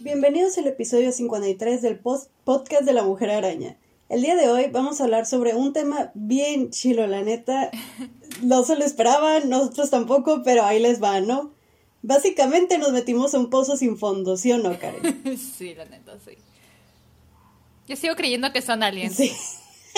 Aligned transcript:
Bienvenidos 0.00 0.58
al 0.58 0.66
episodio 0.66 1.12
53 1.12 1.82
del 1.82 1.98
podcast 1.98 2.82
de 2.82 2.92
la 2.92 3.02
Mujer 3.04 3.30
Araña. 3.30 3.78
El 4.08 4.22
día 4.22 4.34
de 4.34 4.48
hoy 4.48 4.66
vamos 4.72 5.00
a 5.00 5.04
hablar 5.04 5.24
sobre 5.24 5.54
un 5.54 5.72
tema 5.72 6.10
bien 6.14 6.70
chilo, 6.70 7.06
la 7.06 7.22
neta. 7.22 7.70
No 8.42 8.64
se 8.64 8.76
lo 8.76 8.84
esperaban, 8.84 9.48
nosotros 9.48 9.90
tampoco, 9.90 10.42
pero 10.42 10.64
ahí 10.64 10.80
les 10.80 11.02
va, 11.02 11.20
¿no? 11.20 11.52
Básicamente 12.02 12.78
nos 12.78 12.92
metimos 12.92 13.34
a 13.34 13.38
un 13.38 13.50
pozo 13.50 13.76
sin 13.76 13.98
fondo, 13.98 14.36
¿sí 14.36 14.50
o 14.52 14.58
no, 14.58 14.78
Karen? 14.78 15.38
sí, 15.58 15.74
la 15.74 15.84
neta, 15.84 16.18
sí. 16.24 16.32
Yo 17.90 17.96
sigo 17.96 18.14
creyendo 18.14 18.52
que 18.52 18.62
son 18.62 18.84
aliens. 18.84 19.16
Sí. 19.16 19.32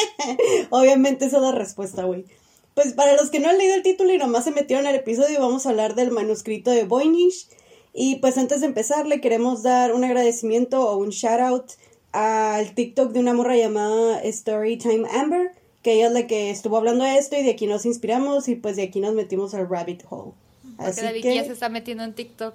Obviamente 0.71 1.27
esa 1.27 1.37
es 1.37 1.43
la 1.43 1.53
respuesta, 1.53 2.05
güey. 2.05 2.25
Pues 2.73 2.95
para 2.95 3.15
los 3.15 3.29
que 3.29 3.39
no 3.39 3.51
han 3.51 3.59
leído 3.59 3.75
el 3.75 3.83
título 3.83 4.15
y 4.15 4.17
nomás 4.17 4.45
se 4.45 4.51
metieron 4.51 4.87
al 4.87 4.95
episodio, 4.95 5.41
vamos 5.41 5.67
a 5.67 5.69
hablar 5.69 5.95
del 5.95 6.11
manuscrito 6.11 6.71
de 6.71 6.85
Voynich. 6.85 7.49
Y 7.93 8.17
pues 8.17 8.39
antes 8.39 8.63
de 8.63 8.67
empezar, 8.69 9.05
le 9.07 9.21
queremos 9.21 9.63
dar 9.63 9.93
un 9.93 10.05
agradecimiento 10.05 10.89
o 10.89 10.97
un 10.97 11.11
shout 11.11 11.41
out 11.41 11.73
al 12.13 12.75
TikTok 12.75 13.13
de 13.13 13.21
una 13.21 13.35
morra 13.35 13.59
llamada 13.59 14.23
Storytime 14.25 15.07
Amber, 15.11 15.51
que 15.83 15.93
ella 15.93 16.07
es 16.07 16.13
la 16.15 16.27
que 16.27 16.49
estuvo 16.49 16.79
hablando 16.79 17.05
de 17.05 17.19
esto 17.19 17.37
y 17.37 17.43
de 17.43 17.51
aquí 17.51 17.67
nos 17.67 17.85
inspiramos 17.85 18.49
y 18.49 18.55
pues 18.55 18.77
de 18.77 18.85
aquí 18.85 19.01
nos 19.01 19.13
metimos 19.13 19.53
al 19.53 19.69
rabbit 19.69 20.05
hole. 20.09 20.33
Así 20.79 21.03
que 21.21 21.35
ya 21.35 21.45
se 21.45 21.53
está 21.53 21.69
metiendo 21.69 22.05
en 22.05 22.15
TikTok 22.15 22.55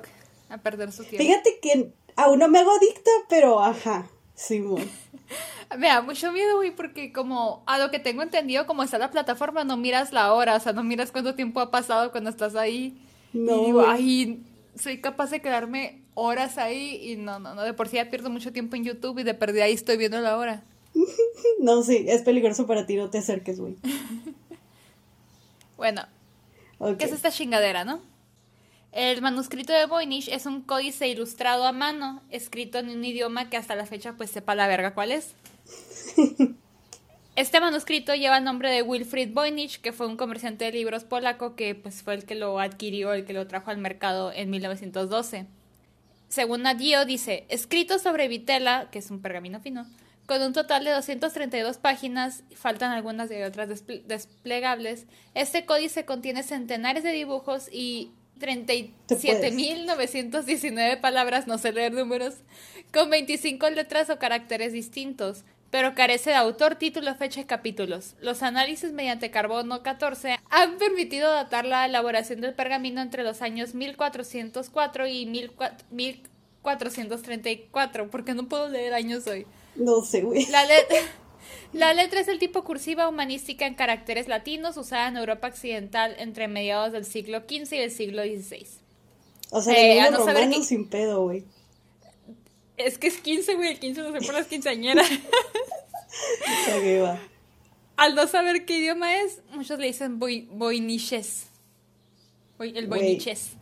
a 0.49 0.58
perder 0.58 0.91
su 0.91 1.04
tiempo. 1.04 1.20
Fíjate 1.20 1.60
que 1.62 1.91
aún 2.16 2.40
no 2.40 2.48
me 2.48 2.58
hago 2.58 2.72
adicta, 2.72 3.12
pero 3.30 3.60
ajá, 3.60 4.10
sí, 4.38 4.64
Me 5.77 5.88
da 5.88 6.02
mucho 6.02 6.32
miedo, 6.32 6.55
güey, 6.55 6.74
porque 6.74 7.12
como 7.12 7.63
a 7.66 7.80
lo 7.80 7.91
que 7.91 7.99
tengo 7.99 8.21
entendido, 8.21 8.66
como 8.66 8.84
está 8.84 8.98
la 8.98 9.12
plataforma, 9.12 9.63
no 9.63 9.76
miras 9.76 10.13
la 10.13 10.32
hora, 10.34 10.55
o 10.55 10.60
sea, 10.60 10.71
no 10.71 10.84
miras 10.84 11.12
cuánto 11.12 11.35
tiempo 11.35 11.60
ha 11.60 11.71
pasado 11.71 12.12
cuando 12.12 12.30
estás 12.30 12.55
ahí. 12.55 12.98
No. 13.34 13.63
Y 13.63 13.65
digo, 13.65 13.84
ay, 13.85 14.43
soy 14.76 15.02
capaz 15.02 15.32
de 15.32 15.41
quedarme 15.41 16.02
horas 16.13 16.58
ahí 16.58 17.12
y 17.12 17.15
no, 17.15 17.40
no, 17.40 17.55
no, 17.55 17.63
de 17.63 17.74
por 17.74 17.90
sí 17.90 17.98
ya 17.98 18.10
pierdo 18.10 18.30
mucho 18.30 18.54
tiempo 18.54 18.76
en 18.76 18.84
YouTube 18.84 19.20
y 19.20 19.24
de 19.24 19.34
perdida 19.34 19.65
ahí 19.65 19.74
estoy 19.74 19.98
viendo 19.98 20.20
la 20.21 20.38
hora. 20.38 20.63
no, 21.60 21.84
sí, 21.84 22.05
es 22.08 22.21
peligroso 22.21 22.68
para 22.68 22.85
ti, 22.85 22.96
no 22.96 23.10
te 23.10 23.18
acerques, 23.18 23.60
güey. 23.60 23.76
bueno, 25.77 26.04
¿qué 26.98 27.05
es 27.05 27.12
esta 27.12 27.32
chingadera, 27.32 27.84
no? 27.85 28.02
El 28.91 29.21
manuscrito 29.21 29.74
de 29.74 29.85
Voynich 29.85 30.27
es 30.30 30.46
un 30.46 30.62
códice 30.62 31.07
ilustrado 31.07 31.66
a 31.66 31.71
mano, 31.71 32.24
escrito 32.30 32.80
en 32.80 32.90
un 32.90 33.04
idioma 33.04 33.49
que 33.49 33.57
hasta 33.57 33.76
la 33.76 33.85
fecha 33.85 34.13
pues 34.13 34.32
sepa 34.32 34.55
la 34.55 34.68
verga 34.68 34.93
cuál 34.93 35.12
es. 35.12 35.34
Este 37.38 37.60
manuscrito 37.60 38.15
lleva 38.15 38.40
el 38.40 38.43
nombre 38.43 38.71
de 38.71 38.82
Wilfried 38.82 39.32
Voynich, 39.32 39.80
que 39.80 39.93
fue 39.93 40.08
un 40.08 40.18
comerciante 40.18 40.65
de 40.65 40.71
libros 40.71 41.04
polaco 41.04 41.55
que 41.55 41.76
pues, 41.76 42.02
fue 42.02 42.15
el 42.15 42.26
que 42.26 42.34
lo 42.34 42.60
adquirió, 42.60 43.13
el 43.13 43.26
que 43.26 43.34
lo 43.34 43.46
trajo 43.46 43.70
al 43.70 43.77
mercado 43.77 44.32
en 44.34 44.49
1912. 44.49 45.46
Según 46.30 46.63
Nadio, 46.63 47.05
dice, 47.05 47.46
escrito 47.49 47.99
sobre 47.99 48.27
vitela, 48.27 48.90
que 48.90 48.98
es 48.98 49.12
un 49.12 49.21
pergamino 49.21 49.60
fino, 49.60 49.85
con 50.26 50.41
un 50.41 50.52
total 50.52 50.84
de 50.84 50.90
232 50.90 51.77
páginas, 51.77 52.43
faltan 52.55 52.91
algunas 52.91 53.30
de 53.30 53.46
otras 53.46 53.84
desplegables, 54.08 55.05
este 55.35 55.63
códice 55.68 56.05
contiene 56.05 56.41
centenares 56.41 57.04
de 57.04 57.12
dibujos 57.12 57.70
y 57.71 58.10
37.919 58.40 61.02
palabras, 61.02 61.48
no 61.48 61.57
sé 61.57 61.71
leer 61.71 61.93
números, 61.93 62.35
con 62.93 63.10
25 63.10 63.70
letras 63.71 64.09
o 64.09 64.19
caracteres 64.19 64.74
distintos, 64.74 65.46
pero 65.69 65.96
carece 65.96 66.30
de 66.31 66.38
autor, 66.38 66.75
título, 66.75 67.13
fecha 67.16 67.41
y 67.41 67.46
capítulos. 67.46 68.16
Los 68.22 68.44
análisis 68.44 68.94
mediante 68.94 69.31
carbono 69.31 69.81
14 69.84 70.40
han 70.50 70.78
permitido 70.78 71.30
datar 71.31 71.66
la 71.66 71.86
elaboración 71.86 72.40
del 72.42 72.53
pergamino 72.53 73.02
entre 73.02 73.24
los 73.24 73.42
años 73.42 73.74
1404 73.75 75.08
y 75.08 75.25
1434, 75.25 78.09
porque 78.09 78.34
no 78.34 78.48
puedo 78.48 78.69
leer 78.69 78.94
años 78.94 79.28
hoy. 79.28 79.46
No 79.75 80.02
sé, 80.04 80.22
güey. 80.22 80.46
La, 80.48 80.64
la 81.74 81.94
letra 81.94 82.20
es 82.20 82.28
el 82.28 82.40
tipo 82.40 82.64
cursiva 82.64 83.08
humanística 83.08 83.66
en 83.66 83.76
caracteres 83.76 84.28
latinos 84.28 84.78
usada 84.78 85.08
en 85.08 85.18
Europa 85.18 85.48
Occidental 85.48 86.16
entre 86.20 86.48
mediados 86.48 86.92
del 86.92 87.06
siglo 87.06 87.40
XV 87.42 87.74
y 87.74 87.78
el 87.78 87.92
siglo 87.92 88.24
XVI. 88.24 88.68
O 89.52 89.62
sea, 89.62 89.74
eh, 89.76 90.12
no 90.12 90.18
romano 90.26 90.64
sin 90.64 90.88
pedo, 90.88 91.24
güey. 91.24 91.44
Es 92.76 92.98
que 92.98 93.08
es 93.08 93.18
15, 93.18 93.56
güey, 93.56 93.72
el 93.72 93.80
15 93.80 94.02
no 94.02 94.12
sé 94.12 94.26
por 94.26 94.36
las 94.36 94.48
quinceañeras. 94.48 95.10
va. 97.04 97.20
Al 97.98 98.16
no 98.16 98.28
saber 98.28 98.66
qué 98.66 98.78
idioma 98.78 99.22
es, 99.22 99.42
muchos 99.54 99.80
le 99.80 99.88
dicen 99.88 100.20
boy, 100.20 100.48
boiniches. 100.52 101.48
el 102.60 102.88
boiniches. 102.88 103.54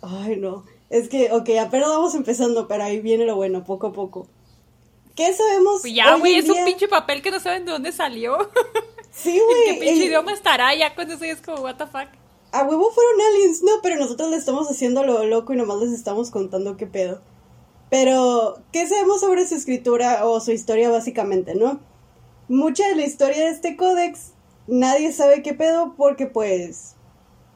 Ay, 0.00 0.36
no. 0.36 0.64
Es 0.90 1.08
que, 1.08 1.32
ok, 1.32 1.50
apenas 1.60 1.88
vamos 1.88 2.14
empezando, 2.14 2.68
pero 2.68 2.84
ahí 2.84 3.00
viene 3.00 3.26
lo 3.26 3.36
bueno, 3.36 3.64
poco 3.64 3.88
a 3.88 3.92
poco. 3.92 4.28
¿Qué 5.18 5.34
sabemos? 5.34 5.80
Pues 5.80 5.92
ya, 5.92 6.14
güey, 6.14 6.36
es 6.36 6.48
un 6.48 6.64
pinche 6.64 6.86
papel 6.86 7.22
que 7.22 7.32
no 7.32 7.40
saben 7.40 7.64
de 7.64 7.72
dónde 7.72 7.90
salió. 7.90 8.38
Sí, 9.10 9.40
güey. 9.44 9.64
¿Qué 9.64 9.80
pinche 9.80 10.04
idioma 10.04 10.32
estará 10.32 10.72
ya 10.76 10.94
cuando 10.94 11.14
eso 11.14 11.24
es 11.24 11.40
como, 11.40 11.62
what 11.62 11.74
the 11.74 11.86
fuck? 11.86 12.06
A 12.52 12.62
huevo 12.62 12.88
fueron 12.92 13.20
aliens, 13.20 13.64
no, 13.64 13.72
pero 13.82 13.96
nosotros 13.96 14.30
le 14.30 14.36
estamos 14.36 14.70
haciendo 14.70 15.02
lo 15.02 15.24
loco 15.24 15.52
y 15.52 15.56
nomás 15.56 15.78
les 15.78 15.92
estamos 15.92 16.30
contando 16.30 16.76
qué 16.76 16.86
pedo. 16.86 17.20
Pero, 17.90 18.62
¿qué 18.70 18.86
sabemos 18.86 19.20
sobre 19.20 19.44
su 19.48 19.56
escritura 19.56 20.24
o 20.24 20.38
su 20.38 20.52
historia 20.52 20.88
básicamente, 20.88 21.56
no? 21.56 21.80
Mucha 22.46 22.86
de 22.86 22.94
la 22.94 23.06
historia 23.06 23.46
de 23.46 23.50
este 23.50 23.76
códex, 23.76 24.34
nadie 24.68 25.12
sabe 25.12 25.42
qué 25.42 25.52
pedo 25.52 25.94
porque 25.96 26.26
pues, 26.26 26.94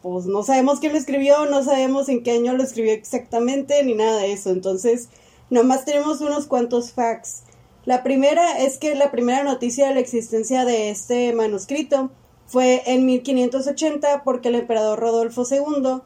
pues 0.03 0.27
no 0.27 0.43
sabemos 0.43 0.81
quién 0.81 0.95
lo 0.95 0.99
escribió, 0.99 1.47
no 1.47 1.63
sabemos 1.63 2.09
en 2.09 2.25
qué 2.25 2.33
año 2.33 2.55
lo 2.55 2.65
escribió 2.65 2.93
exactamente, 2.93 3.85
ni 3.85 3.95
nada 3.95 4.19
de 4.19 4.33
eso. 4.33 4.51
Entonces, 4.51 5.11
nomás 5.49 5.85
tenemos 5.85 6.21
unos 6.23 6.47
cuantos 6.47 6.91
facts. 6.91 7.45
La 7.85 8.05
primera 8.05 8.59
es 8.59 8.79
que 8.79 8.95
la 8.95 9.11
primera 9.11 9.43
noticia 9.43 9.89
de 9.89 9.95
la 9.95 10.01
existencia 10.01 10.65
de 10.65 10.91
este 10.91 11.33
manuscrito 11.33 12.11
fue 12.47 12.83
en 12.87 13.07
1580 13.07 14.23
porque 14.25 14.49
el 14.49 14.55
emperador 14.55 15.01
Rodolfo 15.01 15.45
II 15.51 16.03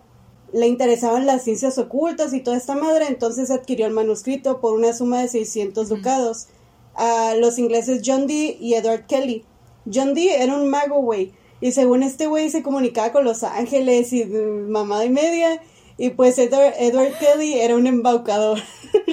le 0.52 0.66
interesaban 0.68 1.26
las 1.26 1.42
ciencias 1.44 1.76
ocultas 1.76 2.32
y 2.32 2.40
toda 2.40 2.56
esta 2.56 2.76
madre, 2.76 3.06
entonces 3.08 3.50
adquirió 3.50 3.86
el 3.86 3.92
manuscrito 3.92 4.60
por 4.60 4.74
una 4.74 4.94
suma 4.94 5.20
de 5.20 5.28
600 5.28 5.88
ducados 5.88 6.46
a 6.94 7.34
los 7.34 7.58
ingleses 7.58 8.00
John 8.04 8.26
Dee 8.26 8.56
y 8.58 8.74
Edward 8.74 9.06
Kelly. 9.06 9.44
John 9.92 10.14
Dee 10.14 10.30
era 10.30 10.56
un 10.56 10.70
mago, 10.70 11.02
güey, 11.02 11.32
y 11.60 11.72
según 11.72 12.02
este 12.02 12.26
güey 12.26 12.48
se 12.48 12.62
comunicaba 12.62 13.12
con 13.12 13.24
los 13.24 13.42
ángeles 13.42 14.12
y 14.12 14.24
mamada 14.24 15.04
y 15.04 15.10
media, 15.10 15.60
y 15.98 16.10
pues 16.10 16.38
Edward, 16.38 16.74
Edward 16.78 17.18
Kelly 17.18 17.54
era 17.54 17.76
un 17.76 17.86
embaucador. 17.86 18.60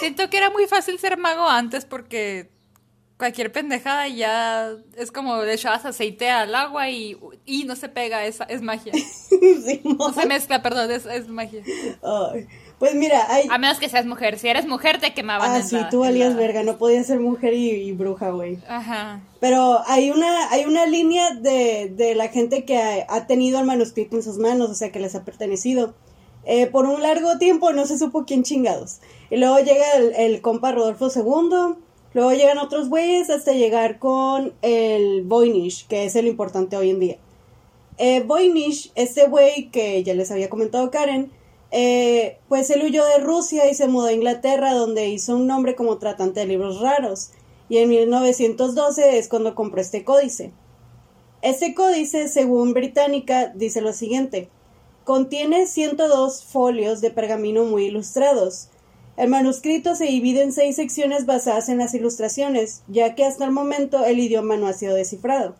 Siento 0.00 0.28
que 0.30 0.36
era 0.36 0.50
muy 0.50 0.66
fácil 0.66 0.98
ser 0.98 1.16
mago 1.16 1.48
antes 1.48 1.84
porque 1.84 2.50
cualquier 3.16 3.52
pendejada 3.52 4.08
ya 4.08 4.72
es 4.96 5.12
como 5.12 5.42
le 5.42 5.54
echabas 5.54 5.84
aceite 5.84 6.30
al 6.30 6.54
agua 6.54 6.90
y, 6.90 7.16
y 7.44 7.64
no 7.64 7.76
se 7.76 7.88
pega, 7.88 8.24
es, 8.26 8.40
es 8.48 8.62
magia. 8.62 8.92
no 9.84 10.12
se 10.12 10.26
mezcla, 10.26 10.62
perdón, 10.62 10.90
es, 10.90 11.06
es 11.06 11.28
magia. 11.28 11.62
pues 12.78 12.94
mira, 12.94 13.26
hay... 13.32 13.46
A 13.50 13.58
menos 13.58 13.78
que 13.78 13.88
seas 13.88 14.04
mujer, 14.04 14.38
si 14.38 14.48
eres 14.48 14.66
mujer 14.66 15.00
te 15.00 15.14
quemaban. 15.14 15.50
Ah, 15.50 15.62
sí, 15.62 15.78
tú 15.90 16.00
valías 16.00 16.34
verga, 16.34 16.62
no 16.62 16.76
podías 16.76 17.06
ser 17.06 17.20
mujer 17.20 17.54
y, 17.54 17.92
bruja, 17.92 18.30
güey. 18.30 18.58
Ajá. 18.68 19.20
Pero 19.40 19.80
hay 19.86 20.10
una, 20.10 20.50
hay 20.50 20.64
una 20.64 20.86
línea 20.86 21.34
de, 21.34 21.92
de 21.94 22.14
la 22.14 22.28
gente 22.28 22.64
que 22.64 23.04
ha, 23.08 23.26
tenido 23.26 23.60
el 23.60 23.64
manuscrito 23.64 24.16
en 24.16 24.22
sus 24.22 24.38
manos, 24.38 24.70
o 24.70 24.74
sea, 24.74 24.90
que 24.90 25.00
les 25.00 25.14
ha 25.14 25.24
pertenecido. 25.24 25.94
Eh, 26.46 26.66
por 26.66 26.84
un 26.84 27.00
largo 27.00 27.38
tiempo 27.38 27.72
no 27.72 27.86
se 27.86 27.96
supo 27.96 28.26
quién 28.26 28.42
chingados. 28.42 28.98
Luego 29.36 29.58
llega 29.58 29.84
el, 30.16 30.40
compa 30.40 30.72
Rodolfo 30.72 31.08
II 31.14 31.76
Luego 32.14 32.32
llegan 32.32 32.58
otros 32.58 32.88
güeyes 32.88 33.28
hasta 33.28 33.52
llegar 33.52 33.98
con 33.98 34.54
el 34.62 35.22
Voynich, 35.24 35.88
que 35.88 36.04
es 36.04 36.14
el 36.14 36.28
importante 36.28 36.76
hoy 36.76 36.90
en 36.90 37.00
día. 37.00 37.18
Eh, 37.98 38.24
este 38.94 39.26
güey 39.26 39.68
que 39.72 40.02
ya 40.04 40.14
les 40.14 40.30
había 40.30 40.48
comentado 40.48 40.92
Karen, 40.92 41.32
eh, 41.72 42.38
pues 42.48 42.70
él 42.70 42.84
huyó 42.84 43.04
de 43.04 43.18
Rusia 43.18 43.68
y 43.68 43.74
se 43.74 43.88
mudó 43.88 44.06
a 44.06 44.12
Inglaterra, 44.12 44.74
donde 44.74 45.08
hizo 45.08 45.34
un 45.34 45.48
nombre 45.48 45.74
como 45.74 45.98
tratante 45.98 46.38
de 46.38 46.46
libros 46.46 46.80
raros. 46.80 47.30
Y 47.68 47.78
en 47.78 47.88
1912 47.88 49.18
es 49.18 49.28
cuando 49.28 49.56
compró 49.56 49.80
este 49.80 50.04
códice. 50.04 50.52
Este 51.42 51.74
códice, 51.74 52.28
según 52.28 52.74
Británica, 52.74 53.48
dice 53.56 53.80
lo 53.80 53.92
siguiente: 53.92 54.48
contiene 55.02 55.66
102 55.66 56.44
folios 56.44 57.00
de 57.00 57.10
pergamino 57.10 57.64
muy 57.64 57.86
ilustrados 57.86 58.68
el 59.16 59.28
manuscrito 59.28 59.94
se 59.94 60.06
divide 60.06 60.42
en 60.42 60.52
seis 60.52 60.76
secciones 60.76 61.24
basadas 61.24 61.68
en 61.68 61.78
las 61.78 61.94
ilustraciones, 61.94 62.82
ya 62.88 63.14
que 63.14 63.24
hasta 63.24 63.44
el 63.44 63.52
momento 63.52 64.04
el 64.04 64.18
idioma 64.18 64.56
no 64.56 64.66
ha 64.66 64.72
sido 64.72 64.94
descifrado. 64.94 65.54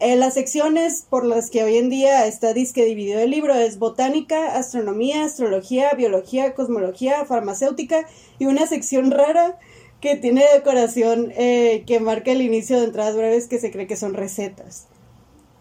En 0.00 0.12
eh, 0.12 0.16
las 0.16 0.34
secciones 0.34 1.04
por 1.10 1.24
las 1.24 1.50
que 1.50 1.64
hoy 1.64 1.76
en 1.76 1.90
día 1.90 2.26
está 2.26 2.52
disque 2.52 2.84
dividido 2.84 3.18
el 3.18 3.30
libro 3.30 3.54
es 3.54 3.80
botánica, 3.80 4.56
astronomía, 4.56 5.24
astrología, 5.24 5.90
biología, 5.94 6.54
cosmología, 6.54 7.24
farmacéutica 7.24 8.06
y 8.38 8.46
una 8.46 8.68
sección 8.68 9.10
rara 9.10 9.58
que 10.00 10.14
tiene 10.14 10.44
decoración 10.54 11.32
eh, 11.36 11.82
que 11.84 11.98
marca 11.98 12.30
el 12.30 12.42
inicio 12.42 12.78
de 12.78 12.84
entradas 12.84 13.16
breves 13.16 13.48
que 13.48 13.58
se 13.58 13.72
cree 13.72 13.88
que 13.88 13.96
son 13.96 14.14
recetas. 14.14 14.86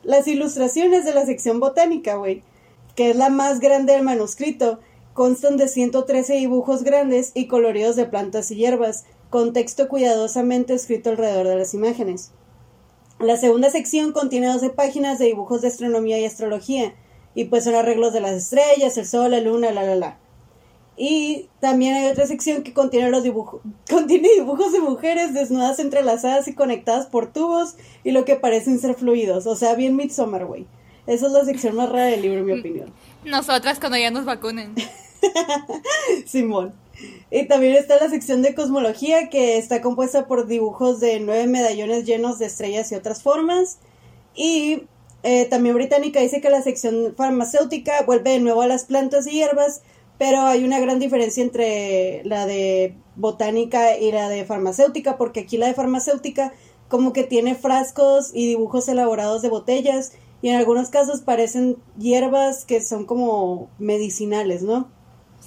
Las 0.04 0.28
ilustraciones 0.28 1.04
de 1.04 1.16
la 1.16 1.26
sección 1.26 1.60
botánica, 1.60 2.18
güey, 2.18 2.44
que 2.96 3.10
es 3.10 3.16
la 3.16 3.30
más 3.30 3.60
grande 3.60 3.94
del 3.94 4.04
manuscrito, 4.04 4.80
constan 5.18 5.58
de 5.58 5.68
113 5.68 6.36
dibujos 6.36 6.84
grandes 6.84 7.32
y 7.34 7.48
coloridos 7.48 7.96
de 7.96 8.06
plantas 8.06 8.52
y 8.52 8.56
hierbas, 8.56 9.06
con 9.32 9.52
texto 9.52 9.88
cuidadosamente 9.88 10.76
escrito 10.76 11.10
alrededor 11.10 11.48
de 11.48 11.56
las 11.56 11.74
imágenes. 11.74 12.34
La 13.20 13.36
segunda 13.36 13.72
sección 13.72 14.12
contiene 14.12 14.46
12 14.46 14.70
páginas 14.70 15.18
de 15.18 15.26
dibujos 15.26 15.64
de 15.64 15.70
astronomía 15.70 16.20
y 16.20 16.26
astrología, 16.26 16.94
y 17.34 17.46
pues 17.46 17.64
son 17.64 17.74
arreglos 17.74 18.14
de 18.14 18.22
las 18.22 18.34
estrellas, 18.34 18.96
el 18.96 19.08
sol, 19.08 19.32
la 19.32 19.42
luna, 19.42 19.72
la 19.72 19.82
la 19.82 19.96
la. 19.96 20.20
Y 20.98 21.50
también 21.62 21.96
hay 21.96 22.10
otra 22.10 22.28
sección 22.28 22.62
que 22.62 22.76
contiene 22.76 23.10
los 23.10 23.24
dibujos, 23.24 23.62
contiene 23.90 24.30
dibujos 24.36 24.72
de 24.72 24.82
mujeres 24.82 25.34
desnudas 25.34 25.80
entrelazadas 25.80 26.48
y 26.48 26.54
conectadas 26.54 27.08
por 27.08 27.34
tubos 27.34 27.76
y 28.04 28.12
lo 28.12 28.24
que 28.24 28.36
parecen 28.36 28.78
ser 28.78 28.94
fluidos, 28.94 29.48
o 29.48 29.56
sea, 29.56 29.74
bien 29.74 29.96
Midsommar, 29.96 30.46
güey. 30.46 30.68
Esa 31.08 31.26
es 31.26 31.32
la 31.32 31.44
sección 31.44 31.76
más 31.76 31.90
rara 31.90 32.06
del 32.06 32.22
libro, 32.22 32.42
en 32.42 32.46
mi 32.46 32.54
mm. 32.54 32.60
opinión. 32.60 32.94
Nosotras 33.26 33.80
cuando 33.80 33.98
ya 33.98 34.12
nos 34.12 34.24
vacunen. 34.24 34.76
Simón. 36.26 36.74
Y 37.30 37.48
también 37.48 37.74
está 37.74 37.98
la 38.00 38.10
sección 38.10 38.42
de 38.42 38.56
cosmología 38.56 39.30
que 39.30 39.58
está 39.58 39.82
compuesta 39.82 40.28
por 40.28 40.48
dibujos 40.48 41.00
de 41.00 41.20
nueve 41.20 41.48
medallones 41.48 42.06
llenos 42.06 42.40
de 42.40 42.48
estrellas 42.48 42.92
y 42.92 42.96
otras 42.96 43.22
formas. 43.22 43.78
Y 44.36 44.84
eh, 45.24 45.46
también 45.46 45.76
Británica 45.76 46.20
dice 46.22 46.42
que 46.42 46.50
la 46.50 46.62
sección 46.62 47.14
farmacéutica 47.16 48.04
vuelve 48.06 48.32
de 48.32 48.40
nuevo 48.40 48.62
a 48.62 48.68
las 48.68 48.86
plantas 48.86 49.28
y 49.28 49.32
hierbas 49.32 49.82
pero 50.18 50.42
hay 50.42 50.64
una 50.64 50.80
gran 50.80 51.00
diferencia 51.00 51.44
entre 51.44 52.24
la 52.24 52.46
de 52.46 52.96
botánica 53.16 53.98
y 53.98 54.12
la 54.12 54.30
de 54.30 54.46
farmacéutica, 54.46 55.18
porque 55.18 55.42
aquí 55.42 55.58
la 55.58 55.68
de 55.68 55.74
farmacéutica 55.74 56.54
como 56.88 57.14
que 57.14 57.24
tiene 57.24 57.56
frascos 57.56 58.32
y 58.34 58.48
dibujos 58.48 58.88
elaborados 58.88 59.42
de 59.42 59.50
botellas 59.50 60.14
y 60.42 60.50
en 60.50 60.56
algunos 60.56 60.90
casos 60.90 61.22
parecen 61.22 61.78
hierbas 61.98 62.66
que 62.66 62.82
son 62.82 63.06
como 63.06 63.70
medicinales, 63.78 64.64
¿no? 64.64 64.90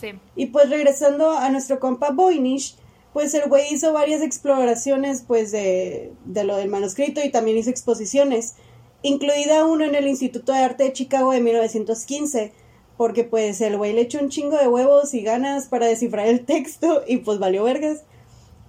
Sí. 0.01 0.13
Y 0.37 0.47
pues 0.47 0.71
regresando 0.71 1.33
a 1.33 1.49
nuestro 1.51 1.79
compa 1.81 2.11
Voynich, 2.11 2.77
pues 3.13 3.35
el 3.35 3.49
güey 3.49 3.73
hizo 3.73 3.93
varias 3.93 4.23
exploraciones 4.23 5.25
pues 5.27 5.51
de, 5.51 6.13
de 6.25 6.45
lo 6.45 6.57
del 6.57 6.69
manuscrito 6.69 7.21
y 7.25 7.31
también 7.31 7.59
hizo 7.59 7.71
exposiciones, 7.71 8.55
incluida 9.03 9.65
uno 9.67 9.85
en 9.85 9.95
el 9.95 10.07
Instituto 10.07 10.53
de 10.53 10.59
Arte 10.59 10.85
de 10.85 10.93
Chicago 10.93 11.33
de 11.33 11.41
1915, 11.41 12.53
porque 12.97 13.25
pues 13.25 13.61
el 13.61 13.77
güey 13.77 13.93
le 13.93 14.03
echó 14.03 14.21
un 14.21 14.29
chingo 14.29 14.57
de 14.57 14.69
huevos 14.69 15.15
y 15.15 15.23
ganas 15.23 15.67
para 15.67 15.87
descifrar 15.87 16.27
el 16.27 16.45
texto 16.45 17.03
y 17.07 17.19
pues 17.19 17.39
valió 17.39 17.65
vergas. 17.65 18.05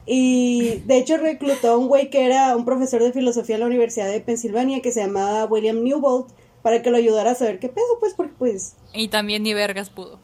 Y 0.08 0.82
de 0.86 0.98
hecho 0.98 1.18
reclutó 1.18 1.72
a 1.72 1.78
un 1.78 1.88
güey 1.88 2.10
que 2.10 2.26
era 2.26 2.56
un 2.56 2.66
profesor 2.66 3.04
de 3.04 3.14
filosofía 3.14 3.56
en 3.56 3.62
la 3.62 3.68
Universidad 3.68 4.10
de 4.10 4.20
Pensilvania 4.20 4.82
que 4.82 4.92
se 4.92 5.02
llamaba 5.02 5.46
William 5.46 5.84
Newbold 5.84 6.26
para 6.64 6.82
que 6.82 6.90
lo 6.90 6.98
ayudara 6.98 7.32
a 7.32 7.36
saber 7.36 7.60
qué 7.60 7.70
pedo, 7.70 8.00
pues, 8.00 8.14
porque 8.14 8.34
pues... 8.38 8.76
Y 8.94 9.08
también 9.10 9.44
ni 9.44 9.54
vergas 9.54 9.90
pudo. 9.90 10.20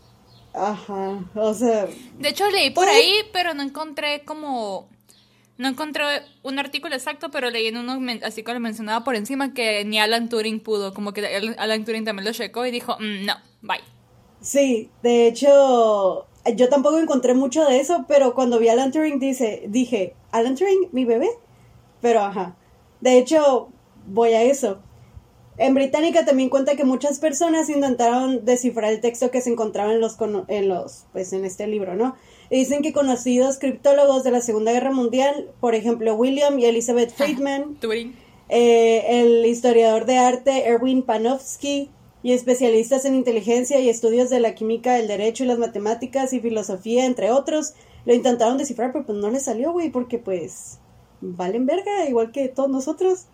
Ajá, 0.58 1.24
o 1.36 1.54
sea... 1.54 1.88
De 2.20 2.30
hecho 2.30 2.50
leí 2.50 2.72
por 2.72 2.88
ahí, 2.88 3.14
pero 3.32 3.54
no 3.54 3.64
encontré 3.64 4.24
como... 4.26 4.90
No 5.58 5.68
encontré 5.70 6.04
un 6.44 6.60
artículo 6.60 6.94
exacto, 6.94 7.32
pero 7.32 7.50
leí 7.50 7.68
en 7.68 7.78
uno, 7.78 8.00
así 8.24 8.44
como 8.44 8.56
lo 8.56 8.60
mencionaba 8.60 9.04
por 9.04 9.16
encima, 9.16 9.54
que 9.56 9.84
ni 9.86 10.00
Alan 10.00 10.30
Turing 10.30 10.60
pudo, 10.60 10.94
como 10.94 11.14
que 11.14 11.26
Alan 11.58 11.84
Turing 11.84 12.06
también 12.06 12.26
lo 12.26 12.32
checó 12.32 12.66
y 12.66 12.72
dijo, 12.72 12.96
mm, 13.00 13.26
no, 13.26 13.34
bye. 13.62 13.82
Sí, 14.40 14.92
de 15.02 15.28
hecho, 15.28 16.28
yo 16.56 16.70
tampoco 16.70 17.00
encontré 17.00 17.34
mucho 17.34 17.66
de 17.66 17.80
eso, 17.80 18.06
pero 18.08 18.36
cuando 18.36 18.60
vi 18.60 18.68
a 18.68 18.74
Alan 18.74 18.92
Turing 18.92 19.20
dice, 19.20 19.64
dije, 19.68 20.16
¿Alan 20.32 20.56
Turing, 20.56 20.90
mi 20.92 21.06
bebé? 21.06 21.30
Pero 22.02 22.22
ajá. 22.22 22.56
De 23.02 23.18
hecho, 23.18 23.70
voy 24.06 24.34
a 24.34 24.44
eso. 24.44 24.80
En 25.58 25.74
Británica 25.74 26.24
también 26.24 26.50
cuenta 26.50 26.76
que 26.76 26.84
muchas 26.84 27.20
personas 27.20 27.70
intentaron 27.70 28.46
descifrar 28.46 28.94
el 28.94 29.02
texto 29.02 29.32
que 29.32 29.42
se 29.42 29.50
encontraba 29.50 29.92
en 29.92 30.00
los, 30.00 30.18
en 30.48 30.70
los, 30.70 31.06
pues 31.14 31.34
en 31.34 31.46
este 31.46 31.66
libro, 31.68 31.96
¿no? 31.96 32.16
Y 32.50 32.60
dicen 32.60 32.82
que 32.82 32.94
conocidos 32.94 33.58
criptólogos 33.58 34.24
de 34.24 34.32
la 34.32 34.42
Segunda 34.42 34.72
Guerra 34.72 34.92
Mundial, 34.92 35.50
por 35.60 35.74
ejemplo 35.74 36.16
William 36.16 36.60
y 36.60 36.66
Elizabeth 36.66 37.12
Friedman, 37.12 37.78
eh, 38.50 39.22
el 39.22 39.46
historiador 39.46 40.06
de 40.06 40.18
arte 40.18 40.68
Erwin 40.68 41.02
Panofsky, 41.02 41.90
y 42.24 42.34
especialistas 42.34 43.06
en 43.06 43.16
inteligencia 43.16 43.80
y 43.80 43.90
estudios 43.90 44.30
de 44.30 44.40
la 44.40 44.56
química, 44.56 45.00
el 45.00 45.08
derecho 45.08 45.44
y 45.44 45.48
las 45.48 45.60
matemáticas 45.60 46.34
y 46.34 46.40
filosofía, 46.40 47.06
entre 47.06 47.32
otros, 47.32 47.74
lo 48.06 48.14
intentaron 48.14 48.58
descifrar, 48.58 48.92
pero 48.92 49.06
pues 49.06 49.18
no 49.18 49.30
les 49.30 49.44
salió, 49.44 49.72
güey, 49.72 49.90
porque 49.90 50.18
pues 50.18 50.80
valen 51.22 51.66
verga, 51.66 52.10
igual 52.10 52.32
que 52.32 52.50
todos 52.50 52.70
nosotros. 52.70 53.28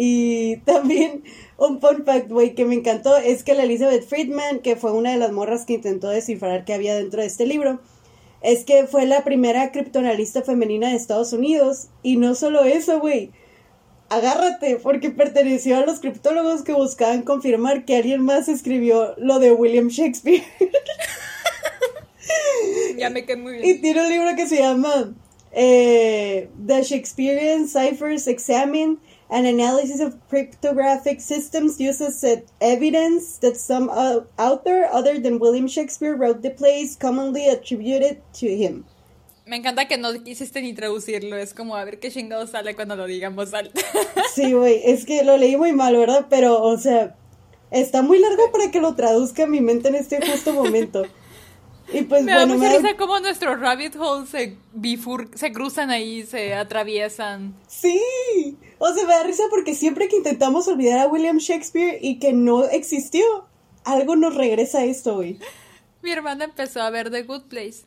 Y 0.00 0.58
también 0.58 1.24
un 1.56 1.80
fun 1.80 2.04
fact, 2.04 2.30
güey, 2.30 2.54
que 2.54 2.64
me 2.64 2.76
encantó 2.76 3.16
es 3.16 3.42
que 3.42 3.54
la 3.54 3.64
Elizabeth 3.64 4.06
Friedman, 4.06 4.60
que 4.60 4.76
fue 4.76 4.92
una 4.92 5.10
de 5.10 5.16
las 5.16 5.32
morras 5.32 5.64
que 5.64 5.72
intentó 5.72 6.08
descifrar 6.08 6.64
qué 6.64 6.72
había 6.72 6.94
dentro 6.94 7.20
de 7.20 7.26
este 7.26 7.46
libro, 7.46 7.80
es 8.40 8.64
que 8.64 8.86
fue 8.86 9.06
la 9.06 9.24
primera 9.24 9.72
criptoanalista 9.72 10.42
femenina 10.42 10.90
de 10.90 10.94
Estados 10.94 11.32
Unidos. 11.32 11.88
Y 12.04 12.16
no 12.16 12.36
solo 12.36 12.62
eso, 12.62 13.00
güey 13.00 13.32
agárrate, 14.08 14.76
porque 14.76 15.10
perteneció 15.10 15.76
a 15.76 15.84
los 15.84 16.00
criptólogos 16.00 16.62
que 16.62 16.72
buscaban 16.72 17.22
confirmar 17.22 17.84
que 17.84 17.96
alguien 17.96 18.22
más 18.22 18.48
escribió 18.48 19.14
lo 19.18 19.38
de 19.38 19.52
William 19.52 19.88
Shakespeare. 19.88 20.42
ya 22.96 23.10
me 23.10 23.24
quedé 23.24 23.36
muy 23.36 23.54
bien. 23.54 23.66
Y 23.66 23.80
tiene 23.80 24.00
un 24.00 24.08
libro 24.08 24.34
que 24.34 24.46
se 24.46 24.60
llama 24.60 25.14
eh, 25.52 26.48
The 26.66 26.82
Shakespearean 26.82 27.68
Ciphers 27.68 28.26
Examine 28.26 28.96
an 29.30 29.44
Analysis 29.46 30.00
of 30.00 30.16
Cryptographic 30.28 31.20
Systems 31.20 31.78
uses 31.78 32.24
evidence 32.60 33.38
that 33.38 33.56
some 33.56 33.88
author 33.88 34.88
other 34.90 35.20
than 35.20 35.38
William 35.38 35.68
Shakespeare 35.68 36.16
wrote 36.16 36.42
the 36.42 36.50
plays 36.50 36.96
commonly 36.96 37.48
attributed 37.48 38.22
to 38.34 38.46
him. 38.46 38.84
Me 39.46 39.56
encanta 39.56 39.88
que 39.88 39.96
no 39.96 40.12
quisiste 40.12 40.60
ni 40.60 40.74
traducirlo, 40.74 41.36
es 41.36 41.54
como 41.54 41.74
a 41.74 41.84
ver 41.84 41.98
qué 41.98 42.10
chingado 42.10 42.46
sale 42.46 42.74
cuando 42.74 42.96
lo 42.96 43.06
digamos 43.06 43.54
alto. 43.54 43.80
Sí, 44.34 44.52
güey, 44.52 44.82
es 44.84 45.06
que 45.06 45.24
lo 45.24 45.36
leí 45.36 45.56
muy 45.56 45.72
mal, 45.72 45.96
¿verdad? 45.96 46.26
Pero, 46.28 46.62
o 46.62 46.76
sea, 46.76 47.16
está 47.70 48.02
muy 48.02 48.18
largo 48.18 48.52
para 48.52 48.70
que 48.70 48.80
lo 48.80 48.94
traduzca 48.94 49.46
mi 49.46 49.60
mente 49.60 49.88
en 49.88 49.94
este 49.94 50.20
justo 50.20 50.52
momento. 50.52 51.04
Y 51.92 52.02
pues 52.02 52.22
me 52.22 52.34
bueno, 52.34 52.54
da 52.54 52.58
mucha 52.58 52.76
risa 52.76 52.96
como 52.96 53.18
nuestros 53.20 53.60
rabbit 53.60 53.96
holes 53.96 54.28
se 54.28 54.58
se 55.34 55.52
cruzan 55.52 55.90
ahí, 55.90 56.24
se 56.24 56.54
atraviesan. 56.54 57.54
Sí, 57.66 58.00
o 58.78 58.92
sea, 58.92 59.06
me 59.06 59.14
da 59.14 59.22
risa 59.22 59.44
porque 59.50 59.74
siempre 59.74 60.08
que 60.08 60.16
intentamos 60.16 60.68
olvidar 60.68 60.98
a 60.98 61.06
William 61.06 61.38
Shakespeare 61.38 61.98
y 62.00 62.18
que 62.18 62.32
no 62.32 62.64
existió, 62.64 63.46
algo 63.84 64.16
nos 64.16 64.34
regresa 64.34 64.80
a 64.80 64.84
esto, 64.84 65.16
güey. 65.16 65.38
Mi 66.02 66.10
hermana 66.10 66.44
empezó 66.44 66.82
a 66.82 66.90
ver 66.90 67.10
The 67.10 67.22
Good 67.22 67.44
Place 67.44 67.84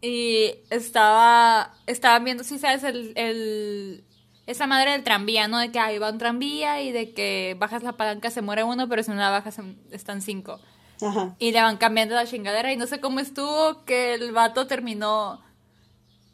y 0.00 0.54
estaba, 0.70 1.74
estaba 1.86 2.18
viendo, 2.20 2.44
si 2.44 2.58
sabes, 2.58 2.84
el, 2.84 3.12
el, 3.16 4.04
esa 4.46 4.66
madre 4.66 4.92
del 4.92 5.02
tranvía, 5.02 5.48
¿no? 5.48 5.58
De 5.58 5.72
que 5.72 5.78
ahí 5.78 5.98
va 5.98 6.10
un 6.10 6.18
tranvía 6.18 6.82
y 6.82 6.92
de 6.92 7.12
que 7.12 7.56
bajas 7.58 7.82
la 7.82 7.96
palanca 7.96 8.30
se 8.30 8.42
muere 8.42 8.62
uno, 8.62 8.88
pero 8.88 9.02
si 9.02 9.10
no 9.10 9.16
la 9.16 9.30
bajas 9.30 9.60
están 9.90 10.22
cinco. 10.22 10.60
Ajá. 11.00 11.34
Y 11.38 11.52
le 11.52 11.60
van 11.60 11.76
cambiando 11.76 12.14
la 12.14 12.26
chingadera 12.26 12.72
y 12.72 12.76
no 12.76 12.86
sé 12.86 13.00
cómo 13.00 13.20
estuvo 13.20 13.84
que 13.84 14.14
el 14.14 14.32
vato 14.32 14.66
terminó 14.66 15.40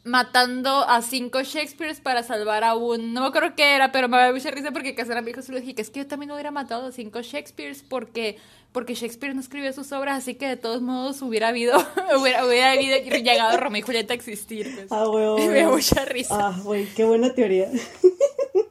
matando 0.03 0.85
a 0.87 1.01
cinco 1.01 1.41
Shakespeares 1.43 2.01
para 2.01 2.23
salvar 2.23 2.63
a 2.63 2.75
un... 2.75 3.13
No 3.13 3.21
me 3.21 3.27
acuerdo 3.27 3.55
qué 3.55 3.75
era, 3.75 3.91
pero 3.91 4.09
me 4.09 4.17
da 4.17 4.31
mucha 4.31 4.51
risa 4.51 4.71
porque 4.71 4.95
casar 4.95 5.17
a 5.17 5.21
mi 5.21 5.31
hijo 5.31 5.41
se 5.41 5.51
lo 5.51 5.59
dije 5.59 5.75
que 5.75 5.81
es 5.81 5.89
que 5.89 6.01
yo 6.01 6.07
también 6.07 6.31
hubiera 6.31 6.51
matado 6.51 6.87
a 6.87 6.91
cinco 6.91 7.21
Shakespeares 7.21 7.83
porque, 7.87 8.37
porque 8.73 8.95
Shakespeare 8.95 9.33
no 9.33 9.39
escribió 9.39 9.71
sus 9.71 9.91
obras, 9.93 10.17
así 10.17 10.35
que 10.35 10.47
de 10.47 10.57
todos 10.57 10.81
modos 10.81 11.21
hubiera 11.21 11.49
habido, 11.49 11.77
hubiera, 12.19 12.45
hubiera 12.45 12.75
llegado 12.75 13.57
Romeo 13.57 13.79
y 13.79 13.83
Julieta 13.83 14.13
a 14.13 14.15
existir. 14.15 14.73
Pues. 14.75 14.87
Ah, 14.91 15.05
güey. 15.05 15.47
Me 15.47 15.61
da 15.61 15.69
mucha 15.69 16.03
risa. 16.05 16.35
Ah, 16.37 16.59
güey, 16.61 16.85
qué 16.93 17.05
buena 17.05 17.33
teoría. 17.33 17.69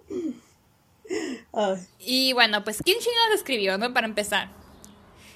ah. 1.54 1.76
Y 1.98 2.34
bueno, 2.34 2.62
pues 2.62 2.82
¿quién 2.84 2.98
chino 2.98 3.16
lo 3.30 3.34
escribió, 3.34 3.78
no? 3.78 3.94
Para 3.94 4.06
empezar. 4.06 4.61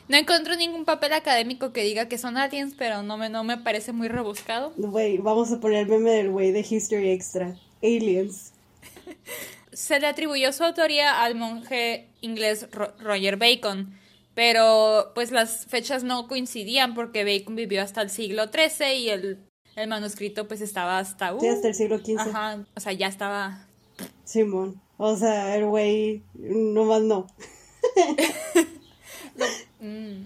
No 0.09 0.17
encuentro 0.17 0.55
ningún 0.55 0.85
papel 0.85 1.13
académico 1.13 1.73
que 1.73 1.83
diga 1.83 2.09
que 2.09 2.19
son 2.19 2.37
aliens, 2.37 2.75
pero 2.79 3.03
no 3.03 3.17
me, 3.17 3.29
no 3.29 3.43
me 3.43 3.59
parece 3.59 3.93
muy 3.93 4.09
rebuscado. 4.09 4.73
Güey, 4.77 5.19
vamos 5.19 5.51
a 5.51 5.59
poner 5.59 5.81
el 5.81 5.89
meme 5.89 6.13
del 6.13 6.31
güey 6.31 6.53
de 6.53 6.61
History 6.69 7.11
Extra. 7.11 7.57
Aliens. 7.83 8.53
Se 9.73 9.99
le 9.99 10.07
atribuyó 10.07 10.53
su 10.53 10.65
autoría 10.65 11.23
al 11.23 11.35
monje 11.35 12.09
inglés 12.21 12.69
Roger 12.71 13.37
Bacon, 13.37 13.99
pero 14.35 15.13
pues 15.15 15.33
las 15.33 15.67
fechas 15.67 16.05
no 16.05 16.29
coincidían 16.29 16.95
porque 16.95 17.25
Bacon 17.25 17.57
vivió 17.57 17.83
hasta 17.83 18.01
el 18.01 18.11
siglo 18.11 18.45
XIII 18.45 18.95
y 18.95 19.09
el, 19.11 19.39
el 19.75 19.89
manuscrito 19.89 20.47
pues 20.49 20.61
estaba 20.61 20.99
hasta... 20.99 21.35
Uh, 21.35 21.41
sí, 21.41 21.49
hasta 21.49 21.69
el 21.69 21.75
siglo 21.75 21.99
XV. 21.99 22.19
Ajá, 22.21 22.65
o 22.75 22.81
sea, 22.81 22.93
ya 22.93 23.09
estaba... 23.09 23.67
Simón, 24.25 24.81
o 24.99 25.17
sea, 25.17 25.57
el 25.57 25.67
güey 25.67 26.23
nomás 26.35 27.03
no. 27.03 27.27
mm, 29.81 30.25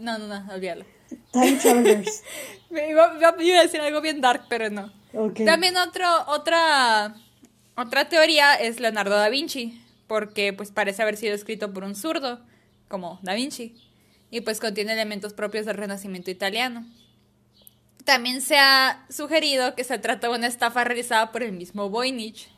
no, 0.00 0.18
no, 0.18 0.26
no, 0.28 0.54
olvídalo. 0.54 0.84
Time 1.32 1.58
travelers. 1.58 2.22
Iba, 2.70 3.16
a 3.18 3.62
decir 3.62 3.80
algo 3.80 4.00
bien 4.00 4.20
dark, 4.20 4.44
pero 4.48 4.70
no. 4.70 4.92
También 5.44 5.76
otro, 5.76 6.06
otra, 6.26 7.14
otra 7.74 8.08
teoría 8.08 8.54
es 8.54 8.80
Leonardo 8.80 9.16
da 9.16 9.28
Vinci, 9.28 9.80
porque 10.06 10.52
pues 10.52 10.70
parece 10.70 11.02
haber 11.02 11.16
sido 11.16 11.34
escrito 11.34 11.72
por 11.72 11.84
un 11.84 11.94
zurdo, 11.94 12.40
como 12.88 13.18
da 13.22 13.34
Vinci, 13.34 13.74
y 14.30 14.42
pues 14.42 14.60
contiene 14.60 14.92
elementos 14.92 15.32
propios 15.32 15.66
del 15.66 15.76
Renacimiento 15.76 16.30
italiano. 16.30 16.86
También 18.04 18.40
se 18.40 18.56
ha 18.58 19.04
sugerido 19.10 19.74
que 19.74 19.84
se 19.84 19.98
trata 19.98 20.28
de 20.28 20.34
una 20.34 20.46
estafa 20.46 20.84
realizada 20.84 21.32
por 21.32 21.42
el 21.42 21.52
mismo 21.52 21.90
Voynich. 21.90 22.48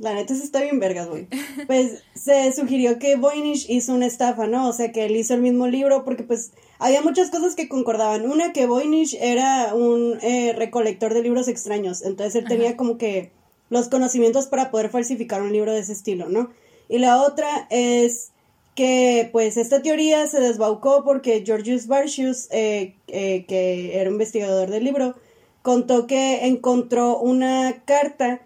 La 0.00 0.14
neta 0.14 0.34
se 0.34 0.44
está 0.44 0.62
bien 0.62 0.80
vergas, 0.80 1.08
güey. 1.08 1.28
Pues 1.66 2.02
se 2.14 2.50
sugirió 2.52 2.98
que 2.98 3.16
Voynich 3.16 3.68
hizo 3.68 3.92
una 3.92 4.06
estafa, 4.06 4.46
¿no? 4.46 4.66
O 4.66 4.72
sea, 4.72 4.92
que 4.92 5.04
él 5.04 5.14
hizo 5.14 5.34
el 5.34 5.42
mismo 5.42 5.68
libro 5.68 6.04
porque 6.06 6.22
pues 6.22 6.52
había 6.78 7.02
muchas 7.02 7.30
cosas 7.30 7.54
que 7.54 7.68
concordaban. 7.68 8.24
Una, 8.24 8.54
que 8.54 8.64
Voynich 8.64 9.14
era 9.20 9.74
un 9.74 10.18
eh, 10.22 10.54
recolector 10.56 11.12
de 11.12 11.22
libros 11.22 11.48
extraños. 11.48 12.00
Entonces 12.00 12.34
él 12.36 12.48
tenía 12.48 12.78
como 12.78 12.96
que 12.96 13.30
los 13.68 13.88
conocimientos 13.88 14.46
para 14.46 14.70
poder 14.70 14.88
falsificar 14.88 15.42
un 15.42 15.52
libro 15.52 15.74
de 15.74 15.80
ese 15.80 15.92
estilo, 15.92 16.30
¿no? 16.30 16.50
Y 16.88 16.98
la 16.98 17.22
otra 17.22 17.66
es 17.68 18.32
que 18.74 19.28
pues 19.32 19.58
esta 19.58 19.82
teoría 19.82 20.26
se 20.28 20.40
desbaucó 20.40 21.04
porque 21.04 21.42
Georgius 21.44 21.86
Bartius, 21.86 22.48
eh, 22.52 22.94
eh, 23.08 23.44
que 23.46 24.00
era 24.00 24.08
un 24.08 24.14
investigador 24.14 24.70
del 24.70 24.84
libro, 24.84 25.14
contó 25.60 26.06
que 26.06 26.46
encontró 26.46 27.18
una 27.18 27.82
carta 27.84 28.40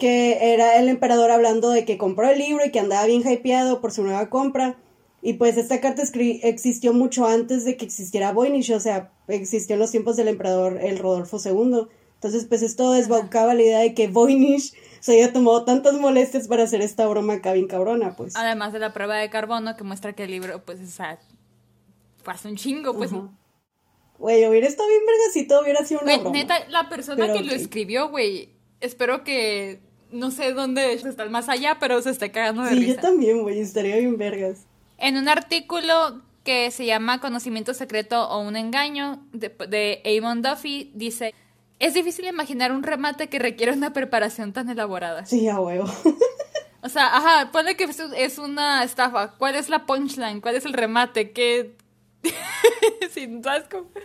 que 0.00 0.52
era 0.52 0.80
el 0.80 0.88
emperador 0.88 1.30
hablando 1.30 1.70
de 1.70 1.84
que 1.84 1.96
compró 1.96 2.28
el 2.28 2.40
libro 2.40 2.64
y 2.66 2.72
que 2.72 2.80
andaba 2.80 3.06
bien 3.06 3.22
hypeado 3.22 3.80
por 3.80 3.92
su 3.92 4.02
nueva 4.02 4.28
compra. 4.28 4.76
Y 5.22 5.34
pues 5.34 5.56
esta 5.56 5.80
carta 5.80 6.02
existió 6.42 6.92
mucho 6.92 7.26
antes 7.26 7.64
de 7.64 7.76
que 7.76 7.84
existiera 7.84 8.32
Voynich, 8.32 8.70
o 8.70 8.80
sea, 8.80 9.12
existió 9.28 9.74
en 9.74 9.80
los 9.80 9.92
tiempos 9.92 10.16
del 10.16 10.28
emperador 10.28 10.78
el 10.82 10.98
Rodolfo 10.98 11.38
II. 11.44 11.86
Entonces, 12.14 12.46
pues 12.46 12.62
esto 12.62 12.92
desbaucaba 12.92 13.54
la 13.54 13.62
idea 13.62 13.78
de 13.78 13.94
que 13.94 14.08
Voynich 14.08 14.74
se 15.00 15.12
había 15.12 15.32
tomado 15.32 15.64
tantas 15.64 15.94
molestias 15.94 16.48
para 16.48 16.64
hacer 16.64 16.80
esta 16.80 17.06
broma 17.06 17.34
acá 17.34 17.52
bien 17.52 17.68
cabrona, 17.68 18.16
pues. 18.16 18.34
Además 18.34 18.72
de 18.72 18.78
la 18.78 18.92
prueba 18.92 19.16
de 19.16 19.30
carbono 19.30 19.76
que 19.76 19.84
muestra 19.84 20.14
que 20.14 20.24
el 20.24 20.30
libro, 20.30 20.64
pues, 20.64 20.80
o 20.80 20.86
sea, 20.86 21.18
pasa 22.24 22.48
un 22.48 22.56
chingo, 22.56 22.94
pues. 22.94 23.10
Güey, 24.18 24.46
hubiera 24.46 24.66
estado 24.66 24.88
bien 24.88 25.02
vergasito, 25.06 25.60
hubiera 25.62 25.84
sido 25.84 26.00
una 26.02 26.16
broma. 26.18 26.30
neta, 26.30 26.68
la 26.68 26.88
persona 26.90 27.32
que 27.32 27.42
lo 27.42 27.52
escribió, 27.52 28.10
güey, 28.10 28.50
espero 28.80 29.24
que, 29.24 29.80
no 30.12 30.30
sé 30.30 30.52
dónde 30.52 30.92
está 30.92 31.24
más 31.28 31.48
allá, 31.48 31.78
pero 31.80 32.00
se 32.02 32.10
esté 32.10 32.30
cagando 32.30 32.62
de 32.62 32.70
sí, 32.70 32.86
yo 32.86 32.96
también, 32.96 33.42
güey, 33.42 33.60
estaría 33.60 33.96
bien 33.96 34.16
vergas. 34.16 34.66
En 34.98 35.16
un 35.16 35.28
artículo 35.28 36.22
que 36.44 36.70
se 36.70 36.86
llama 36.86 37.20
Conocimiento 37.20 37.74
Secreto 37.74 38.28
o 38.28 38.40
un 38.40 38.56
Engaño, 38.56 39.22
de, 39.32 39.48
de 39.68 40.02
Amon 40.18 40.42
Duffy, 40.42 40.90
dice... 40.94 41.34
Es 41.78 41.94
difícil 41.94 42.26
imaginar 42.26 42.72
un 42.72 42.82
remate 42.82 43.28
que 43.30 43.38
requiere 43.38 43.72
una 43.72 43.94
preparación 43.94 44.52
tan 44.52 44.68
elaborada. 44.68 45.24
Sí, 45.24 45.48
a 45.48 45.58
huevo. 45.58 45.86
o 46.82 46.88
sea, 46.90 47.16
ajá, 47.16 47.50
pone 47.52 47.74
que 47.74 47.88
es 48.16 48.38
una 48.38 48.84
estafa. 48.84 49.32
¿Cuál 49.38 49.54
es 49.54 49.70
la 49.70 49.86
punchline? 49.86 50.42
¿Cuál 50.42 50.56
es 50.56 50.66
el 50.66 50.74
remate? 50.74 51.32
¿Qué...? 51.32 51.74
Sin 53.12 53.42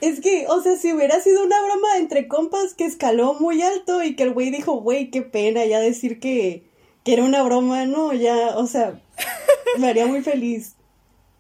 Es 0.01 0.19
que, 0.19 0.47
o 0.47 0.61
sea, 0.61 0.77
si 0.77 0.93
hubiera 0.93 1.19
sido 1.19 1.43
una 1.43 1.61
broma 1.61 1.97
entre 1.97 2.27
compas 2.27 2.73
que 2.73 2.85
escaló 2.85 3.35
muy 3.35 3.61
alto 3.61 4.03
y 4.03 4.15
que 4.15 4.23
el 4.23 4.33
güey 4.33 4.49
dijo, 4.49 4.81
güey, 4.81 5.11
qué 5.11 5.21
pena 5.21 5.65
ya 5.65 5.79
decir 5.79 6.19
que, 6.19 6.63
que 7.03 7.13
era 7.13 7.23
una 7.23 7.43
broma, 7.43 7.85
no, 7.85 8.13
ya, 8.13 8.57
o 8.57 8.67
sea, 8.67 8.99
me 9.79 9.89
haría 9.89 10.07
muy 10.07 10.21
feliz. 10.21 10.75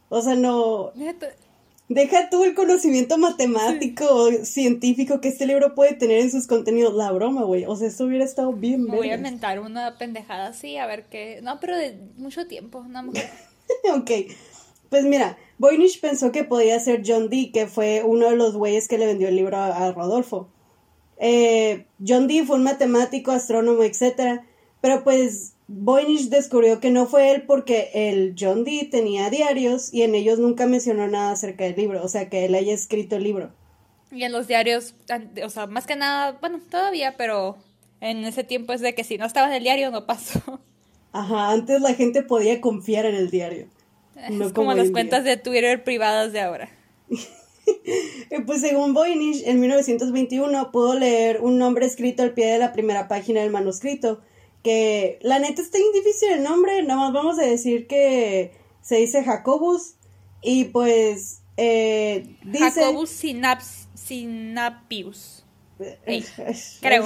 O 0.09 0.21
sea, 0.21 0.35
no. 0.35 0.91
Deja 1.87 2.29
tú 2.31 2.43
el 2.43 2.55
conocimiento 2.55 3.17
matemático, 3.17 4.31
científico 4.43 5.21
que 5.21 5.27
este 5.27 5.45
libro 5.45 5.75
puede 5.75 5.93
tener 5.93 6.19
en 6.19 6.31
sus 6.31 6.47
contenidos. 6.47 6.95
La 6.95 7.11
broma, 7.11 7.43
güey. 7.43 7.65
O 7.65 7.75
sea, 7.75 7.87
esto 7.87 8.05
hubiera 8.05 8.25
estado 8.25 8.53
bien. 8.53 8.87
Voy 8.87 9.09
a 9.11 9.15
inventar 9.15 9.59
una 9.59 9.97
pendejada 9.97 10.47
así, 10.47 10.77
a 10.77 10.87
ver 10.87 11.05
qué. 11.05 11.39
No, 11.43 11.59
pero 11.59 11.77
de 11.77 11.99
mucho 12.17 12.47
tiempo, 12.47 12.79
una 12.79 13.03
mujer. 13.03 13.29
ok. 13.93 14.11
Pues 14.89 15.03
mira, 15.03 15.37
Voynich 15.57 15.99
pensó 15.99 16.31
que 16.31 16.43
podía 16.43 16.79
ser 16.79 17.01
John 17.05 17.29
Dee, 17.29 17.51
que 17.51 17.67
fue 17.67 18.03
uno 18.03 18.29
de 18.29 18.35
los 18.35 18.55
güeyes 18.55 18.87
que 18.87 18.97
le 18.97 19.05
vendió 19.05 19.27
el 19.27 19.35
libro 19.35 19.57
a, 19.57 19.91
Rodolfo. 19.91 20.49
Eh, 21.17 21.85
John 22.05 22.27
Dee 22.27 22.45
fue 22.45 22.57
un 22.57 22.63
matemático, 22.63 23.31
astrónomo, 23.31 23.83
etc. 23.83 24.41
Pero 24.81 25.03
pues 25.03 25.53
Voynich 25.67 26.29
descubrió 26.29 26.79
que 26.79 26.91
no 26.91 27.07
fue 27.07 27.31
él 27.31 27.43
porque 27.43 27.89
el 27.93 28.35
John 28.39 28.63
Dee 28.63 28.85
tenía 28.85 29.29
diarios 29.29 29.93
y 29.93 30.03
en 30.03 30.13
ellos 30.13 30.39
nunca 30.39 30.67
mencionó 30.67 31.07
nada 31.07 31.31
acerca 31.31 31.63
del 31.63 31.75
libro, 31.75 32.03
o 32.03 32.07
sea, 32.07 32.29
que 32.29 32.45
él 32.45 32.53
haya 32.53 32.73
escrito 32.73 33.15
el 33.15 33.23
libro. 33.23 33.51
Y 34.11 34.23
en 34.23 34.31
los 34.31 34.47
diarios, 34.47 34.93
o 35.43 35.49
sea, 35.49 35.67
más 35.67 35.87
que 35.87 35.95
nada, 35.95 36.37
bueno, 36.39 36.59
todavía, 36.69 37.15
pero 37.17 37.57
en 38.01 38.23
ese 38.25 38.43
tiempo 38.43 38.73
es 38.73 38.81
de 38.81 38.93
que 38.93 39.03
si 39.03 39.17
no 39.17 39.25
estaba 39.25 39.47
en 39.47 39.53
el 39.53 39.63
diario 39.63 39.89
no 39.89 40.05
pasó. 40.05 40.59
Ajá, 41.11 41.51
antes 41.51 41.81
la 41.81 41.93
gente 41.93 42.21
podía 42.21 42.61
confiar 42.61 43.05
en 43.05 43.15
el 43.15 43.29
diario. 43.31 43.67
es 44.41 44.53
como, 44.53 44.73
las 44.73 44.91
cuentas 44.91 45.23
de 45.23 45.37
Twitter 45.37 45.83
privadas 45.83 46.33
de 46.33 46.41
ahora. 46.41 46.69
pues 48.45 48.61
según 48.61 48.93
Voynich, 48.93 49.43
en 49.45 49.59
1921 49.59 50.71
pudo 50.71 50.97
leer 50.97 51.41
un 51.41 51.57
nombre 51.57 51.85
escrito 51.85 52.23
al 52.23 52.33
pie 52.33 52.47
de 52.47 52.59
la 52.59 52.73
primera 52.73 53.07
página 53.07 53.41
del 53.41 53.51
manuscrito 53.51 54.21
que 54.65 55.19
la 55.21 55.37
neta 55.37 55.61
está 55.61 55.77
bien 55.77 55.91
difícil 55.93 56.31
el 56.31 56.43
nombre, 56.43 56.81
nada 56.81 56.99
más 56.99 57.13
vamos 57.13 57.37
a 57.37 57.43
decir 57.43 57.85
que 57.85 58.51
se 58.81 58.95
dice 58.95 59.23
Jacobus 59.23 59.93
y 60.41 60.65
pues 60.65 61.43
eh, 61.55 62.35
dice... 62.43 62.81
Jacobus 62.81 63.11
Sinaps, 63.11 63.87
Sinapius. 63.93 65.45
creo. 66.81 67.05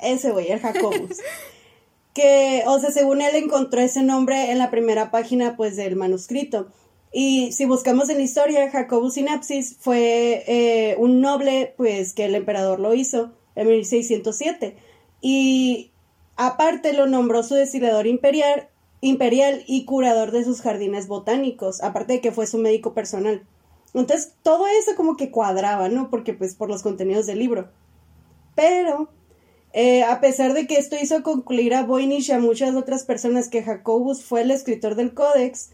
Ese 0.00 0.32
güey, 0.32 0.50
el 0.50 0.58
Jacobus. 0.58 1.18
que, 2.14 2.62
o 2.66 2.78
sea, 2.78 2.90
según 2.90 3.22
él 3.22 3.34
encontró 3.36 3.80
ese 3.80 4.02
nombre 4.02 4.50
en 4.50 4.58
la 4.58 4.70
primera 4.70 5.10
página 5.10 5.56
pues 5.56 5.76
del 5.76 5.96
manuscrito. 5.96 6.68
Y 7.12 7.52
si 7.52 7.66
buscamos 7.66 8.08
en 8.08 8.18
la 8.18 8.22
historia, 8.22 8.70
Jacobus 8.70 9.14
Sinapsis 9.14 9.76
fue 9.78 10.44
eh, 10.46 10.96
un 10.98 11.20
noble 11.20 11.74
pues 11.76 12.14
que 12.14 12.24
el 12.24 12.34
emperador 12.34 12.80
lo 12.80 12.94
hizo 12.94 13.32
en 13.54 13.68
1607. 13.68 14.76
Y 15.20 15.92
Aparte 16.36 16.92
lo 16.92 17.06
nombró 17.06 17.42
su 17.42 17.54
destilador 17.54 18.06
imperial, 18.06 18.68
imperial 19.00 19.62
y 19.66 19.84
curador 19.84 20.30
de 20.30 20.44
sus 20.44 20.60
jardines 20.62 21.06
botánicos, 21.06 21.82
aparte 21.82 22.14
de 22.14 22.20
que 22.20 22.32
fue 22.32 22.46
su 22.46 22.58
médico 22.58 22.94
personal. 22.94 23.42
Entonces 23.94 24.34
todo 24.42 24.66
eso 24.66 24.96
como 24.96 25.16
que 25.16 25.30
cuadraba, 25.30 25.88
¿no? 25.88 26.08
Porque 26.08 26.32
pues 26.32 26.54
por 26.54 26.68
los 26.68 26.82
contenidos 26.82 27.26
del 27.26 27.38
libro. 27.38 27.68
Pero, 28.54 29.08
eh, 29.72 30.02
a 30.02 30.20
pesar 30.20 30.52
de 30.52 30.66
que 30.66 30.76
esto 30.76 30.96
hizo 31.00 31.22
concluir 31.22 31.74
a 31.74 31.84
Voynich 31.84 32.28
y 32.28 32.32
a 32.32 32.38
muchas 32.38 32.74
otras 32.74 33.04
personas 33.04 33.48
que 33.48 33.62
Jacobus 33.62 34.22
fue 34.22 34.42
el 34.42 34.50
escritor 34.50 34.94
del 34.94 35.14
códex, 35.14 35.70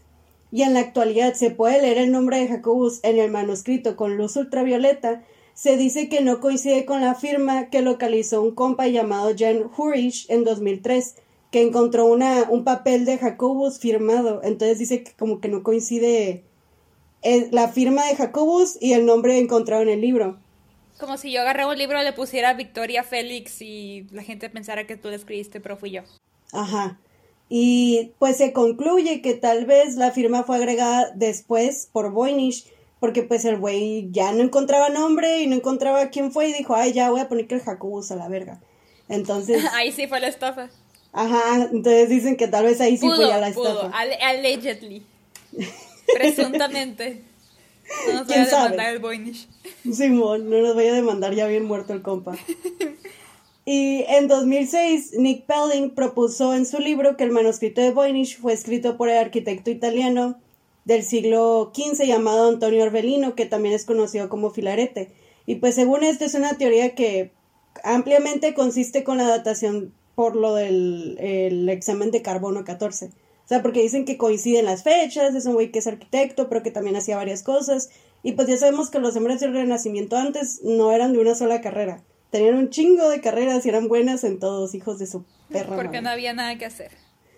y 0.51 0.63
en 0.63 0.73
la 0.73 0.79
actualidad 0.79 1.33
se 1.33 1.51
puede 1.51 1.81
leer 1.81 1.97
el 1.97 2.11
nombre 2.11 2.39
de 2.39 2.47
Jacobus 2.47 2.99
en 3.03 3.19
el 3.19 3.29
manuscrito 3.29 3.95
con 3.95 4.17
luz 4.17 4.35
ultravioleta, 4.35 5.23
se 5.53 5.75
dice 5.75 6.07
que 6.07 6.21
no 6.21 6.39
coincide 6.39 6.85
con 6.85 7.01
la 7.01 7.15
firma 7.15 7.69
que 7.69 7.81
localizó 7.81 8.41
un 8.41 8.55
compa 8.55 8.87
llamado 8.87 9.33
Jan 9.37 9.69
Hurich 9.77 10.25
en 10.29 10.45
2003, 10.45 11.15
que 11.51 11.61
encontró 11.61 12.05
una, 12.05 12.49
un 12.49 12.63
papel 12.63 13.03
de 13.03 13.17
Jacobus 13.17 13.77
firmado. 13.77 14.39
Entonces 14.43 14.79
dice 14.79 15.03
que 15.03 15.11
como 15.19 15.41
que 15.41 15.49
no 15.49 15.61
coincide 15.61 16.45
eh, 17.23 17.49
la 17.51 17.67
firma 17.67 18.05
de 18.05 18.15
Jacobus 18.15 18.77
y 18.79 18.93
el 18.93 19.05
nombre 19.05 19.37
encontrado 19.37 19.81
en 19.81 19.89
el 19.89 19.99
libro. 19.99 20.39
Como 20.99 21.17
si 21.17 21.31
yo 21.31 21.41
agarré 21.41 21.65
un 21.65 21.77
libro, 21.77 22.01
le 22.03 22.11
pusiera 22.11 22.53
Victoria 22.53 23.03
Félix 23.03 23.61
y 23.61 24.05
la 24.11 24.21
gente 24.21 24.49
pensara 24.49 24.85
que 24.85 24.97
tú 24.97 25.07
lo 25.07 25.15
escribiste, 25.15 25.61
pero 25.61 25.77
fui 25.77 25.91
yo. 25.91 26.01
Ajá. 26.51 26.99
Y 27.47 28.11
pues 28.19 28.37
se 28.37 28.51
concluye 28.51 29.21
que 29.21 29.33
tal 29.33 29.65
vez 29.65 29.95
la 29.95 30.11
firma 30.11 30.43
fue 30.43 30.57
agregada 30.57 31.11
después 31.15 31.89
por 31.91 32.11
Voynich 32.11 32.65
porque 32.99 33.23
pues 33.23 33.45
el 33.45 33.57
güey 33.57 34.09
ya 34.11 34.33
no 34.33 34.43
encontraba 34.43 34.89
nombre 34.89 35.39
y 35.39 35.47
no 35.47 35.55
encontraba 35.55 36.09
quién 36.09 36.33
fue 36.33 36.49
y 36.49 36.53
dijo, 36.53 36.75
ay, 36.75 36.91
ya 36.91 37.09
voy 37.09 37.21
a 37.21 37.29
poner 37.29 37.47
que 37.47 37.55
el 37.55 37.61
Jacobus 37.61 38.11
a 38.11 38.17
la 38.17 38.27
verga. 38.27 38.59
Entonces... 39.07 39.63
ahí 39.73 39.93
sí 39.93 40.05
fue 40.07 40.19
la 40.19 40.27
estafa. 40.27 40.69
Ajá, 41.13 41.69
entonces 41.71 42.09
dicen 42.09 42.35
que 42.35 42.47
tal 42.47 42.65
vez 42.65 42.81
ahí 42.81 42.97
sí 42.97 43.07
fue 43.07 43.17
ya 43.25 43.37
la 43.37 43.47
estafa. 43.47 43.89
allegedly. 43.97 45.03
Presuntamente. 46.13 47.23
No 48.07 48.13
nos 48.13 48.27
vaya 48.27 48.43
a 48.43 48.45
demandar 48.45 48.93
el 48.93 48.99
Boynish. 48.99 49.47
Simón, 49.91 50.49
no 50.49 50.61
nos 50.61 50.75
vaya 50.75 50.91
a 50.91 50.95
demandar 50.95 51.33
ya 51.33 51.47
bien 51.47 51.65
muerto 51.65 51.93
el 51.93 52.01
compa. 52.01 52.35
Y 53.65 54.03
en 54.07 54.27
2006, 54.27 55.13
Nick 55.19 55.45
Pelling 55.45 55.91
propuso 55.91 56.55
en 56.55 56.65
su 56.65 56.79
libro 56.79 57.17
que 57.17 57.23
el 57.23 57.31
manuscrito 57.31 57.81
de 57.81 57.91
Voynich 57.91 58.39
fue 58.39 58.53
escrito 58.53 58.97
por 58.97 59.09
el 59.09 59.17
arquitecto 59.17 59.69
italiano 59.69 60.39
del 60.85 61.03
siglo 61.03 61.71
XV 61.75 62.05
llamado 62.05 62.49
Antonio 62.49 62.83
Orbelino, 62.83 63.35
que 63.35 63.45
también 63.45 63.75
es 63.75 63.85
conocido 63.85 64.27
como 64.27 64.49
Filarete. 64.49 65.11
Y 65.45 65.55
pues 65.55 65.75
según 65.75 66.03
esto 66.03 66.25
es 66.25 66.33
una 66.33 66.57
teoría 66.57 66.95
que 66.95 67.31
ampliamente 67.83 68.55
consiste 68.55 69.03
con 69.03 69.19
la 69.19 69.27
datación 69.27 69.93
por 70.15 70.35
lo 70.35 70.55
del 70.55 71.17
el 71.19 71.69
examen 71.69 72.11
de 72.11 72.21
carbono 72.21 72.63
14. 72.63 73.11
O 73.49 73.51
sea, 73.51 73.63
porque 73.63 73.81
dicen 73.81 74.05
que 74.05 74.15
coinciden 74.15 74.65
las 74.65 74.83
fechas, 74.83 75.33
es 75.33 75.47
un 75.47 75.55
güey 75.55 75.71
que 75.71 75.79
es 75.79 75.87
arquitecto, 75.87 76.49
pero 76.49 76.61
que 76.61 76.69
también 76.69 76.95
hacía 76.95 77.17
varias 77.17 77.41
cosas, 77.41 77.89
Y 78.21 78.33
pues 78.33 78.47
ya 78.47 78.57
sabemos 78.57 78.91
que 78.91 78.99
los 78.99 79.15
hombres 79.15 79.39
del 79.39 79.53
Renacimiento 79.53 80.17
antes 80.17 80.61
no 80.63 80.91
eran 80.91 81.13
de 81.13 81.19
una 81.19 81.33
sola 81.33 81.59
carrera. 81.59 82.03
Tenían 82.29 82.53
un 82.53 82.69
chingo 82.69 83.09
de 83.09 83.21
carreras 83.21 83.65
y 83.65 83.69
eran 83.69 83.87
buenas 83.87 84.23
en 84.23 84.37
todos, 84.37 84.75
hijos 84.75 84.99
de 84.99 85.07
su 85.07 85.25
perra. 85.49 85.75
Porque 85.75 85.99
no 85.99 86.09
había 86.09 86.33
nada 86.33 86.59
que 86.59 86.65
hacer. 86.65 86.91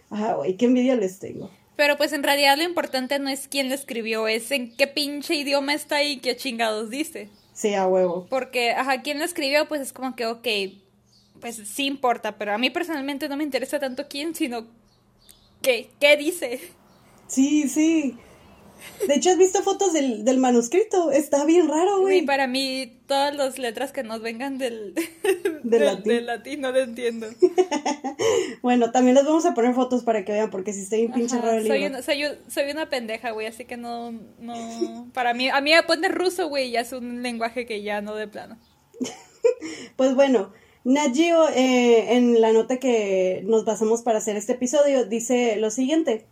Ajá, 0.10 0.34
güey, 0.34 0.58
qué 0.58 0.66
envidia 0.66 0.96
les 0.96 1.20
tengo. 1.20 1.50
Pero 1.78 1.96
pues 1.96 2.12
en 2.12 2.24
realidad 2.24 2.58
lo 2.58 2.64
importante 2.64 3.18
no 3.20 3.30
es 3.30 3.48
quién 3.48 3.70
lo 3.70 3.76
escribió, 3.76 4.28
es 4.28 4.52
en 4.52 4.76
qué 4.76 4.88
pinche 4.88 5.36
idioma 5.36 5.74
está 5.74 5.98
ahí 5.98 6.14
y 6.14 6.20
qué 6.20 6.36
chingados 6.36 6.90
dice. 6.90 7.30
Sí, 7.54 7.74
a 7.74 7.88
huevo. 7.88 8.28
Porque, 8.30 8.72
ajá, 8.72 9.02
quién 9.02 9.18
lo 9.18 9.24
escribió, 9.24 9.70
pues 9.70 9.80
es 9.80 9.94
como 9.94 10.16
que, 10.18 10.26
ok, 10.26 10.48
pues 11.40 11.56
sí 11.56 11.86
importa, 11.86 12.38
pero 12.38 12.54
a 12.54 12.58
mí 12.58 12.70
personalmente 12.70 13.30
no 13.30 13.38
me 13.38 13.46
interesa 13.46 13.80
tanto 13.80 14.08
quién, 14.10 14.36
sino 14.36 14.68
qué, 15.62 15.90
qué 16.00 16.18
dice. 16.18 16.60
Sí, 17.28 17.68
sí. 17.70 18.18
De 19.08 19.16
hecho, 19.16 19.32
¿has 19.32 19.38
visto 19.38 19.62
fotos 19.64 19.94
del, 19.94 20.26
del 20.26 20.38
manuscrito? 20.38 21.12
Está 21.12 21.46
bien 21.46 21.68
raro, 21.68 22.02
güey. 22.02 22.20
Sí, 22.20 22.26
para 22.26 22.48
mí, 22.48 23.00
todas 23.08 23.36
las 23.36 23.58
letras 23.58 23.92
que 23.92 24.04
nos 24.04 24.22
vengan 24.22 24.58
del, 24.58 24.94
del, 25.64 26.26
latín. 26.26 26.62
no 26.62 26.72
lo 26.72 26.80
entiendo. 26.80 27.28
bueno, 28.62 28.92
también 28.92 29.16
les 29.16 29.26
vamos 29.26 29.46
a 29.46 29.54
poner 29.54 29.74
fotos 29.74 30.04
para 30.04 30.24
que 30.26 30.32
vean, 30.32 30.50
porque 30.50 30.74
si 30.74 30.82
estoy 30.82 31.06
un 31.06 31.14
pinche 31.14 31.40
raro 31.40 31.58
el 31.58 31.68
soy 31.68 31.86
Una, 31.86 32.02
soy, 32.02 32.24
soy, 32.48 32.72
una 32.72 32.90
pendeja, 32.90 33.32
güey, 33.32 33.48
así 33.48 33.66
que 33.66 33.78
no, 33.78 34.12
no... 34.40 35.10
Para 35.14 35.34
mí, 35.34 35.50
a 35.50 35.62
mí 35.62 35.72
me 35.72 35.84
pone 35.84 36.08
ruso, 36.10 36.48
güey, 36.48 36.72
ya 36.72 36.82
es 36.82 36.92
un 36.92 37.24
lenguaje 37.24 37.66
que 37.66 37.82
ya 37.82 38.02
no 38.02 38.16
de 38.16 38.28
plano. 38.28 38.58
pues 39.96 40.16
bueno, 40.16 40.54
Nagio, 40.84 41.48
eh, 41.50 42.16
en 42.16 42.42
la 42.42 42.54
nota 42.54 42.78
que 42.78 43.44
nos 43.46 43.66
basamos 43.66 44.02
para 44.02 44.18
hacer 44.18 44.36
este 44.36 44.54
episodio, 44.54 45.06
dice 45.06 45.56
lo 45.58 45.70
siguiente. 45.70 46.26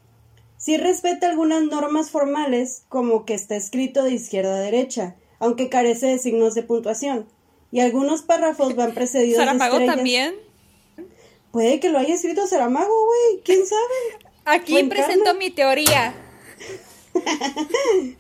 Si 0.58 0.78
respeta 0.78 1.30
algunas 1.30 1.64
normas 1.64 2.10
formales, 2.12 2.84
como 2.90 3.26
que 3.26 3.34
está 3.34 3.56
escrito 3.56 4.04
de 4.04 4.14
izquierda 4.14 4.56
a 4.56 4.60
derecha, 4.60 5.16
aunque 5.40 5.70
carece 5.70 6.08
de 6.08 6.20
signos 6.20 6.56
de 6.56 6.64
puntuación. 6.64 7.28
Y 7.72 7.82
algunos 7.82 8.24
párrafos 8.24 8.76
van 8.76 8.94
precedidos 8.94 9.38
¿Saramago 9.38 9.80
de 9.80 9.86
también? 9.86 10.36
Puede 11.52 11.80
que 11.80 11.90
lo 11.90 12.00
haya 12.00 12.16
escrito 12.16 12.48
Saramago, 12.48 13.06
güey. 13.06 13.42
¿Quién 13.44 13.66
sabe? 13.66 14.26
Aquí 14.46 14.84
presento 14.84 15.36
mi 15.36 15.50
teoría. 15.52 16.14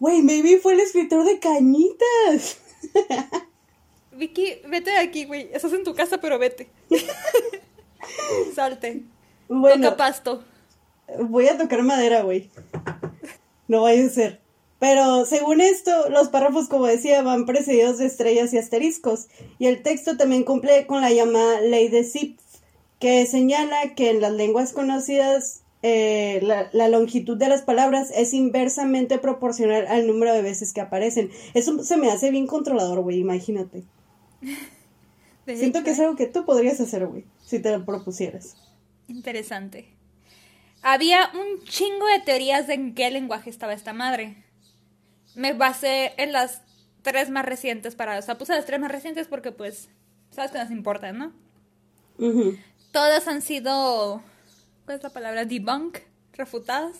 Güey, 0.00 0.22
maybe 0.22 0.58
fue 0.58 0.74
el 0.74 0.80
escritor 0.80 1.24
de 1.24 1.40
Cañitas. 1.40 2.58
Vicky, 4.18 4.60
vete 4.68 4.90
de 4.90 4.98
aquí, 4.98 5.24
güey. 5.24 5.48
Estás 5.52 5.72
en 5.72 5.84
tu 5.84 5.94
casa, 5.94 6.18
pero 6.18 6.38
vete. 6.38 6.68
Salte. 8.54 9.04
Bueno, 9.48 9.90
Toca 9.90 9.96
pasto. 9.96 10.44
Voy 11.20 11.46
a 11.48 11.56
tocar 11.56 11.82
madera, 11.82 12.22
güey. 12.22 12.50
No 13.68 13.82
vaya 13.82 14.04
a 14.04 14.08
ser. 14.10 14.40
Pero 14.78 15.24
según 15.24 15.60
esto, 15.60 16.08
los 16.10 16.28
párrafos, 16.28 16.68
como 16.68 16.86
decía, 16.86 17.22
van 17.22 17.46
precedidos 17.46 17.98
de 17.98 18.06
estrellas 18.06 18.52
y 18.52 18.58
asteriscos. 18.58 19.28
Y 19.58 19.66
el 19.66 19.82
texto 19.82 20.16
también 20.16 20.44
cumple 20.44 20.86
con 20.86 21.00
la 21.00 21.10
llamada 21.10 21.60
ley 21.60 21.88
de 21.88 22.04
Zipf, 22.04 22.42
que 22.98 23.26
señala 23.26 23.94
que 23.94 24.10
en 24.10 24.20
las 24.20 24.32
lenguas 24.32 24.72
conocidas 24.72 25.62
eh, 25.82 26.40
la, 26.42 26.88
longitud 26.88 27.36
de 27.36 27.48
las 27.48 27.62
palabras 27.62 28.10
es 28.12 28.34
inversamente 28.34 29.18
proporcional 29.18 29.86
al 29.86 30.08
número 30.08 30.32
de 30.32 30.42
veces 30.42 30.72
que 30.72 30.80
aparecen. 30.80 31.30
Eso 31.54 31.82
se 31.84 31.96
me 31.96 32.10
hace 32.10 32.30
bien 32.30 32.46
controlador, 32.46 33.00
güey, 33.00 33.18
imagínate. 33.18 33.84
Siento 35.46 35.82
que 35.82 35.90
es 35.90 36.00
algo 36.00 36.16
que 36.16 36.26
tú 36.26 36.44
podrías 36.44 36.80
hacer, 36.80 37.06
güey, 37.06 37.24
si 37.44 37.58
te 37.60 37.70
lo 37.70 37.84
propusieras. 37.84 38.56
Interesante. 39.08 39.88
Había 40.82 41.30
un 41.34 41.64
chingo 41.64 42.06
de 42.06 42.20
teorías 42.20 42.66
de 42.66 42.74
en 42.74 42.94
qué 42.94 43.10
lenguaje 43.10 43.50
estaba 43.50 43.72
esta 43.72 43.92
madre. 43.92 44.44
Me 45.34 45.52
basé 45.52 46.12
en 46.18 46.32
las 46.32 46.62
tres 47.02 47.30
más 47.30 47.44
recientes 47.44 47.94
para... 47.94 48.18
O 48.18 48.22
sea, 48.22 48.36
puse 48.36 48.54
las 48.54 48.66
tres 48.66 48.78
más 48.78 48.90
recientes 48.90 49.26
porque, 49.26 49.50
pues, 49.50 49.88
sabes 50.30 50.50
que 50.50 50.58
nos 50.58 50.70
importan, 50.70 51.18
¿no? 51.18 51.32
Todas 52.92 53.26
han 53.28 53.42
sido... 53.42 54.22
¿Cuál 54.84 54.98
es 54.98 55.02
la 55.02 55.10
palabra? 55.10 55.44
Debunk, 55.44 55.98
refutadas. 56.32 56.98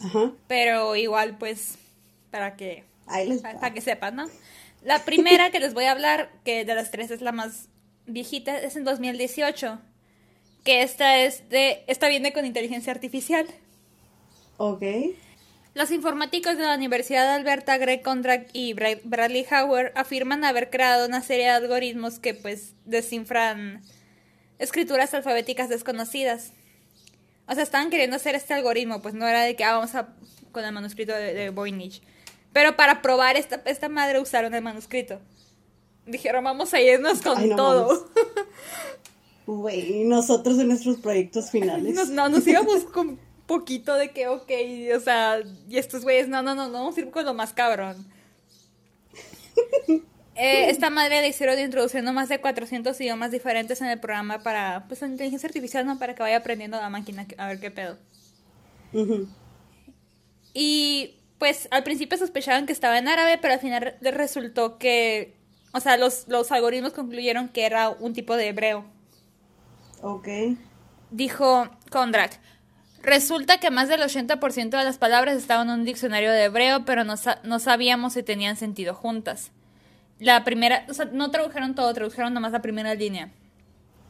Ajá. 0.00 0.32
Pero 0.48 0.96
igual, 0.96 1.38
pues, 1.38 1.78
para 2.30 2.56
que... 2.56 2.84
para 3.42 3.72
que 3.72 3.80
sepan, 3.80 4.16
¿no? 4.16 4.26
La 4.86 5.04
primera 5.04 5.50
que 5.50 5.58
les 5.58 5.74
voy 5.74 5.86
a 5.86 5.90
hablar, 5.90 6.30
que 6.44 6.64
de 6.64 6.72
las 6.76 6.92
tres 6.92 7.10
es 7.10 7.20
la 7.20 7.32
más 7.32 7.68
viejita, 8.06 8.56
es 8.56 8.76
en 8.76 8.84
2018. 8.84 9.80
Que 10.62 10.82
esta 10.82 11.18
es 11.18 11.48
de. 11.48 11.82
Esta 11.88 12.06
viene 12.06 12.32
con 12.32 12.46
inteligencia 12.46 12.92
artificial. 12.92 13.48
Ok. 14.58 14.84
Los 15.74 15.90
informáticos 15.90 16.56
de 16.56 16.62
la 16.62 16.76
Universidad 16.76 17.24
de 17.24 17.34
Alberta, 17.34 17.76
Greg 17.78 18.00
Kondrak 18.02 18.48
y 18.52 18.74
Bradley 18.74 19.44
Howard, 19.50 19.90
afirman 19.96 20.44
haber 20.44 20.70
creado 20.70 21.08
una 21.08 21.20
serie 21.20 21.46
de 21.46 21.50
algoritmos 21.50 22.20
que, 22.20 22.34
pues, 22.34 22.74
descifran 22.84 23.82
escrituras 24.60 25.12
alfabéticas 25.14 25.68
desconocidas. 25.68 26.52
O 27.48 27.54
sea, 27.54 27.64
estaban 27.64 27.90
queriendo 27.90 28.14
hacer 28.14 28.36
este 28.36 28.54
algoritmo, 28.54 29.02
pues 29.02 29.14
no 29.14 29.26
era 29.26 29.42
de 29.42 29.56
que 29.56 29.64
ah, 29.64 29.74
vamos 29.74 29.96
a 29.96 30.14
con 30.52 30.64
el 30.64 30.70
manuscrito 30.70 31.12
de 31.12 31.50
Voynich. 31.50 32.02
Pero 32.52 32.76
para 32.76 33.02
probar 33.02 33.36
esta, 33.36 33.62
esta 33.66 33.88
madre 33.88 34.20
usaron 34.20 34.54
el 34.54 34.62
manuscrito. 34.62 35.20
Dijeron, 36.06 36.44
vamos 36.44 36.72
a 36.72 36.80
irnos 36.80 37.22
con 37.22 37.56
todo. 37.56 38.08
Güey, 39.46 40.02
nosotros 40.02 40.58
en 40.58 40.66
nuestros 40.68 40.96
proyectos 40.96 41.52
finales. 41.52 42.08
no, 42.10 42.28
nos 42.28 42.44
íbamos 42.44 42.82
con 42.84 43.16
poquito 43.46 43.94
de 43.94 44.10
que, 44.10 44.26
ok, 44.26 44.50
o 44.96 45.00
sea, 45.00 45.40
y 45.68 45.78
estos 45.78 46.02
güeyes, 46.02 46.28
no, 46.28 46.42
no, 46.42 46.56
no, 46.56 46.66
no 46.66 46.72
vamos 46.72 46.96
a 46.96 47.00
ir 47.00 47.10
con 47.10 47.24
lo 47.24 47.34
más 47.34 47.52
cabrón. 47.52 48.06
Eh, 50.38 50.68
esta 50.68 50.90
madre 50.90 51.22
le 51.22 51.28
hicieron 51.28 51.58
introduciendo 51.58 52.12
más 52.12 52.28
de 52.28 52.38
400 52.38 53.00
idiomas 53.00 53.30
diferentes 53.30 53.80
en 53.80 53.86
el 53.86 53.98
programa 53.98 54.40
para, 54.40 54.84
pues, 54.86 55.00
la 55.00 55.06
inteligencia 55.06 55.46
artificial, 55.46 55.86
¿no? 55.86 55.98
Para 55.98 56.14
que 56.14 56.22
vaya 56.22 56.36
aprendiendo 56.36 56.76
la 56.76 56.90
máquina 56.90 57.26
a 57.38 57.48
ver 57.48 57.58
qué 57.58 57.70
pedo. 57.70 57.96
Y 60.52 61.15
pues 61.38 61.68
al 61.70 61.82
principio 61.82 62.18
sospechaban 62.18 62.66
que 62.66 62.72
estaba 62.72 62.98
en 62.98 63.08
árabe, 63.08 63.38
pero 63.40 63.54
al 63.54 63.60
final 63.60 63.96
resultó 64.00 64.78
que, 64.78 65.36
o 65.72 65.80
sea, 65.80 65.96
los, 65.96 66.26
los 66.28 66.50
algoritmos 66.52 66.92
concluyeron 66.92 67.48
que 67.48 67.66
era 67.66 67.90
un 67.90 68.12
tipo 68.12 68.36
de 68.36 68.48
hebreo. 68.48 68.84
Ok. 70.02 70.28
Dijo 71.10 71.68
Kondrak. 71.90 72.40
Resulta 73.02 73.60
que 73.60 73.70
más 73.70 73.88
del 73.88 74.00
80% 74.00 74.70
de 74.70 74.84
las 74.84 74.98
palabras 74.98 75.36
estaban 75.36 75.68
en 75.68 75.80
un 75.80 75.84
diccionario 75.84 76.32
de 76.32 76.44
hebreo, 76.44 76.84
pero 76.84 77.04
no, 77.04 77.14
no 77.44 77.58
sabíamos 77.60 78.14
si 78.14 78.22
tenían 78.22 78.56
sentido 78.56 78.94
juntas. 78.94 79.52
La 80.18 80.42
primera, 80.44 80.84
o 80.88 80.94
sea, 80.94 81.04
no 81.04 81.30
tradujeron 81.30 81.74
todo, 81.74 81.92
tradujeron 81.92 82.34
nomás 82.34 82.52
la 82.52 82.62
primera 82.62 82.94
línea. 82.94 83.30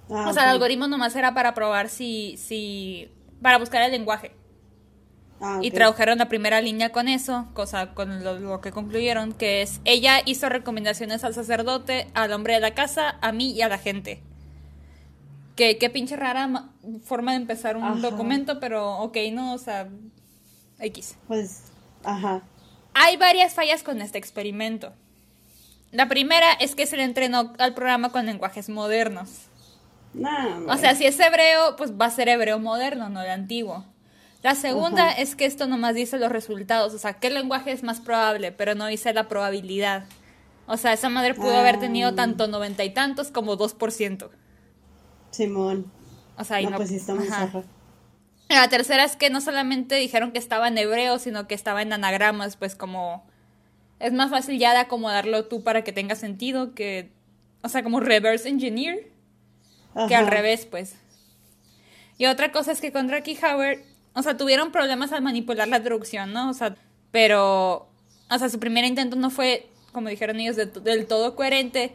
Ah, 0.08 0.28
o 0.28 0.32
sea, 0.32 0.44
el 0.44 0.50
algoritmo 0.50 0.86
nomás 0.86 1.16
era 1.16 1.34
para 1.34 1.52
probar 1.52 1.88
si, 1.88 2.36
si, 2.36 3.10
para 3.42 3.58
buscar 3.58 3.82
el 3.82 3.90
lenguaje. 3.90 4.32
Ah, 5.40 5.58
y 5.60 5.70
tradujeron 5.70 6.18
la 6.18 6.28
primera 6.28 6.60
línea 6.62 6.92
con 6.92 7.08
eso, 7.08 7.46
cosa 7.52 7.92
con 7.92 8.24
lo, 8.24 8.60
que 8.62 8.72
concluyeron, 8.72 9.32
que 9.32 9.60
es, 9.60 9.80
ella 9.84 10.22
hizo 10.24 10.48
recomendaciones 10.48 11.24
al 11.24 11.34
sacerdote, 11.34 12.08
al 12.14 12.32
hombre 12.32 12.54
de 12.54 12.60
la 12.60 12.74
casa, 12.74 13.16
a 13.20 13.32
mí 13.32 13.52
y 13.52 13.60
a 13.60 13.68
la 13.68 13.76
gente. 13.76 14.22
Que 15.54 15.76
qué 15.78 15.90
pinche 15.90 16.16
rara 16.16 16.70
forma 17.04 17.32
de 17.32 17.38
empezar 17.38 17.76
un 17.76 18.00
documento, 18.00 18.60
pero 18.60 18.98
ok, 18.98 19.16
no, 19.32 19.54
o 19.54 19.58
sea, 19.58 19.88
X. 20.78 21.16
Pues, 21.28 21.64
ajá. 22.02 22.42
Hay 22.94 23.16
varias 23.18 23.54
fallas 23.54 23.82
con 23.82 24.00
este 24.00 24.16
experimento. 24.18 24.92
La 25.92 26.08
primera 26.08 26.52
es 26.60 26.74
que 26.74 26.86
se 26.86 26.96
le 26.96 27.04
entrenó 27.04 27.52
al 27.58 27.74
programa 27.74 28.10
con 28.10 28.26
lenguajes 28.26 28.68
modernos. 28.68 29.48
o 30.68 30.76
sea, 30.76 30.94
si 30.94 31.04
es 31.04 31.18
hebreo, 31.20 31.76
pues 31.76 31.92
va 31.92 32.06
a 32.06 32.10
ser 32.10 32.28
hebreo 32.28 32.58
moderno, 32.58 33.08
no 33.10 33.22
el 33.22 33.30
antiguo. 33.30 33.84
La 34.46 34.54
segunda 34.54 35.10
es 35.10 35.34
que 35.34 35.44
esto 35.44 35.66
nomás 35.66 35.96
dice 35.96 36.20
los 36.20 36.30
resultados, 36.30 36.94
o 36.94 36.98
sea, 36.98 37.14
qué 37.14 37.30
lenguaje 37.30 37.72
es 37.72 37.82
más 37.82 37.98
probable, 37.98 38.52
pero 38.52 38.76
no 38.76 38.86
dice 38.86 39.12
la 39.12 39.26
probabilidad. 39.26 40.04
O 40.68 40.76
sea, 40.76 40.92
esa 40.92 41.08
madre 41.08 41.34
pudo 41.34 41.56
haber 41.56 41.80
tenido 41.80 42.10
ah. 42.10 42.14
tanto 42.14 42.46
noventa 42.46 42.84
y 42.84 42.90
tantos 42.90 43.32
como 43.32 43.56
dos 43.56 43.74
por 43.74 43.90
ciento. 43.90 44.30
Simón. 45.32 45.90
O 46.38 46.44
sea, 46.44 46.60
y 46.60 46.66
no, 46.66 46.76
pues 46.76 46.90
sí 46.90 47.00
La 48.48 48.68
tercera 48.68 49.02
es 49.02 49.16
que 49.16 49.30
no 49.30 49.40
solamente 49.40 49.96
dijeron 49.96 50.30
que 50.30 50.38
estaba 50.38 50.68
en 50.68 50.78
hebreo, 50.78 51.18
sino 51.18 51.48
que 51.48 51.56
estaba 51.56 51.82
en 51.82 51.92
anagramas, 51.92 52.56
pues 52.56 52.76
como 52.76 53.26
es 53.98 54.12
más 54.12 54.30
fácil 54.30 54.60
ya 54.60 54.74
de 54.74 54.78
acomodarlo 54.78 55.46
tú 55.46 55.64
para 55.64 55.82
que 55.82 55.90
tenga 55.90 56.14
sentido 56.14 56.72
que, 56.72 57.10
o 57.64 57.68
sea, 57.68 57.82
como 57.82 57.98
reverse 57.98 58.48
engineer, 58.48 59.10
que 60.06 60.14
al 60.14 60.28
revés, 60.28 60.66
pues. 60.66 60.94
Y 62.16 62.26
otra 62.26 62.52
cosa 62.52 62.70
es 62.70 62.80
que 62.80 62.92
con 62.92 63.10
Rocky 63.10 63.36
Howard 63.42 63.95
o 64.16 64.22
sea, 64.22 64.36
tuvieron 64.36 64.72
problemas 64.72 65.12
al 65.12 65.22
manipular 65.22 65.68
la 65.68 65.82
traducción, 65.82 66.32
¿no? 66.32 66.48
O 66.48 66.54
sea, 66.54 66.74
pero, 67.10 67.86
o 68.30 68.38
sea, 68.38 68.48
su 68.48 68.58
primer 68.58 68.86
intento 68.86 69.14
no 69.14 69.28
fue, 69.28 69.68
como 69.92 70.08
dijeron 70.08 70.40
ellos, 70.40 70.56
del 70.56 71.06
todo 71.06 71.36
coherente. 71.36 71.92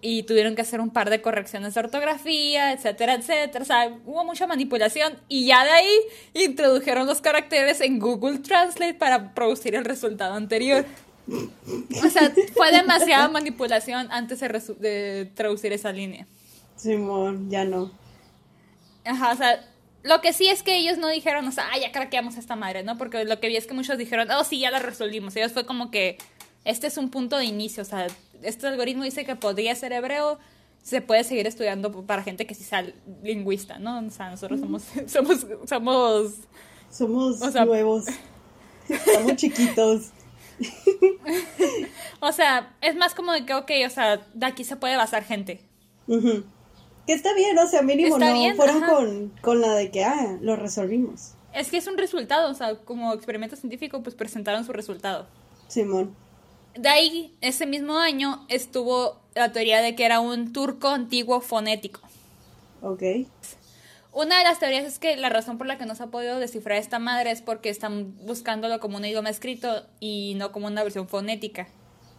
y 0.00 0.22
tuvieron 0.24 0.54
que 0.54 0.60
hacer 0.60 0.80
un 0.82 0.90
par 0.90 1.08
de 1.08 1.22
correcciones 1.22 1.74
de 1.74 1.80
ortografía, 1.80 2.72
etcétera, 2.72 3.14
etcétera. 3.14 3.62
O 3.62 3.66
sea, 3.66 3.98
hubo 4.04 4.22
mucha 4.22 4.46
manipulación 4.46 5.18
y 5.28 5.46
ya 5.46 5.64
de 5.64 5.70
ahí 5.70 5.98
introdujeron 6.34 7.06
los 7.06 7.20
caracteres 7.20 7.80
en 7.80 7.98
Google 7.98 8.38
Translate 8.38 8.94
para 8.94 9.34
producir 9.34 9.74
el 9.74 9.84
resultado 9.84 10.34
anterior. 10.34 10.84
O 11.26 12.10
sea, 12.10 12.32
fue 12.54 12.70
demasiada 12.70 13.28
manipulación 13.28 14.08
antes 14.10 14.40
de, 14.40 15.32
traducir 15.34 15.72
esa 15.72 15.90
línea. 15.90 16.26
Simón, 16.76 17.50
ya 17.50 17.64
no. 17.64 17.90
Ajá, 19.06 19.32
o 19.32 19.36
sea, 19.36 19.73
lo 20.04 20.20
que 20.20 20.34
sí 20.34 20.48
es 20.48 20.62
que 20.62 20.76
ellos 20.76 20.98
no 20.98 21.08
dijeron, 21.08 21.48
o 21.48 21.52
sea, 21.52 21.64
ah, 21.72 21.78
ya 21.78 21.90
craqueamos 21.90 22.36
a 22.36 22.40
esta 22.40 22.56
madre, 22.56 22.82
¿no? 22.82 22.98
Porque 22.98 23.24
lo 23.24 23.40
que 23.40 23.48
vi 23.48 23.56
es 23.56 23.66
que 23.66 23.72
muchos 23.72 23.96
dijeron, 23.96 24.30
oh, 24.30 24.44
sí, 24.44 24.60
ya 24.60 24.70
la 24.70 24.78
resolvimos. 24.78 25.34
Ellos 25.34 25.52
fue 25.52 25.64
como 25.64 25.90
que, 25.90 26.18
este 26.66 26.86
es 26.86 26.98
un 26.98 27.08
punto 27.08 27.38
de 27.38 27.46
inicio, 27.46 27.82
o 27.82 27.86
sea, 27.86 28.06
este 28.42 28.66
algoritmo 28.66 29.04
dice 29.04 29.24
que 29.24 29.34
podría 29.34 29.74
ser 29.74 29.92
hebreo, 29.92 30.38
se 30.82 31.00
puede 31.00 31.24
seguir 31.24 31.46
estudiando 31.46 31.90
para 32.04 32.22
gente 32.22 32.46
que 32.46 32.54
sí 32.54 32.64
sea 32.64 32.86
lingüista, 33.22 33.78
¿no? 33.78 34.06
O 34.06 34.10
sea, 34.10 34.30
nosotros 34.30 34.60
somos, 34.60 34.82
somos, 35.06 35.46
somos... 35.66 36.32
Somos 36.90 37.54
nuevos. 37.54 38.04
Somos 39.14 39.36
chiquitos. 39.36 40.10
o 42.20 42.30
sea, 42.30 42.76
es 42.82 42.94
más 42.94 43.14
como 43.14 43.32
de 43.32 43.46
que, 43.46 43.54
ok, 43.54 43.70
o 43.86 43.90
sea, 43.90 44.18
de 44.34 44.46
aquí 44.46 44.64
se 44.64 44.76
puede 44.76 44.96
basar 44.96 45.24
gente. 45.24 45.64
Que 47.06 47.12
está 47.12 47.34
bien, 47.34 47.58
o 47.58 47.66
sea, 47.66 47.82
mínimo 47.82 48.18
no 48.18 48.54
fueron 48.56 49.32
con, 49.42 49.60
la 49.60 49.74
de 49.74 49.90
que, 49.90 50.04
ah, 50.04 50.38
lo 50.40 50.56
resolvimos. 50.56 51.32
Es 51.52 51.70
que 51.70 51.76
es 51.76 51.86
un 51.86 51.98
resultado, 51.98 52.50
o 52.50 52.54
sea, 52.54 52.76
como 52.76 53.12
experimento 53.12 53.56
científico, 53.56 54.02
pues 54.02 54.14
presentaron 54.14 54.64
su 54.64 54.72
resultado. 54.72 55.26
Simón. 55.68 56.14
De 56.74 56.88
ahí, 56.88 57.36
ese 57.40 57.66
mismo 57.66 57.98
año, 57.98 58.44
estuvo 58.48 59.20
la 59.34 59.52
teoría 59.52 59.80
de 59.80 59.94
que 59.94 60.04
era 60.04 60.20
un 60.20 60.52
turco 60.52 60.88
antiguo 60.88 61.40
fonético. 61.40 62.00
Ok. 62.82 63.02
Una 64.12 64.38
de 64.38 64.44
las 64.44 64.58
teorías 64.58 64.84
es 64.84 64.98
que 64.98 65.16
la 65.16 65.28
razón 65.28 65.58
por 65.58 65.66
la 65.66 65.76
que 65.76 65.86
no 65.86 65.94
se 65.94 66.04
ha 66.04 66.06
podido 66.06 66.38
descifrar 66.38 66.78
esta 66.78 66.98
madre 66.98 67.32
es 67.32 67.42
porque 67.42 67.68
están 67.68 68.16
buscándolo 68.24 68.78
como 68.80 68.96
un 68.96 69.04
idioma 69.04 69.28
escrito 69.28 69.86
y 70.00 70.34
no 70.36 70.52
como 70.52 70.68
una 70.68 70.82
versión 70.82 71.08
fonética. 71.08 71.68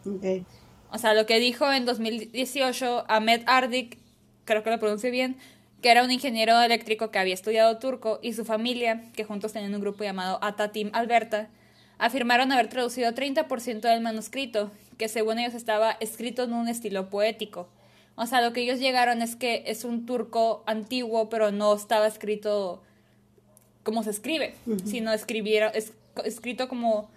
Ok. 0.06 0.46
O 0.92 0.98
sea, 0.98 1.14
lo 1.14 1.26
que 1.26 1.40
dijo 1.40 1.72
en 1.72 1.86
2018 1.86 3.06
Ahmed 3.08 3.44
Ardik 3.48 3.98
creo 4.46 4.64
que 4.64 4.70
lo 4.70 4.80
pronuncie 4.80 5.12
bien, 5.12 5.38
que 5.82 5.92
era 5.92 6.04
un 6.04 6.12
ingeniero 6.12 6.60
eléctrico 6.62 7.12
que 7.12 7.20
había 7.20 7.34
estudiado 7.34 7.78
turco 7.78 8.20
y 8.22 8.34
su 8.34 8.46
familia, 8.46 9.04
que 9.14 9.24
juntos 9.24 9.54
tenían 9.54 9.76
un 9.76 9.82
grupo 9.82 10.04
llamado 10.04 10.40
Atatim 10.42 10.90
Alberta, 10.94 11.50
afirmaron 11.98 12.52
haber 12.52 12.70
traducido 12.70 13.12
30% 13.12 13.82
del 13.82 14.02
manuscrito, 14.02 14.72
que 14.98 15.08
según 15.10 15.40
ellos 15.40 15.54
estaba 15.54 15.92
escrito 16.00 16.44
en 16.44 16.54
un 16.54 16.68
estilo 16.68 17.10
poético. 17.10 17.68
O 18.16 18.26
sea, 18.26 18.42
lo 18.42 18.54
que 18.54 18.62
ellos 18.62 18.80
llegaron 18.80 19.22
es 19.22 19.36
que 19.36 19.64
es 19.68 19.84
un 19.84 20.06
turco 20.06 20.64
antiguo, 20.66 21.30
pero 21.30 21.52
no 21.52 21.74
estaba 21.76 22.08
escrito 22.08 22.82
como 23.84 24.02
se 24.04 24.10
escribe, 24.10 24.56
sino 24.86 25.14
escribiera, 25.14 25.68
es, 25.70 25.94
escrito 26.24 26.68
como, 26.68 27.08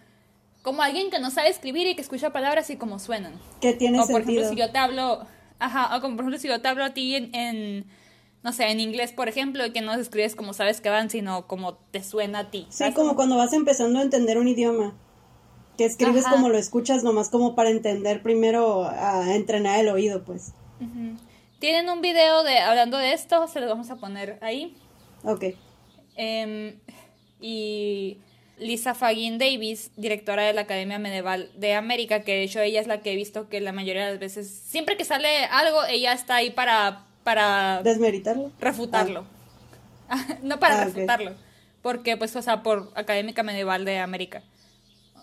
como 0.62 0.82
alguien 0.82 1.10
que 1.10 1.18
no 1.18 1.30
sabe 1.30 1.48
escribir 1.48 1.86
y 1.86 1.94
que 1.94 2.02
escucha 2.02 2.30
palabras 2.30 2.68
y 2.68 2.76
como 2.76 2.98
suenan. 2.98 3.32
Que 3.60 3.72
tiene 3.72 3.98
o, 4.00 4.06
por 4.06 4.20
ejemplo, 4.20 4.48
si 4.48 4.56
yo 4.56 4.70
te 4.70 4.78
hablo, 4.78 5.26
Ajá, 5.58 5.96
o 5.96 6.00
como 6.00 6.16
por 6.16 6.24
ejemplo 6.24 6.38
si 6.38 6.48
yo 6.48 6.60
te 6.60 6.68
hablo 6.68 6.84
a 6.84 6.94
ti 6.94 7.14
en, 7.14 7.84
no 8.42 8.52
sé, 8.52 8.70
en 8.70 8.80
inglés, 8.80 9.12
por 9.12 9.28
ejemplo, 9.28 9.66
y 9.66 9.72
que 9.72 9.80
no 9.80 9.94
escribes 9.94 10.36
como 10.36 10.52
sabes 10.52 10.80
que 10.80 10.90
van, 10.90 11.10
sino 11.10 11.46
como 11.46 11.74
te 11.74 12.02
suena 12.02 12.40
a 12.40 12.50
ti. 12.50 12.66
Sí, 12.70 12.92
como 12.94 13.16
cuando 13.16 13.36
vas 13.36 13.52
empezando 13.52 13.98
a 13.98 14.02
entender 14.02 14.38
un 14.38 14.48
idioma. 14.48 14.94
Que 15.76 15.84
escribes 15.84 16.24
como 16.26 16.48
lo 16.48 16.58
escuchas, 16.58 17.04
nomás 17.04 17.28
como 17.28 17.54
para 17.54 17.70
entender 17.70 18.20
primero, 18.20 18.84
a 18.84 19.36
entrenar 19.36 19.78
el 19.78 19.88
oído, 19.88 20.24
pues. 20.24 20.52
Tienen 21.60 21.88
un 21.88 22.00
video 22.00 22.42
de 22.42 22.58
hablando 22.58 22.98
de 22.98 23.12
esto, 23.12 23.46
se 23.46 23.60
lo 23.60 23.68
vamos 23.68 23.88
a 23.90 23.96
poner 23.96 24.38
ahí. 24.40 24.76
Ok. 25.22 25.44
Em, 26.16 26.80
y 27.40 28.18
Lisa 28.58 28.94
Fagin 28.94 29.38
Davis, 29.38 29.90
directora 29.96 30.42
de 30.42 30.52
la 30.52 30.62
Academia 30.62 30.98
Medieval 30.98 31.50
de 31.56 31.74
América, 31.74 32.22
que 32.22 32.32
de 32.32 32.42
hecho 32.42 32.60
ella 32.60 32.80
es 32.80 32.86
la 32.86 33.00
que 33.00 33.12
he 33.12 33.16
visto 33.16 33.48
que 33.48 33.60
la 33.60 33.72
mayoría 33.72 34.04
de 34.06 34.10
las 34.12 34.20
veces, 34.20 34.48
siempre 34.48 34.96
que 34.96 35.04
sale 35.04 35.44
algo, 35.46 35.84
ella 35.84 36.12
está 36.12 36.36
ahí 36.36 36.50
para... 36.50 37.04
para 37.24 37.82
¿Desmeritarlo? 37.82 38.50
Refutarlo. 38.60 39.24
Ah. 40.08 40.24
no 40.42 40.58
para 40.58 40.82
ah, 40.82 40.84
refutarlo. 40.84 41.34
Porque, 41.82 42.16
pues, 42.16 42.34
o 42.36 42.42
sea, 42.42 42.62
por 42.62 42.90
Académica 42.94 43.42
Medieval 43.42 43.84
de 43.84 43.98
América. 43.98 44.42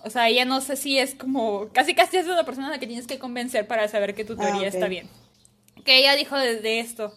O 0.03 0.09
sea, 0.09 0.29
ella 0.29 0.45
no 0.45 0.61
sé 0.61 0.75
si 0.75 0.97
es 0.99 1.15
como... 1.15 1.69
Casi 1.73 1.95
casi 1.95 2.17
es 2.17 2.27
una 2.27 2.43
persona 2.43 2.67
a 2.67 2.71
la 2.71 2.79
que 2.79 2.87
tienes 2.87 3.07
que 3.07 3.19
convencer 3.19 3.67
para 3.67 3.87
saber 3.87 4.15
que 4.15 4.23
tu 4.23 4.33
ah, 4.33 4.37
teoría 4.37 4.67
está 4.67 4.87
bien. 4.87 5.09
Que 5.83 5.97
ella 5.97 6.15
dijo 6.15 6.37
de 6.37 6.79
esto 6.79 7.13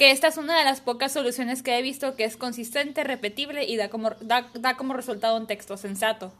que 0.00 0.10
esta 0.10 0.28
es 0.28 0.38
una 0.38 0.58
de 0.58 0.64
las 0.64 0.80
pocas 0.80 1.12
soluciones 1.12 1.62
que 1.62 1.78
he 1.78 1.82
visto 1.82 2.16
que 2.16 2.24
es 2.24 2.38
consistente, 2.38 3.04
repetible 3.04 3.66
y 3.66 3.76
da 3.76 3.90
como, 3.90 4.12
da, 4.22 4.76
como 4.78 4.94
resultado 4.94 5.36
un 5.36 5.46
texto 5.46 5.76
sensato. 5.76 6.32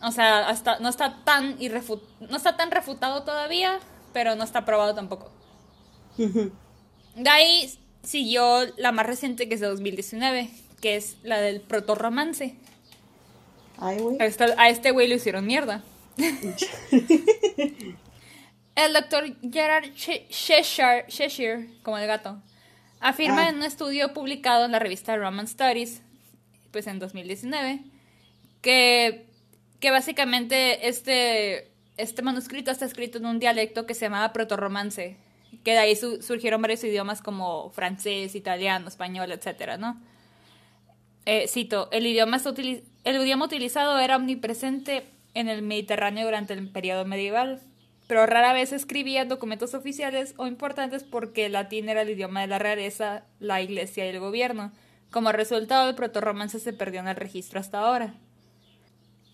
O 0.00 0.12
sea, 0.12 0.48
hasta 0.48 0.78
no 0.78 0.88
está 0.88 1.24
tan 1.24 1.58
no 1.58 2.36
está 2.36 2.56
tan 2.56 2.70
refutado 2.70 3.24
todavía, 3.24 3.80
pero 4.12 4.36
no 4.36 4.44
está 4.44 4.64
probado 4.64 4.94
tampoco. 4.94 5.32
De 6.16 7.28
ahí 7.28 7.76
siguió 8.04 8.64
la 8.76 8.92
más 8.92 9.04
reciente 9.04 9.48
que 9.48 9.56
es 9.56 9.60
de 9.60 9.66
2019, 9.66 10.48
que 10.80 10.94
es 10.94 11.16
la 11.24 11.40
del 11.40 11.62
güey. 13.98 14.16
A 14.20 14.68
este 14.68 14.92
güey 14.92 15.08
lo 15.08 15.16
hicieron 15.16 15.44
mierda. 15.44 15.82
el 18.76 18.92
doctor 18.92 19.24
Gerard 19.50 19.92
Cheshire, 19.92 21.68
como 21.82 21.98
el 21.98 22.06
gato, 22.06 22.40
Afirma 23.00 23.46
ah. 23.46 23.48
en 23.48 23.56
un 23.56 23.62
estudio 23.62 24.12
publicado 24.12 24.66
en 24.66 24.72
la 24.72 24.78
revista 24.78 25.16
Roman 25.16 25.48
Studies, 25.48 26.02
pues 26.70 26.86
en 26.86 26.98
2019, 26.98 27.80
que, 28.60 29.26
que 29.80 29.90
básicamente 29.90 30.86
este, 30.88 31.70
este 31.96 32.22
manuscrito 32.22 32.70
está 32.70 32.84
escrito 32.84 33.18
en 33.18 33.26
un 33.26 33.38
dialecto 33.38 33.86
que 33.86 33.94
se 33.94 34.04
llamaba 34.04 34.34
proto-romance, 34.34 35.16
que 35.64 35.72
de 35.72 35.78
ahí 35.78 35.96
surgieron 35.96 36.60
varios 36.60 36.84
idiomas 36.84 37.22
como 37.22 37.70
francés, 37.70 38.34
italiano, 38.34 38.88
español, 38.88 39.32
etcétera, 39.32 39.78
¿no? 39.78 40.00
Eh, 41.24 41.48
cito, 41.48 41.88
el 41.92 42.06
idioma, 42.06 42.38
el 43.04 43.22
idioma 43.22 43.44
utilizado 43.46 43.98
era 43.98 44.16
omnipresente 44.16 45.06
en 45.34 45.48
el 45.48 45.62
Mediterráneo 45.62 46.24
durante 46.26 46.52
el 46.52 46.68
periodo 46.68 47.04
medieval 47.04 47.60
pero 48.10 48.26
rara 48.26 48.52
vez 48.52 48.72
escribía 48.72 49.24
documentos 49.24 49.72
oficiales 49.72 50.34
o 50.36 50.48
importantes 50.48 51.04
porque 51.04 51.46
el 51.46 51.52
latín 51.52 51.88
era 51.88 52.02
el 52.02 52.10
idioma 52.10 52.40
de 52.40 52.48
la 52.48 52.58
realeza, 52.58 53.22
la 53.38 53.62
iglesia 53.62 54.04
y 54.04 54.08
el 54.08 54.18
gobierno. 54.18 54.72
Como 55.12 55.30
resultado, 55.30 55.88
el 55.88 55.94
proto-romance 55.94 56.58
se 56.58 56.72
perdió 56.72 56.98
en 56.98 57.06
el 57.06 57.14
registro 57.14 57.60
hasta 57.60 57.78
ahora. 57.78 58.14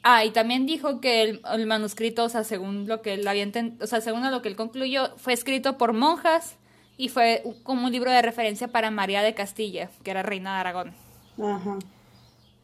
Ah, 0.03 0.27
y 0.27 0.31
también 0.31 0.67
dijo 0.67 1.01
que 1.01 1.23
el, 1.23 1.67
manuscrito, 1.67 2.25
o 2.25 2.29
sea, 2.29 2.45
según 2.45 2.87
lo 2.87 3.01
que 3.01 3.15
él 3.15 3.27
había 3.27 3.51
o 3.81 3.87
sea, 3.87 4.03
según 4.03 4.31
lo 4.31 4.43
que 4.43 4.51
él 4.51 4.57
concluyó, 4.57 5.17
fue 5.17 5.33
escrito 5.33 5.79
por 5.79 5.95
monjas 5.95 6.59
y 6.99 7.09
fue 7.09 7.45
como 7.63 7.87
un 7.87 7.93
libro 7.93 8.11
de 8.11 8.21
referencia 8.21 8.69
para 8.69 8.91
María 8.91 9.23
de 9.23 9.33
Castilla, 9.33 9.89
que 10.03 10.11
era 10.11 10.23
reina 10.23 10.53
de 10.53 10.61
Aragón. 10.61 10.95
Ajá. 11.43 11.79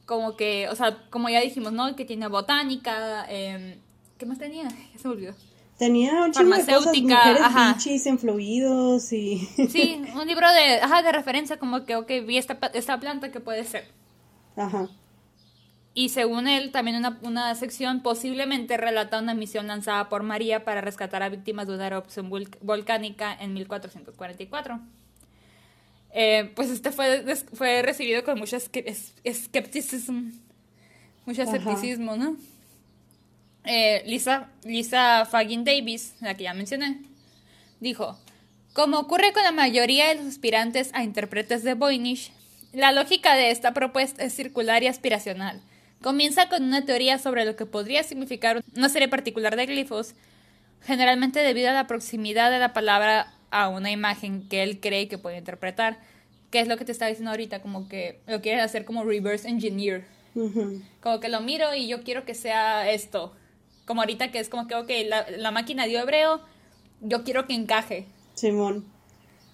Como 0.05 0.37
que, 0.37 0.69
o 0.69 0.77
sea, 0.77 1.09
como 1.09 1.31
ya 1.31 1.41
dijimos, 1.41 1.73
¿no? 1.73 1.97
Que 1.97 2.05
tiene 2.05 2.27
botánica, 2.27 3.25
eh, 3.31 3.79
¿qué 4.19 4.27
más 4.27 4.39
tenía? 4.39 4.69
Ya 4.93 4.99
se 4.99 5.09
me 5.09 5.15
olvidó. 5.15 5.35
Tenía 5.83 6.23
un 6.23 6.31
chingo 6.31 6.55
de 6.55 6.65
cosas, 6.65 6.97
mujeres 6.97 7.43
bichis 7.75 8.07
en 8.07 8.17
fluidos 8.17 9.13
y... 9.13 9.39
Sí, 9.69 10.01
un 10.15 10.29
libro 10.29 10.47
de, 10.53 10.81
ajá, 10.81 11.03
de 11.03 11.11
referencia, 11.11 11.59
como 11.59 11.85
que, 11.85 11.97
ok, 11.97 12.09
vi 12.25 12.39
esta, 12.39 12.57
esta 12.73 13.01
planta 13.01 13.33
que 13.33 13.41
puede 13.41 13.65
ser. 13.65 13.89
Ajá. 14.55 14.89
Y 15.93 16.11
según 16.11 16.47
él, 16.47 16.71
también 16.71 16.99
una, 16.99 17.19
una 17.23 17.53
sección 17.57 18.01
posiblemente 18.01 18.77
relata 18.77 19.19
una 19.19 19.35
misión 19.35 19.67
lanzada 19.67 20.09
por 20.09 20.23
María 20.23 20.65
para 20.65 20.83
rescatar 20.83 21.25
a 21.25 21.29
víctimas 21.29 21.67
de 21.67 21.75
una 21.75 21.89
erupción 21.89 22.31
volcánica 22.61 23.35
en 23.35 23.53
1444. 23.53 24.79
Eh, 26.13 26.53
pues 26.55 26.71
este 26.71 26.93
fue, 26.93 27.25
fue 27.55 27.83
recibido 27.83 28.23
con 28.23 28.39
mucho 28.39 28.57
escepticismo, 28.57 30.31
mucho 31.27 31.43
escepticismo, 31.43 32.17
¿no? 32.17 32.37
Eh, 33.65 34.03
Lisa, 34.07 34.49
Lisa 34.65 35.25
Fagin 35.25 35.65
Davis, 35.65 36.15
la 36.21 36.35
que 36.35 36.45
ya 36.45 36.55
mencioné, 36.55 36.99
dijo, 37.81 38.19
como 38.73 38.99
ocurre 38.99 39.33
con 39.33 39.45
la 39.45 39.53
mayoría 39.53 40.09
de 40.09 40.17
los 40.17 40.27
aspirantes 40.27 40.91
a 40.95 41.05
intérpretes 41.05 41.63
de 41.63 41.75
Voynich, 41.75 42.33
la 42.73 42.91
lógica 42.91 43.35
de 43.35 43.51
esta 43.51 43.73
propuesta 43.75 44.25
es 44.25 44.35
circular 44.35 44.83
y 44.83 44.89
aspiracional. 44.89 45.61
Comienza 46.01 46.49
con 46.49 46.65
una 46.65 46.85
teoría 46.85 47.19
sobre 47.19 47.45
lo 47.45 47.55
que 47.55 47.67
podría 47.67 48.03
significar 48.03 48.65
una 48.77 48.89
serie 48.89 49.09
particular 49.09 49.55
de 49.55 49.67
glifos, 49.67 50.15
generalmente 50.81 51.41
debido 51.41 51.71
a 51.71 51.75
la 51.75 51.87
proximidad 51.87 52.51
de 52.51 52.59
la 52.59 52.73
palabra 52.73 53.33
a 53.51 53.69
una 53.69 53.93
imagen 53.93 54.49
que 54.49 54.65
él 54.65 54.81
cree 54.81 55.07
que 55.07 55.19
puede 55.19 55.39
interpretar, 55.39 55.99
que 56.51 56.59
es 56.59 56.67
lo 56.67 56.77
que 56.77 56.85
te 56.85 56.93
estaba 56.93 57.11
diciendo 57.11 57.31
ahorita, 57.31 57.63
como 57.63 57.89
que 57.89 58.19
lo 58.27 58.41
quieren 58.41 58.61
hacer 58.61 58.85
como 58.85 59.05
reverse 59.05 59.49
engineer. 59.49 60.05
Como 61.01 61.21
que 61.21 61.29
lo 61.29 61.41
miro 61.43 61.75
y 61.75 61.87
yo 61.87 62.03
quiero 62.03 62.25
que 62.25 62.35
sea 62.35 62.91
esto 62.91 63.35
como 63.93 64.01
ahorita 64.01 64.33
que 64.33 64.39
es 64.39 64.49
como 64.49 64.67
que, 64.67 64.75
ok, 64.75 64.91
la, 65.05 65.27
la 65.37 65.51
máquina 65.51 65.85
dio 65.85 66.01
hebreo, 66.01 66.41
yo 67.03 67.25
quiero 67.25 67.47
que 67.47 67.53
encaje. 67.53 68.07
Simón. 68.33 68.87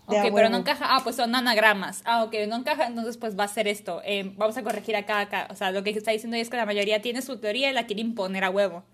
ok, 0.07 0.33
pero 0.33 0.49
no 0.49 0.59
encaja. 0.59 0.95
Ah, 0.95 1.01
pues 1.03 1.17
son 1.17 1.35
anagramas. 1.35 2.03
Ah, 2.05 2.23
ok, 2.23 2.33
no 2.47 2.55
encaja, 2.55 2.87
entonces 2.87 3.17
pues 3.17 3.37
va 3.37 3.43
a 3.43 3.49
ser 3.49 3.67
esto. 3.67 4.01
Eh, 4.05 4.33
vamos 4.37 4.57
a 4.57 4.63
corregir 4.63 4.95
acá, 4.95 5.19
acá. 5.19 5.49
O 5.51 5.57
sea, 5.57 5.73
lo 5.73 5.83
que 5.83 5.91
está 5.91 6.13
diciendo 6.13 6.37
es 6.37 6.51
que 6.51 6.57
la 6.57 6.67
mayoría 6.67 7.03
tiene 7.03 7.21
su 7.21 7.39
teoría 7.39 7.69
y 7.69 7.73
la 7.73 7.87
quiere 7.87 8.01
imponer 8.01 8.45
a 8.45 8.51
huevo. 8.51 8.85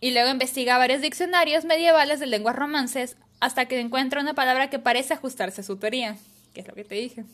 Y 0.00 0.10
luego 0.10 0.28
investiga 0.28 0.76
varios 0.76 1.00
diccionarios 1.00 1.64
medievales 1.64 2.20
de 2.20 2.26
lenguas 2.26 2.56
romances 2.56 3.16
hasta 3.40 3.64
que 3.68 3.80
encuentra 3.80 4.20
una 4.20 4.34
palabra 4.34 4.68
que 4.68 4.78
parece 4.78 5.14
ajustarse 5.14 5.62
a 5.62 5.64
su 5.64 5.78
teoría, 5.78 6.18
que 6.52 6.60
es 6.60 6.68
lo 6.68 6.74
que 6.74 6.84
te 6.84 6.96
dije. 6.96 7.24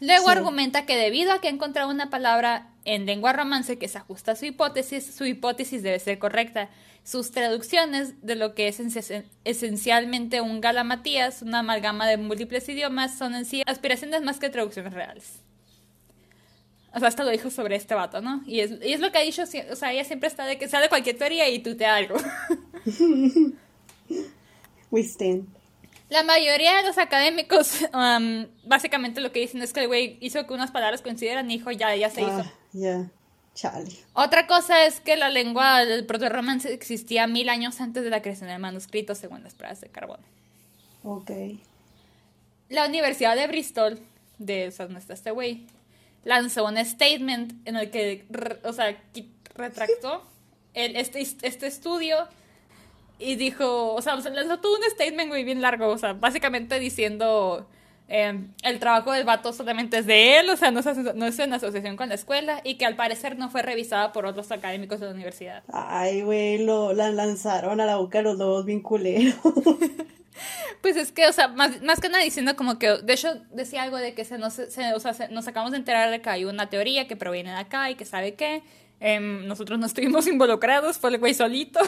Luego 0.00 0.30
argumenta 0.30 0.86
que 0.86 0.96
debido 0.96 1.32
a 1.32 1.40
que 1.40 1.48
ha 1.48 1.50
encontrado 1.50 1.90
una 1.90 2.10
palabra 2.10 2.70
en 2.84 3.06
lengua 3.06 3.32
romance 3.32 3.78
que 3.78 3.88
se 3.88 3.98
ajusta 3.98 4.32
a 4.32 4.36
su 4.36 4.46
hipótesis, 4.46 5.14
su 5.14 5.26
hipótesis 5.26 5.82
debe 5.82 5.98
ser 5.98 6.18
correcta. 6.18 6.70
Sus 7.04 7.32
traducciones 7.32 8.24
de 8.24 8.34
lo 8.34 8.54
que 8.54 8.68
es 8.68 8.80
esencialmente 9.44 10.40
un 10.40 10.60
galamatías, 10.60 11.42
una 11.42 11.60
amalgama 11.60 12.06
de 12.06 12.16
múltiples 12.16 12.68
idiomas, 12.68 13.16
son 13.16 13.34
en 13.34 13.44
sí 13.44 13.62
aspiraciones 13.66 14.22
más 14.22 14.38
que 14.38 14.50
traducciones 14.50 14.92
reales. 14.92 15.40
O 16.92 16.98
sea, 16.98 17.08
hasta 17.08 17.24
lo 17.24 17.30
dijo 17.30 17.50
sobre 17.50 17.76
este 17.76 17.94
vato, 17.94 18.20
¿no? 18.20 18.42
Y 18.46 18.60
es, 18.60 18.72
y 18.82 18.92
es 18.92 19.00
lo 19.00 19.12
que 19.12 19.18
ha 19.18 19.22
dicho, 19.22 19.42
o 19.42 19.76
sea, 19.76 19.92
ella 19.92 20.04
siempre 20.04 20.28
está 20.28 20.44
de 20.44 20.58
que 20.58 20.68
sale 20.68 20.88
cualquier 20.88 21.16
teoría 21.16 21.48
y 21.48 21.60
tú 21.60 21.76
te 21.76 21.86
algo. 21.86 22.16
We 24.90 25.02
stand. 25.02 25.59
La 26.10 26.24
mayoría 26.24 26.76
de 26.76 26.82
los 26.82 26.98
académicos, 26.98 27.80
um, 27.94 28.46
básicamente 28.64 29.20
lo 29.20 29.32
que 29.32 29.40
dicen 29.40 29.62
es 29.62 29.72
que 29.72 29.80
el 29.80 29.86
güey 29.86 30.18
hizo 30.20 30.46
que 30.46 30.52
unas 30.52 30.72
palabras 30.72 31.02
coincidieran 31.02 31.50
y 31.50 31.58
dijo, 31.58 31.70
ya, 31.70 31.94
ya 31.94 32.10
se 32.10 32.22
hizo. 32.22 32.40
Ah, 32.40 32.52
ya, 32.72 33.10
chale. 33.54 33.90
Otra 34.12 34.46
cosa 34.48 34.84
es 34.86 35.00
que 35.00 35.16
la 35.16 35.30
lengua 35.30 35.84
del 35.84 36.04
proto-romance 36.04 36.72
existía 36.72 37.28
mil 37.28 37.48
años 37.48 37.80
antes 37.80 38.02
de 38.02 38.10
la 38.10 38.22
creación 38.22 38.48
del 38.48 38.58
manuscrito, 38.58 39.14
según 39.14 39.44
las 39.44 39.54
pruebas 39.54 39.80
de 39.80 39.88
carbono. 39.88 40.24
Ok. 41.04 41.30
La 42.68 42.86
Universidad 42.86 43.36
de 43.36 43.46
Bristol, 43.46 44.00
de 44.38 44.68
o 44.68 44.70
sea, 44.72 44.86
donde 44.86 45.00
está 45.00 45.14
este 45.14 45.30
güey, 45.30 45.66
lanzó 46.24 46.64
un 46.64 46.76
statement 46.84 47.66
en 47.66 47.76
el 47.76 47.90
que, 47.90 48.26
o 48.64 48.72
sea, 48.72 49.00
retractó 49.54 50.24
el, 50.74 50.96
este, 50.96 51.20
este 51.20 51.66
estudio 51.66 52.28
y 53.20 53.36
dijo, 53.36 53.94
o 53.94 54.02
sea, 54.02 54.16
lanzó 54.16 54.58
todo 54.58 54.76
un 54.76 54.82
statement 54.90 55.28
muy 55.28 55.44
bien 55.44 55.60
largo, 55.60 55.88
o 55.88 55.98
sea, 55.98 56.14
básicamente 56.14 56.78
diciendo 56.78 57.68
em, 58.08 58.52
el 58.62 58.78
trabajo 58.78 59.12
del 59.12 59.24
vato 59.24 59.52
solamente 59.52 59.98
es 59.98 60.06
de 60.06 60.38
él, 60.38 60.50
o 60.50 60.56
sea, 60.56 60.70
no 60.70 60.80
es, 60.80 60.86
no 61.14 61.26
es 61.26 61.38
en 61.38 61.52
asociación 61.52 61.96
con 61.96 62.08
la 62.08 62.14
escuela 62.14 62.60
y 62.64 62.76
que 62.76 62.86
al 62.86 62.96
parecer 62.96 63.38
no 63.38 63.50
fue 63.50 63.62
revisada 63.62 64.12
por 64.12 64.26
otros 64.26 64.50
académicos 64.50 65.00
de 65.00 65.06
la 65.06 65.12
universidad. 65.12 65.62
Ay, 65.72 66.22
güey, 66.22 66.58
lo 66.64 66.92
la 66.92 67.10
lanzaron 67.10 67.80
a 67.80 67.86
la 67.86 67.96
boca 67.96 68.22
los 68.22 68.38
dos 68.38 68.64
bien 68.64 68.80
culero. 68.80 69.34
Pues 70.80 70.96
es 70.96 71.12
que, 71.12 71.26
o 71.26 71.32
sea, 71.32 71.48
más, 71.48 71.82
más, 71.82 72.00
que 72.00 72.08
nada 72.08 72.24
diciendo 72.24 72.56
como 72.56 72.78
que, 72.78 72.98
de 73.02 73.12
hecho, 73.12 73.28
decía 73.52 73.82
algo 73.82 73.96
de 73.96 74.14
que 74.14 74.24
se 74.24 74.38
nos, 74.38 74.54
se, 74.54 74.94
o 74.94 75.00
sea, 75.00 75.28
nos 75.30 75.46
acabamos 75.48 75.72
de 75.72 75.78
enterar 75.78 76.10
de 76.10 76.20
que 76.20 76.30
hay 76.30 76.44
una 76.44 76.68
teoría 76.68 77.06
que 77.06 77.16
proviene 77.16 77.50
de 77.50 77.56
acá 77.56 77.90
y 77.90 77.94
que 77.94 78.04
sabe 78.04 78.34
qué. 78.34 78.62
Em, 79.00 79.46
nosotros 79.46 79.78
no 79.78 79.86
estuvimos 79.86 80.26
involucrados, 80.26 80.98
fue 80.98 81.10
el 81.10 81.18
güey 81.18 81.34
solito. 81.34 81.80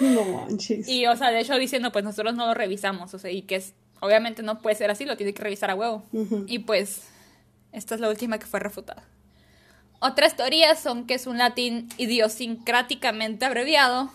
No 0.00 0.24
manches. 0.24 0.88
Y, 0.88 1.06
o 1.06 1.16
sea, 1.16 1.30
de 1.30 1.40
hecho 1.40 1.54
diciendo, 1.56 1.92
pues 1.92 2.04
nosotros 2.04 2.34
no 2.34 2.46
lo 2.46 2.54
revisamos, 2.54 3.12
o 3.14 3.18
sea, 3.18 3.30
y 3.30 3.42
que 3.42 3.56
es, 3.56 3.74
obviamente 4.00 4.42
no 4.42 4.60
puede 4.60 4.76
ser 4.76 4.90
así, 4.90 5.04
lo 5.04 5.16
tiene 5.16 5.34
que 5.34 5.42
revisar 5.42 5.70
a 5.70 5.74
huevo. 5.74 6.02
Y 6.46 6.60
pues, 6.60 7.02
esta 7.72 7.94
es 7.94 8.00
la 8.00 8.08
última 8.08 8.38
que 8.38 8.46
fue 8.46 8.60
refutada. 8.60 9.04
Otras 10.00 10.34
teorías 10.36 10.80
son 10.80 11.06
que 11.06 11.14
es 11.14 11.26
un 11.26 11.36
latín 11.36 11.88
idiosincráticamente 11.98 13.44
abreviado, 13.44 14.10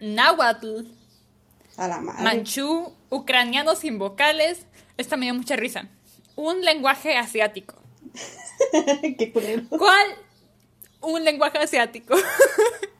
náhuatl, 0.00 0.86
a 1.76 1.88
la 1.88 2.00
madre. 2.00 2.24
manchú, 2.24 2.94
ucraniano 3.10 3.76
sin 3.76 3.98
vocales. 3.98 4.66
Esta 4.96 5.18
me 5.18 5.26
dio 5.26 5.34
mucha 5.34 5.56
risa. 5.56 5.88
Un 6.36 6.62
lenguaje 6.62 7.16
asiático. 7.18 7.74
Qué 9.18 9.30
culero. 9.30 9.64
¿Cuál? 9.68 10.06
Un 11.02 11.22
lenguaje 11.22 11.58
asiático. 11.58 12.14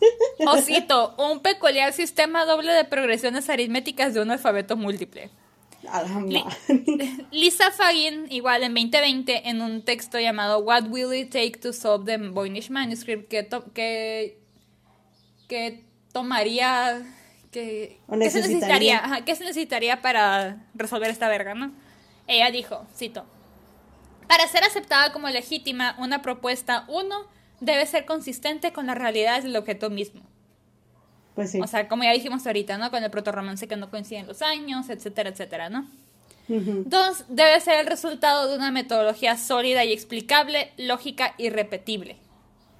Osito, 0.46 1.14
un 1.18 1.40
peculiar 1.40 1.92
sistema 1.92 2.44
doble 2.44 2.72
de 2.72 2.84
progresiones 2.84 3.48
aritméticas 3.48 4.14
de 4.14 4.20
un 4.20 4.30
alfabeto 4.30 4.76
múltiple. 4.76 5.30
Lisa 7.30 7.70
Fagin, 7.70 8.26
igual 8.30 8.62
en 8.62 8.74
2020, 8.74 9.48
en 9.48 9.60
un 9.60 9.82
texto 9.82 10.18
llamado 10.18 10.60
What 10.60 10.84
Will 10.88 11.12
It 11.12 11.30
Take 11.30 11.58
to 11.60 11.72
Solve 11.72 12.04
the 12.06 12.28
Voynich 12.28 12.70
Manuscript, 12.70 13.28
que, 13.28 13.46
que, 13.74 14.38
que 15.46 15.84
tomaría 16.12 17.04
¿Qué, 17.54 18.00
se 18.08 18.16
necesitaría? 18.16 19.22
¿Qué 19.24 19.36
se 19.36 19.44
necesitaría 19.44 20.02
para 20.02 20.56
resolver 20.74 21.08
esta 21.08 21.28
verga, 21.28 21.54
no? 21.54 21.70
Ella 22.26 22.50
dijo, 22.50 22.84
cito, 22.96 23.24
para 24.26 24.48
ser 24.48 24.64
aceptada 24.64 25.12
como 25.12 25.28
legítima, 25.28 25.94
una 25.98 26.20
propuesta, 26.20 26.84
uno, 26.88 27.28
debe 27.64 27.86
ser 27.86 28.04
consistente 28.04 28.72
con 28.72 28.86
las 28.86 28.98
realidades 28.98 29.44
del 29.44 29.56
objeto 29.56 29.90
mismo. 29.90 30.22
Pues 31.34 31.50
sí. 31.50 31.60
O 31.60 31.66
sea, 31.66 31.88
como 31.88 32.04
ya 32.04 32.12
dijimos 32.12 32.46
ahorita, 32.46 32.78
¿no? 32.78 32.90
Con 32.90 33.02
el 33.02 33.10
proto-romance 33.10 33.66
que 33.66 33.76
no 33.76 33.90
coinciden 33.90 34.26
los 34.26 34.42
años, 34.42 34.88
etcétera, 34.88 35.30
etcétera, 35.30 35.68
¿no? 35.68 35.88
Dos, 36.46 37.24
debe 37.28 37.58
ser 37.60 37.80
el 37.80 37.86
resultado 37.86 38.50
de 38.50 38.56
una 38.56 38.70
metodología 38.70 39.36
sólida 39.36 39.84
y 39.84 39.92
explicable, 39.92 40.72
lógica 40.76 41.34
y 41.38 41.48
repetible. 41.48 42.18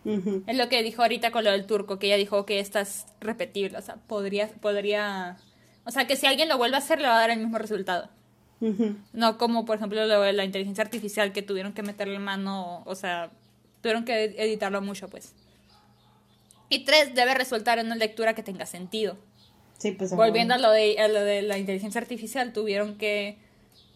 Es 0.05 0.57
lo 0.59 0.69
que 0.69 0.83
dijo 0.83 1.01
ahorita 1.01 1.31
con 1.31 1.45
lo 1.45 1.51
del 1.51 1.65
turco, 1.65 1.99
que 1.99 2.09
ella 2.09 2.17
dijo 2.17 2.45
que 2.45 2.61
esta 2.61 2.83
es 2.83 3.07
repetible, 3.21 3.79
o 3.79 3.81
sea, 3.81 3.97
podría, 4.07 4.49
podría, 4.49 5.39
o 5.87 5.91
sea, 5.91 6.07
que 6.07 6.17
si 6.17 6.27
alguien 6.27 6.51
lo 6.51 6.59
vuelve 6.59 6.77
a 6.77 6.81
hacer 6.81 7.01
le 7.01 7.09
va 7.09 7.17
a 7.17 7.21
dar 7.21 7.31
el 7.31 7.39
mismo 7.39 7.57
resultado. 7.57 8.11
No 9.13 9.37
como, 9.39 9.65
por 9.65 9.77
ejemplo, 9.77 10.07
lo 10.07 10.21
de 10.21 10.33
la 10.33 10.45
inteligencia 10.45 10.85
artificial 10.85 11.33
que 11.33 11.43
tuvieron 11.43 11.73
que 11.73 11.83
meterle 11.83 12.19
mano, 12.19 12.83
o 12.85 12.95
sea, 12.95 13.31
tuvieron 13.85 14.07
que 14.07 14.25
editarlo 14.39 14.81
mucho, 14.81 15.09
pues. 15.09 15.35
Y 16.71 16.87
tres, 16.87 17.15
debe 17.15 17.35
resultar 17.35 17.79
en 17.79 17.85
una 17.85 17.97
lectura 17.97 18.35
que 18.35 18.43
tenga 18.43 18.65
sentido. 18.65 19.19
Sí, 19.77 19.93
pues. 19.93 20.17
Volviendo 20.17 20.55
a 20.55 20.59
lo, 20.59 20.71
de, 20.71 20.99
a 20.99 21.07
lo 21.07 21.21
de 21.21 21.43
la 21.43 21.59
inteligencia 21.59 22.01
artificial, 22.01 22.55
tuvieron 22.55 22.97
que 22.97 23.37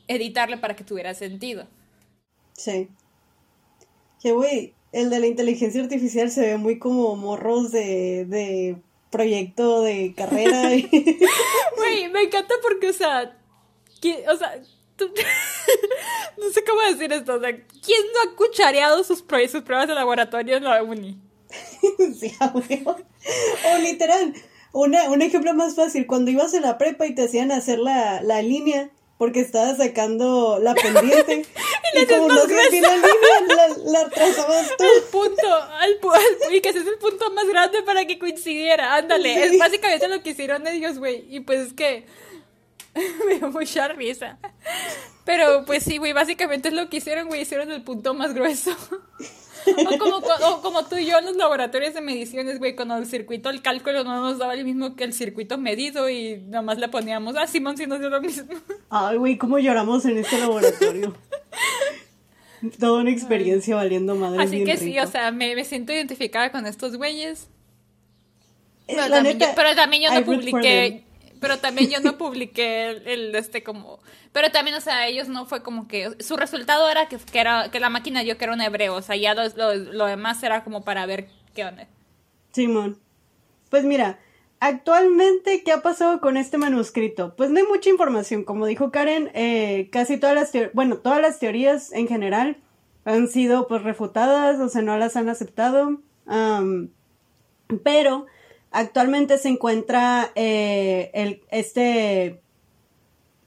editarle 0.07 0.59
para 0.59 0.77
que 0.77 0.85
tuviera 0.85 1.14
sentido. 1.14 1.66
Sí. 2.53 2.90
Que, 4.22 4.33
güey, 4.33 4.74
el 4.92 5.09
de 5.09 5.20
la 5.20 5.27
inteligencia 5.27 5.81
artificial 5.83 6.31
se 6.31 6.42
ve 6.42 6.59
muy 6.59 6.79
como 6.79 7.16
morros 7.16 7.72
de, 7.72 8.27
de 8.27 8.77
proyecto 9.11 9.81
de 9.81 10.12
carrera. 10.14 10.68
Güey, 11.79 12.11
me 12.11 12.24
encanta 12.24 12.55
porque, 12.61 12.90
o 12.90 12.92
sea, 12.92 13.38
o 14.31 14.37
sea, 14.37 14.61
no 16.39 16.51
sé 16.51 16.65
cómo 16.65 16.81
decir 16.83 17.13
esto, 17.13 17.35
o 17.35 17.41
sea, 17.41 17.51
¿quién 17.53 18.03
no 18.15 18.31
ha 18.31 18.37
cuchareado 18.37 19.05
sus, 19.05 19.25
sus 19.51 19.63
pruebas 19.63 19.89
de 19.89 19.95
laboratorio 19.95 20.57
en 20.57 20.65
la 20.65 20.83
uni? 20.83 21.21
sí, 22.19 22.35
O 22.41 23.79
literal, 23.79 24.35
una, 24.73 25.11
un 25.11 25.23
ejemplo 25.23 25.55
más 25.55 25.75
fácil, 25.75 26.07
cuando 26.07 26.31
ibas 26.31 26.55
a 26.55 26.61
la 26.61 26.79
prepa 26.79 27.07
y 27.07 27.15
te 27.15 27.25
hacían 27.25 27.53
hacer 27.53 27.79
la, 27.79 28.23
la 28.23 28.43
línea, 28.43 28.91
porque 29.19 29.41
estaba 29.41 29.75
sacando 29.75 30.61
la 30.63 30.75
pendiente. 30.75 31.45
y, 31.95 32.07
como 32.07 32.29
no 32.29 32.47
se 32.47 32.55
la 32.55 32.69
línea, 32.71 32.97
la, 33.49 33.69
la 33.85 34.09
trazabas 34.11 34.77
tú. 34.79 34.85
El 34.85 35.03
punto, 35.11 35.55
al, 35.81 35.99
y 36.53 36.61
que 36.61 36.69
ese 36.69 36.79
es 36.79 36.87
el 36.87 36.99
punto 36.99 37.31
más 37.33 37.47
grande 37.49 37.83
para 37.83 38.07
que 38.07 38.19
coincidiera. 38.19 38.95
Ándale, 38.95 39.45
es 39.45 39.59
básicamente 39.59 40.07
lo 40.07 40.23
que 40.23 40.31
hicieron 40.31 40.67
ellos, 40.69 40.99
güey. 40.99 41.27
Y 41.29 41.41
pues 41.41 41.67
es 41.67 41.73
que 41.73 42.07
me 43.27 43.39
dio 43.39 43.51
mucha 43.51 43.89
risa. 43.89 44.39
Pero 45.25 45.65
pues 45.67 45.83
sí, 45.83 45.99
güey, 45.99 46.13
básicamente 46.13 46.69
es 46.69 46.75
lo 46.75 46.89
que 46.89 46.99
hicieron, 46.99 47.29
güey. 47.29 47.43
Hicieron 47.43 47.71
el 47.71 47.83
punto 47.83 48.15
más 48.15 48.35
grueso. 48.35 48.71
O 49.67 49.99
como, 49.99 50.23
como 50.63 50.85
tú 50.87 50.97
y 50.97 51.07
yo 51.07 51.19
en 51.19 51.27
los 51.27 51.37
laboratorios 51.37 51.95
de 51.95 52.01
mediciones, 52.01 52.59
güey, 52.59 52.75
cuando 52.75 52.97
el 52.97 53.07
circuito, 53.07 53.51
el 53.51 53.63
cálculo 53.63 54.05
no 54.05 54.21
nos 54.21 54.39
daba 54.39 54.55
el 54.55 54.65
mismo 54.65 54.97
que 54.97 55.05
el 55.05 55.13
circuito 55.13 55.59
medido 55.59 56.09
y 56.09 56.39
nomás 56.47 56.79
le 56.79 56.89
poníamos, 56.89 57.37
ah, 57.37 57.47
Simón 57.47 57.77
sí 57.77 57.87
nos 57.87 58.01
dio 58.01 58.09
lo 58.09 58.21
mismo. 58.21 58.49
Ay, 58.91 59.17
güey, 59.17 59.37
cómo 59.37 59.59
lloramos 59.59 60.05
en 60.07 60.19
este 60.19 60.39
laboratorio. 60.39 61.15
Toda 62.79 63.01
una 63.01 63.11
experiencia 63.11 63.77
valiendo 63.77 64.15
madre. 64.15 64.43
Así 64.43 64.65
que 64.65 64.77
sí, 64.77 64.99
o 64.99 65.07
sea, 65.07 65.31
me, 65.31 65.55
me, 65.55 65.65
siento 65.65 65.93
identificada 65.93 66.51
con 66.51 66.67
estos 66.67 66.97
güeyes. 66.97 67.49
Eh, 68.89 68.95
pero, 68.97 69.09
también, 69.09 69.39
yo, 69.39 69.47
pero 69.55 69.75
también 69.77 70.03
yo 70.03 70.13
no 70.13 70.25
publiqué, 70.25 71.05
pero 71.40 71.59
también 71.59 71.90
yo 71.90 72.01
no 72.01 72.18
publiqué 72.18 72.90
el, 72.90 73.35
este 73.35 73.62
como 73.62 74.01
pero 74.33 74.51
también 74.51 74.77
o 74.77 74.81
sea 74.81 75.07
ellos 75.07 75.29
no 75.29 75.46
fue 75.46 75.62
como 75.62 75.88
que 75.88 76.22
su 76.22 76.37
resultado 76.37 76.88
era 76.88 77.09
que, 77.09 77.18
que 77.18 77.40
era 77.40 77.70
que 77.70 77.81
la 77.81 77.90
máquina 77.90 78.22
dio 78.22 78.38
que 78.38 78.44
era 78.44 78.55
un 78.55 78.61
hebreo 78.61 78.94
o 78.94 79.03
sea 79.03 79.16
ya 79.16 79.35
lo, 79.35 80.07
demás 80.07 80.42
era 80.42 80.64
como 80.64 80.85
para 80.85 81.07
ver 81.07 81.29
qué 81.55 81.64
onda. 81.64 81.87
Simón. 82.53 82.98
Pues 83.70 83.85
mira 83.85 84.18
actualmente 84.61 85.62
qué 85.64 85.72
ha 85.72 85.83
pasado 85.83 86.20
con 86.20 86.37
este 86.37 86.59
manuscrito 86.59 87.35
pues 87.37 87.51
no 87.51 87.59
hay 87.59 87.66
mucha 87.66 87.90
información 87.90 88.42
como 88.44 88.66
dijo 88.66 88.90
Karen 88.90 89.31
eh, 89.35 89.88
casi 89.92 90.18
todas 90.18 90.35
las 90.35 90.72
bueno 90.72 90.98
todas 90.98 91.20
las 91.20 91.38
teorías 91.38 91.92
en 91.92 92.09
general 92.09 92.57
han 93.05 93.29
sido 93.29 93.68
pues 93.68 93.83
refutadas 93.83 94.59
o 94.59 94.68
sea 94.68 94.83
no 94.83 94.96
las 94.98 95.16
han 95.16 95.29
aceptado 95.29 96.01
pero 97.85 98.27
Actualmente 98.71 99.39
se 99.39 99.49
encuentra 99.49 100.31
eh, 100.35 101.11
el, 101.15 101.43
este 101.51 102.41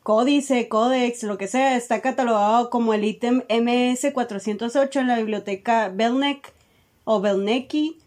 códice, 0.04 0.68
códex, 0.68 1.24
lo 1.24 1.38
que 1.38 1.48
sea, 1.48 1.76
está 1.76 2.02
catalogado 2.02 2.70
como 2.70 2.94
el 2.94 3.04
ítem 3.04 3.42
MS408 3.48 5.00
en 5.00 5.08
la 5.08 5.18
biblioteca 5.18 5.90
Belnek 5.90 6.54
o 7.04 7.22
Belneki, 7.22 8.00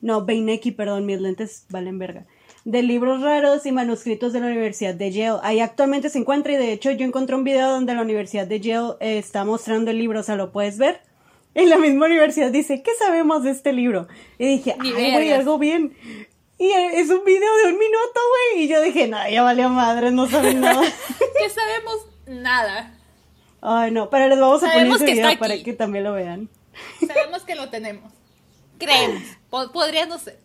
no, 0.00 0.24
Beineki, 0.24 0.72
perdón, 0.72 1.06
mis 1.06 1.20
lentes 1.20 1.66
valen 1.70 1.98
verga, 1.98 2.24
de 2.64 2.82
libros 2.82 3.20
raros 3.22 3.66
y 3.66 3.72
manuscritos 3.72 4.32
de 4.32 4.40
la 4.40 4.46
Universidad 4.46 4.94
de 4.94 5.10
Yale. 5.10 5.40
Ahí 5.42 5.60
actualmente 5.60 6.08
se 6.08 6.18
encuentra 6.18 6.52
y 6.52 6.56
de 6.56 6.72
hecho 6.72 6.90
yo 6.92 7.04
encontré 7.04 7.34
un 7.34 7.44
video 7.44 7.70
donde 7.70 7.94
la 7.94 8.02
Universidad 8.02 8.46
de 8.46 8.60
Yale 8.60 8.92
eh, 9.00 9.18
está 9.18 9.44
mostrando 9.44 9.90
el 9.90 9.98
libro, 9.98 10.20
o 10.20 10.22
sea, 10.22 10.36
lo 10.36 10.52
puedes 10.52 10.78
ver. 10.78 11.00
En 11.54 11.70
la 11.70 11.78
misma 11.78 12.06
universidad 12.06 12.52
dice, 12.52 12.82
¿qué 12.82 12.92
sabemos 12.98 13.42
de 13.42 13.50
este 13.50 13.72
libro? 13.72 14.06
Y 14.38 14.46
dije, 14.46 14.76
ay, 14.78 14.92
güey, 14.92 15.32
algo 15.32 15.58
bien. 15.58 15.92
Y 16.58 16.70
es 16.70 17.08
un 17.08 17.24
video 17.24 17.56
de 17.58 17.72
un 17.72 17.78
minuto, 17.78 18.20
güey. 18.54 18.64
Y 18.64 18.68
yo 18.68 18.82
dije, 18.82 19.06
no, 19.06 19.16
ya 19.28 19.42
valió 19.42 19.68
madre, 19.68 20.10
no 20.10 20.28
saben 20.28 20.60
nada. 20.60 20.82
¿Qué 20.82 21.48
sabemos? 21.48 22.06
Nada. 22.26 22.94
Ay, 23.60 23.90
no, 23.92 24.10
pero 24.10 24.28
les 24.28 24.38
vamos 24.38 24.62
a 24.62 24.72
poner 24.72 24.88
ese 24.88 25.04
video 25.04 25.38
para 25.38 25.62
que 25.62 25.72
también 25.72 26.04
lo 26.04 26.12
vean. 26.12 26.48
Sabemos 27.06 27.42
que 27.42 27.54
lo 27.54 27.70
tenemos. 27.70 28.12
Creemos. 28.78 29.22
Podría 29.50 30.06
no 30.06 30.18
ser. 30.18 30.38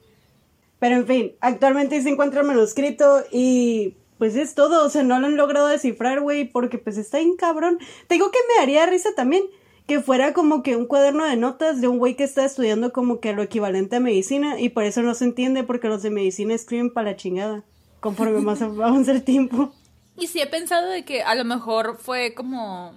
Pero 0.80 0.96
en 0.96 1.08
fin, 1.08 1.36
actualmente 1.40 2.02
se 2.02 2.10
encuentra 2.10 2.42
el 2.42 2.48
manuscrito 2.48 3.24
y 3.32 3.96
pues 4.18 4.36
es 4.36 4.56
todo. 4.56 4.86
O 4.86 4.90
sea, 4.90 5.04
no 5.04 5.20
lo 5.20 5.28
han 5.28 5.38
logrado 5.38 5.68
descifrar, 5.68 6.22
güey, 6.22 6.46
porque 6.46 6.78
pues 6.78 6.98
está 6.98 7.20
en 7.20 7.36
cabrón. 7.36 7.80
Te 8.08 8.16
digo 8.16 8.32
que 8.32 8.40
me 8.50 8.64
haría 8.64 8.86
risa 8.86 9.10
también 9.16 9.44
que 9.88 10.00
fuera 10.00 10.34
como 10.34 10.64
que 10.64 10.76
un 10.76 10.86
cuaderno 10.86 11.26
de 11.26 11.36
notas 11.36 11.82
de 11.82 11.88
un 11.88 11.98
güey 11.98 12.16
que 12.16 12.24
está 12.24 12.46
estudiando 12.46 12.94
como 12.94 13.20
que 13.20 13.34
lo 13.34 13.44
equivalente 13.44 13.98
a 13.98 14.00
medicina 14.00 14.60
y 14.60 14.70
por 14.70 14.84
eso 14.84 15.02
no 15.02 15.14
se 15.14 15.26
entiende 15.26 15.64
porque 15.64 15.90
los 15.90 16.04
de 16.04 16.10
medicina 16.10 16.54
escriben 16.54 16.94
para 16.94 17.12
la 17.12 17.18
chingada 17.18 17.64
conforme 18.00 18.40
más 18.40 18.62
avanza 18.62 19.12
el 19.12 19.24
tiempo. 19.24 19.74
Y 20.18 20.28
sí 20.28 20.40
he 20.40 20.48
pensado 20.48 20.90
de 20.90 21.04
que 21.04 21.24
a 21.24 21.36
lo 21.36 21.44
mejor 21.44 21.98
fue 22.00 22.34
como 22.34 22.94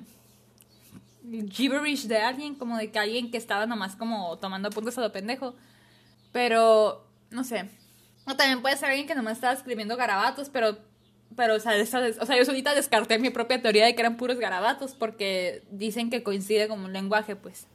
gibberish 1.51 2.07
de 2.07 2.19
alguien, 2.19 2.55
como 2.55 2.77
de 2.77 2.91
que 2.91 2.99
alguien 2.99 3.31
que 3.31 3.39
estaba 3.39 3.67
nomás 3.67 3.97
como 3.97 4.39
tomando 4.39 4.69
apuntes 4.69 4.99
a 4.99 5.01
lo 5.01 5.13
pendejo. 5.13 5.55
Pero, 6.33 7.07
no 7.31 7.45
sé. 7.45 7.71
O 8.27 8.37
también 8.37 8.61
puede 8.61 8.77
ser 8.77 8.91
alguien 8.91 9.07
que 9.07 9.15
nomás 9.15 9.35
estaba 9.35 9.55
escribiendo 9.55 9.97
garabatos, 9.97 10.51
pero 10.51 10.77
pero, 11.35 11.57
o 11.57 11.61
sea, 11.61 11.73
o 11.83 12.27
sea, 12.27 12.37
yo 12.37 12.45
solita 12.45 12.75
descarté 12.75 13.19
mi 13.19 13.31
propia 13.31 13.61
teoría 13.61 13.85
de 13.85 13.95
que 13.95 14.01
eran 14.01 14.17
puros 14.17 14.39
garabatos 14.39 14.95
porque 14.95 15.63
dicen 15.71 16.11
que 16.11 16.23
coincide 16.23 16.69
como 16.69 16.87
un 16.87 16.93
lenguaje, 16.93 17.37
pues. 17.37 17.67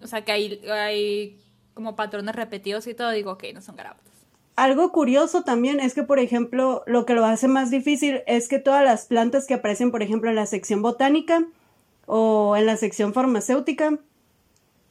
O 0.00 0.06
sea, 0.06 0.24
que 0.24 0.32
hay, 0.32 0.60
hay 0.68 1.38
como 1.74 1.96
patrones 1.96 2.34
repetidos 2.36 2.86
y 2.86 2.94
todo, 2.94 3.10
digo, 3.10 3.32
ok, 3.32 3.44
no 3.54 3.62
son 3.62 3.76
garabatos. 3.76 4.12
Algo 4.54 4.92
curioso 4.92 5.42
también 5.42 5.80
es 5.80 5.94
que, 5.94 6.02
por 6.02 6.18
ejemplo, 6.18 6.82
lo 6.86 7.06
que 7.06 7.14
lo 7.14 7.24
hace 7.24 7.48
más 7.48 7.70
difícil 7.70 8.22
es 8.26 8.48
que 8.48 8.58
todas 8.58 8.84
las 8.84 9.06
plantas 9.06 9.46
que 9.46 9.54
aparecen, 9.54 9.90
por 9.90 10.02
ejemplo, 10.02 10.28
en 10.28 10.36
la 10.36 10.46
sección 10.46 10.82
botánica 10.82 11.46
o 12.06 12.54
en 12.56 12.66
la 12.66 12.76
sección 12.76 13.14
farmacéutica, 13.14 13.98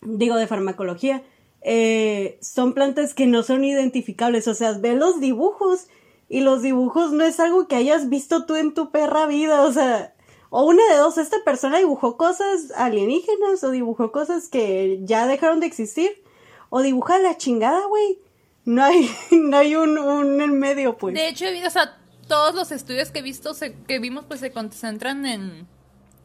digo 0.02 0.36
de 0.36 0.47
farmacología, 0.47 1.21
eh, 1.62 2.39
son 2.41 2.74
plantas 2.74 3.13
que 3.13 3.28
no 3.28 3.43
son 3.43 3.63
identificables. 3.63 4.47
O 4.47 4.56
sea, 4.56 4.74
ve 4.74 4.95
los 4.95 5.19
dibujos 5.19 5.88
y 6.32 6.39
los 6.39 6.62
dibujos 6.62 7.12
no 7.12 7.26
es 7.26 7.41
algo 7.41 7.67
que 7.67 7.76
hayas 7.76 8.08
visto 8.08 8.46
tú 8.46 8.56
en 8.56 8.74
tu 8.74 8.89
perra 8.89 9.26
vida, 9.26 9.63
o 9.63 9.74
sea, 9.74 10.15
o 10.50 10.63
una 10.63 10.82
de 10.89 10.96
dos, 10.96 11.17
esta 11.17 11.36
persona 11.44 11.80
dibujó 11.80 12.15
cosas 12.15 12.72
alienígenas 12.78 13.62
o 13.65 13.70
dibujó 13.70 14.13
cosas 14.13 14.48
que 14.48 15.02
ya 15.04 15.28
dejaron 15.28 15.60
de 15.60 15.65
existir, 15.65 16.24
o 16.70 16.82
dibuja 16.82 17.20
la 17.20 17.36
chingada, 17.36 17.86
güey. 17.86 18.20
No 18.63 18.82
hay, 18.82 19.12
no 19.32 19.58
hay 19.58 19.76
un, 19.76 19.98
un 19.98 20.41
en 20.41 20.58
medio, 20.58 20.98
pues. 20.98 21.15
De 21.15 21.28
hecho, 21.28 21.46
o 21.67 21.70
sea, 21.70 22.00
todos 22.30 22.56
los 22.56 22.72
estudios 22.72 23.12
que 23.12 23.20
he 23.20 23.24
visto, 23.24 23.52
que 23.86 24.00
vimos, 24.00 24.24
pues 24.26 24.39
se 24.39 24.54
concentran 24.54 25.26
en, 25.26 25.67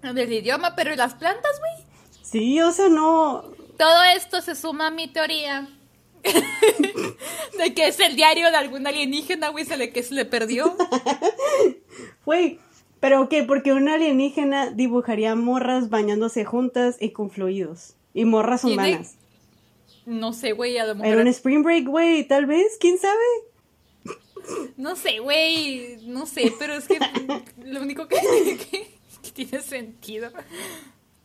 en 0.04 0.18
el 0.18 0.32
idioma, 0.32 0.76
pero 0.76 0.92
¿y 0.92 0.96
las 0.96 1.14
plantas, 1.14 1.58
güey? 1.58 1.84
Sí, 2.22 2.60
o 2.60 2.70
sea, 2.70 2.88
no. 2.88 3.42
Todo 3.76 4.04
esto 4.14 4.40
se 4.40 4.54
suma 4.54 4.86
a 4.86 4.90
mi 4.92 5.08
teoría 5.08 5.68
de 7.58 7.74
que 7.74 7.88
es 7.88 8.00
el 8.00 8.16
diario 8.16 8.50
de 8.50 8.56
algún 8.56 8.86
alienígena, 8.86 9.48
güey, 9.48 9.64
se 9.64 9.76
le, 9.76 9.92
que 9.92 10.02
se 10.02 10.14
le 10.14 10.24
perdió. 10.24 10.76
Güey, 12.24 12.58
pero 12.98 13.28
qué, 13.28 13.44
porque 13.44 13.72
un 13.72 13.88
alienígena 13.88 14.70
dibujaría 14.70 15.36
morras 15.36 15.90
bañándose 15.90 16.44
juntas 16.44 16.96
y 16.98 17.10
con 17.10 17.30
fluidos. 17.30 17.94
Y 18.14 18.24
morras 18.24 18.64
humanas. 18.64 19.14
No 20.06 20.32
sé, 20.32 20.52
güey, 20.52 20.76
a 20.78 20.86
lo 20.86 20.96
mejor. 20.96 21.12
Era 21.12 21.20
un 21.20 21.28
spring 21.28 21.62
break, 21.62 21.86
güey, 21.86 22.26
tal 22.26 22.46
vez, 22.46 22.76
quién 22.80 22.98
sabe. 22.98 23.14
No 24.76 24.96
sé, 24.96 25.18
güey, 25.18 25.98
no 26.06 26.26
sé, 26.26 26.52
pero 26.58 26.74
es 26.74 26.86
que 26.86 26.98
lo 27.64 27.80
único 27.80 28.08
que 28.08 28.18
tiene 29.34 29.60
sentido. 29.60 30.30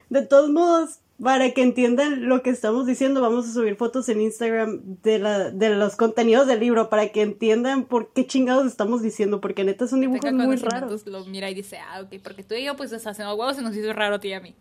De 0.10 0.26
todos 0.26 0.50
modos, 0.50 1.00
para 1.24 1.52
que 1.52 1.62
entiendan 1.62 2.28
lo 2.28 2.42
que 2.42 2.50
estamos 2.50 2.88
diciendo, 2.88 3.22
vamos 3.22 3.48
a 3.48 3.54
subir 3.54 3.76
fotos 3.76 4.10
en 4.10 4.22
Instagram 4.22 4.82
de, 5.04 5.20
la, 5.20 5.52
de 5.52 5.70
los 5.70 5.96
contenidos 5.96 6.48
del 6.48 6.60
libro 6.60 6.90
para 6.90 7.10
que 7.10 7.22
entiendan 7.22 7.86
por 7.86 8.12
qué 8.12 8.26
chingados 8.26 8.66
estamos 8.66 9.04
diciendo, 9.04 9.40
porque 9.40 9.64
neta 9.64 9.88
son 9.88 10.02
dibujos 10.02 10.32
muy 10.34 10.56
raros. 10.56 11.06
Lo 11.06 11.24
mira 11.26 11.50
y 11.50 11.54
dice, 11.54 11.78
ah, 11.78 12.02
ok, 12.02 12.22
porque 12.24 12.44
tú 12.44 12.56
y 12.56 12.66
yo 12.66 12.76
pues 12.76 12.92
haciendo 12.94 13.36
huevos 13.36 13.56
se 13.56 13.62
nos 13.62 13.76
hizo 13.76 13.94
raro 13.94 14.16
a 14.16 14.20
ti 14.20 14.30
y 14.30 14.34
a 14.34 14.40
mí. 14.40 14.56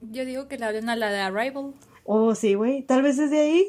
Yo 0.00 0.24
digo 0.24 0.46
que 0.46 0.58
la 0.58 0.68
hablen 0.68 0.88
a 0.88 0.96
la 0.96 1.10
de 1.10 1.18
Arrival. 1.18 1.74
Oh, 2.04 2.34
sí, 2.34 2.54
güey, 2.54 2.82
tal 2.82 3.02
vez 3.02 3.18
es 3.18 3.30
de 3.30 3.40
ahí. 3.40 3.66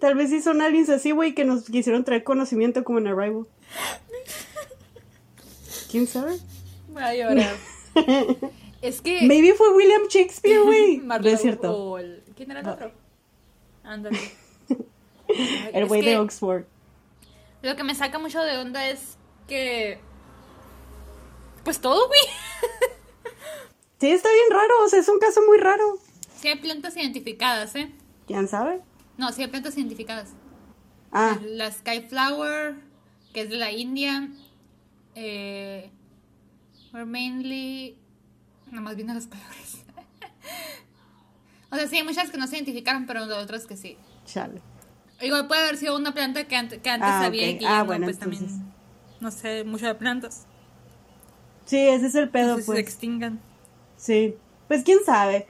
Tal 0.00 0.14
vez 0.14 0.30
sí 0.30 0.40
son 0.40 0.62
aliens 0.62 0.88
así, 0.88 1.10
güey, 1.12 1.34
que 1.34 1.44
nos 1.44 1.64
quisieron 1.64 2.04
traer 2.04 2.24
conocimiento 2.24 2.82
como 2.84 2.98
en 2.98 3.08
Arrival. 3.08 3.46
¿Quién 5.90 6.06
sabe? 6.06 6.38
Voy 6.88 7.02
a 7.02 7.14
llorar. 7.14 7.54
Es 8.84 9.00
que. 9.00 9.22
Maybe 9.22 9.54
fue 9.54 9.72
William 9.72 10.02
Shakespeare, 10.10 10.60
güey. 10.62 10.98
no 10.98 11.16
es 11.16 11.40
cierto. 11.40 11.96
¿Quién 12.36 12.50
era 12.50 12.60
el 12.60 12.68
otro? 12.68 12.92
Ándale. 13.82 14.18
el 15.72 15.86
güey 15.86 16.02
de 16.02 16.18
Oxford. 16.18 16.64
Lo 17.62 17.76
que 17.76 17.82
me 17.82 17.94
saca 17.94 18.18
mucho 18.18 18.42
de 18.42 18.58
onda 18.58 18.86
es 18.90 19.16
que. 19.48 19.98
Pues 21.64 21.80
todo, 21.80 22.08
güey. 22.08 22.20
sí, 24.00 24.10
está 24.10 24.28
bien 24.30 24.50
raro. 24.50 24.84
O 24.84 24.88
sea, 24.88 25.00
es 25.00 25.08
un 25.08 25.18
caso 25.18 25.40
muy 25.46 25.56
raro. 25.56 25.98
Sí, 26.36 26.48
hay 26.48 26.56
plantas 26.56 26.94
identificadas, 26.94 27.74
¿eh? 27.76 27.90
¿Quién 28.26 28.48
sabe? 28.48 28.82
No, 29.16 29.32
sí 29.32 29.40
hay 29.40 29.48
plantas 29.48 29.78
identificadas. 29.78 30.34
Ah. 31.10 31.38
La 31.42 31.72
Skyflower, 31.72 32.74
que 33.32 33.40
es 33.40 33.48
de 33.48 33.56
la 33.56 33.72
India. 33.72 34.28
Eh. 35.14 35.90
Mainly 36.92 38.03
Nada 38.74 38.86
más 38.86 38.96
viendo 38.96 39.14
los 39.14 39.28
colores. 39.28 39.84
o 41.70 41.76
sea, 41.76 41.86
sí, 41.86 41.98
hay 41.98 42.02
muchas 42.02 42.28
que 42.30 42.38
no 42.38 42.48
se 42.48 42.56
identificaron, 42.56 43.06
pero 43.06 43.22
otras 43.22 43.66
que 43.66 43.76
sí. 43.76 43.96
Chale. 44.26 44.60
Igual 45.20 45.46
puede 45.46 45.62
haber 45.62 45.76
sido 45.76 45.96
una 45.96 46.12
planta 46.12 46.48
que, 46.48 46.56
antes, 46.56 46.80
que 46.80 46.90
antes 46.90 47.08
ah, 47.08 47.24
había 47.24 47.50
y 47.52 47.64
ah, 47.64 47.84
bueno, 47.84 48.06
pues 48.06 48.18
también 48.18 48.44
no 49.20 49.30
sé 49.30 49.62
mucho 49.62 49.86
de 49.86 49.94
plantas. 49.94 50.46
Sí, 51.66 51.78
ese 51.78 52.08
es 52.08 52.16
el 52.16 52.30
pedo, 52.30 52.54
pues. 52.54 52.66
se 52.66 52.80
extingan. 52.80 53.40
Sí. 53.96 54.34
Pues 54.66 54.82
quién 54.82 54.98
sabe. 55.06 55.46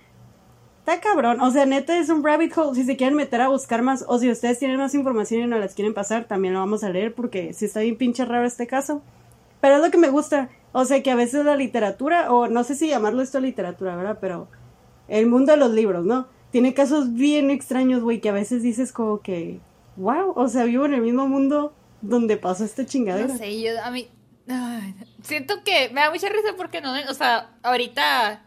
Está 0.81 1.01
cabrón. 1.01 1.41
O 1.41 1.51
sea, 1.51 1.65
neta 1.65 1.99
es 1.99 2.11
un 2.11 2.23
rabbit 2.23 2.53
hole. 2.59 2.75
Si 2.75 2.85
se 2.85 2.99
quieren 2.99 3.17
meter 3.17 3.41
a 3.41 3.49
buscar 3.49 3.81
más, 3.81 4.05
o 4.07 4.19
si 4.19 4.31
ustedes 4.31 4.59
tienen 4.59 4.77
más 4.77 4.95
información 4.95 5.41
y 5.41 5.47
no 5.47 5.59
las 5.59 5.73
quieren 5.73 5.95
pasar, 5.95 6.27
también 6.27 6.53
lo 6.53 6.61
vamos 6.61 6.85
a 6.85 6.91
leer 6.91 7.15
porque 7.15 7.55
sí 7.55 7.65
está 7.65 7.81
bien 7.81 7.97
pinche 7.97 8.27
raro 8.27 8.45
este 8.45 8.67
caso. 8.67 9.03
Pero 9.63 9.77
es 9.77 9.83
lo 9.83 9.91
que 9.91 9.97
me 9.97 10.11
gusta. 10.11 10.51
O 10.77 10.85
sea, 10.85 11.05
que 11.05 11.11
a 11.13 11.15
veces 11.15 11.45
la 11.45 11.55
literatura, 11.55 12.33
o 12.33 12.49
no 12.49 12.65
sé 12.65 12.75
si 12.75 12.89
llamarlo 12.89 13.23
esto 13.23 13.39
literatura, 13.39 13.95
¿verdad? 13.95 14.19
Pero 14.21 14.49
el 15.07 15.29
mundo 15.29 15.53
de 15.53 15.59
los 15.59 15.71
libros, 15.71 16.05
¿no? 16.05 16.27
Tiene 16.51 16.75
casos 16.75 17.15
bien 17.15 17.51
extraños, 17.51 18.03
güey, 18.03 18.21
que 18.21 18.29
a 18.29 18.33
veces 18.33 18.61
dices 18.61 18.91
como 18.91 19.21
que, 19.21 19.61
wow, 19.95 20.33
o 20.35 20.49
sea, 20.49 20.65
vivo 20.65 20.85
en 20.87 20.95
el 20.95 21.01
mismo 21.01 21.29
mundo 21.29 21.73
donde 22.03 22.37
pasó 22.37 22.65
esta 22.65 22.85
chingadera. 22.85 23.29
No 23.29 23.39
sé, 23.39 23.61
yo 23.61 23.71
a 23.85 23.93
mí 23.93 24.09
siento 25.23 25.63
que 25.63 25.91
me 25.91 26.01
da 26.01 26.11
mucha 26.11 26.29
risa 26.29 26.57
porque 26.57 26.81
no, 26.81 26.93
o 27.09 27.15
sea, 27.15 27.51
ahorita 27.63 28.43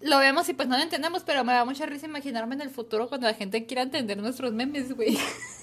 lo 0.00 0.18
vemos 0.18 0.48
y 0.48 0.54
pues 0.54 0.68
no 0.68 0.76
lo 0.76 0.84
entendemos, 0.84 1.24
pero 1.24 1.42
me 1.42 1.52
da 1.52 1.64
mucha 1.64 1.84
risa 1.84 2.06
imaginarme 2.06 2.54
en 2.54 2.60
el 2.60 2.70
futuro 2.70 3.08
cuando 3.08 3.26
la 3.26 3.34
gente 3.34 3.66
quiera 3.66 3.82
entender 3.82 4.18
nuestros 4.18 4.52
memes, 4.52 4.94
güey. 4.94 5.18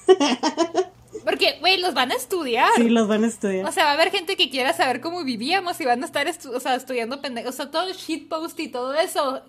Porque, 1.24 1.57
güey, 1.59 1.78
los 1.78 1.93
van 1.93 2.11
a 2.11 2.16
estudiar. 2.16 2.70
Sí, 2.76 2.89
los 2.89 3.07
van 3.07 3.24
a 3.24 3.28
estudiar. 3.28 3.66
O 3.68 3.72
sea, 3.72 3.86
va 3.86 3.91
a 3.91 3.93
haber 3.93 4.11
gente 4.11 4.36
que 4.36 4.49
quiera 4.49 4.74
saber 4.74 5.01
cómo 5.01 5.24
vivíamos 5.24 5.80
y 5.80 5.86
van 5.86 6.01
a 6.03 6.05
estar 6.05 6.28
o 6.28 6.59
sea, 6.59 6.76
estudiando 6.76 7.22
pendejos. 7.22 7.53
O 7.53 7.57
sea, 7.57 7.72
todo 7.72 7.88
el 7.88 7.95
shitpost 7.95 8.59
y 8.59 8.68
todo 8.68 8.93
eso. 8.93 9.41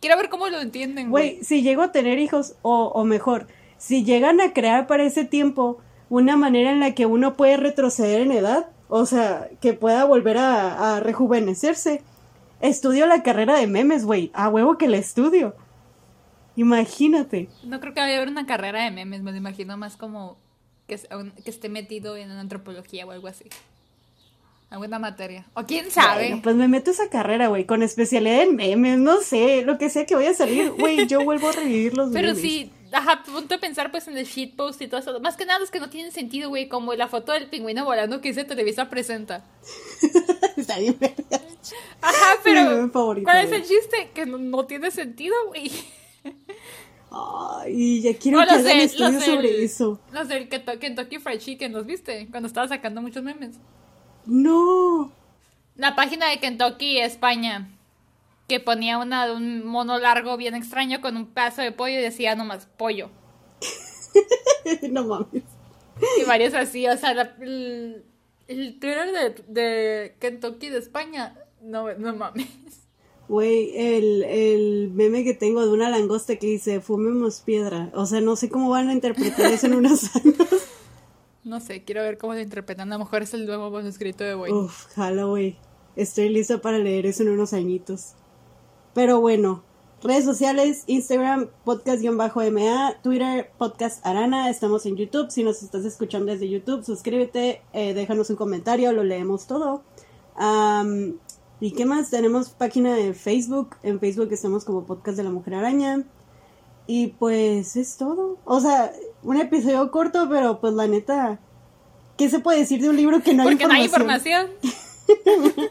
Quiero 0.00 0.16
ver 0.16 0.28
cómo 0.28 0.48
lo 0.48 0.60
entienden, 0.60 1.10
güey. 1.10 1.38
si 1.42 1.62
llego 1.62 1.82
a 1.82 1.92
tener 1.92 2.18
hijos, 2.18 2.56
o, 2.62 2.88
o 2.88 3.04
mejor, 3.04 3.46
si 3.78 4.04
llegan 4.04 4.40
a 4.40 4.52
crear 4.52 4.86
para 4.86 5.04
ese 5.04 5.24
tiempo 5.24 5.78
una 6.10 6.36
manera 6.36 6.70
en 6.70 6.80
la 6.80 6.94
que 6.94 7.06
uno 7.06 7.34
puede 7.34 7.56
retroceder 7.56 8.20
en 8.20 8.32
edad, 8.32 8.68
o 8.88 9.06
sea, 9.06 9.48
que 9.60 9.72
pueda 9.72 10.04
volver 10.04 10.36
a, 10.36 10.96
a 10.96 11.00
rejuvenecerse, 11.00 12.02
estudio 12.60 13.06
la 13.06 13.22
carrera 13.22 13.58
de 13.58 13.66
memes, 13.66 14.04
güey. 14.04 14.30
A 14.34 14.48
huevo 14.48 14.76
que 14.76 14.88
la 14.88 14.98
estudio. 14.98 15.56
Imagínate. 16.56 17.48
No 17.64 17.80
creo 17.80 17.94
que 17.94 18.00
vaya 18.00 18.14
a 18.14 18.16
haber 18.18 18.28
una 18.28 18.46
carrera 18.46 18.84
de 18.84 18.90
memes, 18.90 19.22
me 19.22 19.32
lo 19.32 19.36
imagino 19.36 19.76
más 19.76 19.96
como 19.96 20.36
que, 20.86 20.98
que 21.44 21.50
esté 21.50 21.68
metido 21.68 22.16
en 22.16 22.30
antropología 22.30 23.06
o 23.06 23.10
algo 23.10 23.28
así. 23.28 23.44
Alguna 24.70 24.98
materia. 24.98 25.46
O 25.54 25.62
quién 25.64 25.90
sabe. 25.90 26.40
pues 26.42 26.56
me 26.56 26.66
meto 26.66 26.90
esa 26.90 27.08
carrera, 27.08 27.46
güey, 27.48 27.64
con 27.64 27.82
especialidad 27.82 28.42
en 28.42 28.56
memes, 28.56 28.98
no 28.98 29.20
sé, 29.20 29.62
lo 29.62 29.78
que 29.78 29.88
sea 29.88 30.04
que 30.04 30.16
voy 30.16 30.26
a 30.26 30.34
salir, 30.34 30.72
güey, 30.72 31.06
yo 31.06 31.22
vuelvo 31.24 31.48
a 31.48 31.52
revivir 31.52 31.96
los 31.96 32.10
Pero 32.10 32.34
sí, 32.34 32.72
ajá, 32.90 33.22
punto 33.22 33.54
de 33.54 33.58
pensar 33.58 33.90
pues 33.90 34.08
en 34.08 34.16
el 34.16 34.26
shitpost 34.26 34.80
y 34.82 34.88
todo 34.88 35.00
eso. 35.00 35.20
Más 35.20 35.36
que 35.36 35.46
nada 35.46 35.62
es 35.62 35.70
que 35.70 35.80
no 35.80 35.90
tienen 35.90 36.12
sentido, 36.12 36.48
güey, 36.48 36.68
como 36.68 36.94
la 36.94 37.08
foto 37.08 37.32
del 37.32 37.48
pingüino 37.48 37.84
volando 37.84 38.20
que 38.20 38.28
dice 38.28 38.44
Televisa 38.44 38.88
presenta. 38.88 39.44
Está 40.56 40.78
bien, 40.78 40.96
Ajá, 42.00 42.40
pero 42.42 42.90
¿cuál 42.92 43.44
es 43.44 43.52
el 43.52 43.62
chiste? 43.62 44.10
Que 44.14 44.26
no, 44.26 44.66
tiene 44.66 44.90
sentido, 44.90 45.34
güey. 45.48 45.70
Ay, 47.16 48.00
ya 48.02 48.16
quiero 48.16 48.38
que 48.38 48.50
hagan 48.50 48.80
estudios 48.80 49.24
sobre 49.24 49.64
eso. 49.64 50.00
Los 50.12 50.28
del 50.28 50.48
Kentucky 50.48 51.18
Fried 51.18 51.38
Chicken, 51.38 51.72
¿los 51.72 51.86
viste? 51.86 52.28
Cuando 52.30 52.48
estaba 52.48 52.66
sacando 52.66 53.00
muchos 53.00 53.22
memes. 53.22 53.56
No. 54.26 55.12
La 55.76 55.94
página 55.94 56.28
de 56.28 56.38
Kentucky 56.38 56.98
España 56.98 57.68
que 58.48 58.60
ponía 58.60 58.98
una 58.98 59.32
un 59.32 59.64
mono 59.64 59.98
largo 59.98 60.36
bien 60.36 60.54
extraño 60.54 61.00
con 61.00 61.16
un 61.16 61.26
pedazo 61.26 61.62
de 61.62 61.72
pollo 61.72 61.98
y 61.98 62.02
decía 62.02 62.34
nomás 62.34 62.66
pollo. 62.76 63.10
no 64.90 65.04
mames. 65.04 65.44
Y 66.20 66.24
varios 66.24 66.54
así, 66.54 66.86
o 66.86 66.96
sea, 66.96 67.12
el, 67.40 68.04
Twitter 68.46 69.12
de, 69.12 69.44
de, 69.48 70.16
Kentucky 70.20 70.68
de 70.68 70.78
España, 70.78 71.38
no, 71.62 71.92
no 71.94 72.14
mames. 72.14 72.48
Güey, 73.28 73.72
el, 73.74 74.22
el 74.24 74.90
meme 74.92 75.24
que 75.24 75.32
tengo 75.32 75.62
de 75.64 75.72
una 75.72 75.88
langosta 75.88 76.36
que 76.36 76.46
dice, 76.46 76.80
fumemos 76.80 77.40
piedra. 77.40 77.90
O 77.94 78.04
sea, 78.04 78.20
no 78.20 78.36
sé 78.36 78.50
cómo 78.50 78.68
van 78.68 78.88
a 78.88 78.92
interpretar 78.92 79.50
eso 79.50 79.66
en 79.66 79.74
unos 79.76 80.14
años. 80.16 80.36
No 81.42 81.60
sé, 81.60 81.84
quiero 81.84 82.02
ver 82.02 82.18
cómo 82.18 82.34
lo 82.34 82.40
interpretan. 82.40 82.92
A 82.92 82.96
lo 82.96 83.04
mejor 83.04 83.22
es 83.22 83.32
el 83.34 83.46
nuevo 83.46 83.70
manuscrito 83.70 84.24
de 84.24 84.34
Boy. 84.34 84.50
Uf, 84.50 84.86
jala, 84.94 85.24
güey. 85.24 85.56
Estoy 85.96 86.28
lista 86.28 86.60
para 86.60 86.78
leer 86.78 87.06
eso 87.06 87.22
en 87.22 87.30
unos 87.30 87.52
añitos. 87.52 88.12
Pero 88.94 89.20
bueno, 89.20 89.62
redes 90.02 90.24
sociales, 90.24 90.84
Instagram, 90.86 91.48
podcast-ma, 91.64 92.96
Twitter, 93.02 93.50
podcast 93.58 94.04
Arana. 94.06 94.50
Estamos 94.50 94.84
en 94.86 94.96
YouTube. 94.96 95.30
Si 95.30 95.42
nos 95.44 95.62
estás 95.62 95.84
escuchando 95.84 96.32
desde 96.32 96.48
YouTube, 96.48 96.84
suscríbete, 96.84 97.62
eh, 97.72 97.94
déjanos 97.94 98.28
un 98.30 98.36
comentario, 98.36 98.92
lo 98.92 99.02
leemos 99.02 99.46
todo. 99.46 99.82
¿Y 101.60 101.72
qué 101.72 101.84
más? 101.84 102.10
Tenemos 102.10 102.50
página 102.50 102.94
de 102.94 103.14
Facebook. 103.14 103.76
En 103.82 104.00
Facebook 104.00 104.28
estamos 104.32 104.64
como 104.64 104.84
Podcast 104.84 105.16
de 105.16 105.24
la 105.24 105.30
Mujer 105.30 105.54
Araña. 105.54 106.02
Y 106.86 107.08
pues 107.08 107.76
es 107.76 107.96
todo. 107.96 108.38
O 108.44 108.60
sea, 108.60 108.92
un 109.22 109.40
episodio 109.40 109.90
corto, 109.90 110.28
pero 110.28 110.60
pues 110.60 110.74
la 110.74 110.86
neta, 110.86 111.38
¿qué 112.16 112.28
se 112.28 112.40
puede 112.40 112.58
decir 112.58 112.82
de 112.82 112.90
un 112.90 112.96
libro 112.96 113.22
que 113.22 113.32
no 113.34 113.44
hay 113.44 113.56
Porque 113.56 113.64
información? 113.64 114.50
no 114.50 114.68
hay 115.08 115.16
información. 115.16 115.70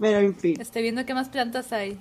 pero 0.00 0.18
en 0.18 0.34
fin. 0.34 0.60
Estoy 0.60 0.82
viendo 0.82 1.04
qué 1.04 1.14
más 1.14 1.28
plantas 1.28 1.72
hay. 1.72 1.98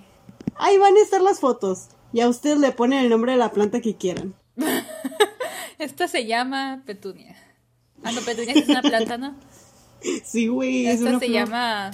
Ahí 0.56 0.78
van 0.78 0.96
a 0.96 1.02
estar 1.02 1.22
las 1.22 1.40
fotos. 1.40 1.90
Y 2.14 2.22
a 2.22 2.30
ustedes 2.30 2.60
le 2.60 2.72
ponen 2.72 3.00
el 3.04 3.10
nombre 3.10 3.34
de 3.34 3.38
la 3.38 3.52
planta 3.52 3.82
que 3.82 3.96
quieran. 3.96 4.36
Esta 5.80 6.08
se 6.08 6.26
llama 6.26 6.84
petunia. 6.86 7.36
Ah, 8.04 8.12
no, 8.14 8.22
petunia 8.22 8.54
es 8.54 8.70
una 8.70 8.82
planta, 8.82 9.18
¿no? 9.18 9.36
Sí, 10.24 10.48
güey. 10.48 10.88
Esta 10.88 11.20
se 11.20 11.30
llama, 11.30 11.92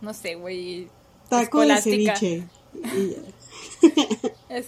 no 0.00 0.14
sé, 0.14 0.34
güey. 0.34 0.88
Taco 1.28 1.60
de 1.60 1.80
ceviche. 1.80 2.44
es 4.48 4.66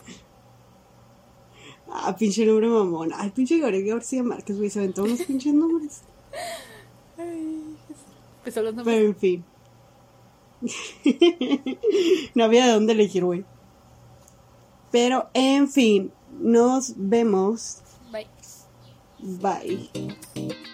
Ah, 1.89 2.17
pinche 2.17 2.45
nombre 2.45 2.69
mamón. 2.69 3.13
Ay, 3.15 3.31
pinche 3.31 3.59
Gabriel 3.59 3.87
García 3.87 4.23
Márquez, 4.23 4.59
güey, 4.59 4.71
se 4.71 4.81
aventó 4.81 5.05
unos 5.05 5.23
pinches 5.23 5.55
nombres. 5.55 6.03
Ay, 7.17 7.77
pues 8.43 8.55
Pero 8.55 9.07
en 9.07 9.17
fin. 9.17 9.45
no 12.35 12.45
había 12.45 12.67
de 12.67 12.73
dónde 12.73 12.93
elegir, 12.93 13.25
güey. 13.25 13.45
Pero 14.91 15.29
en 15.35 15.69
fin, 15.69 16.13
nos 16.39 16.95
vemos. 16.97 17.79
Bye. 18.11 18.27
Bye. 19.21 20.67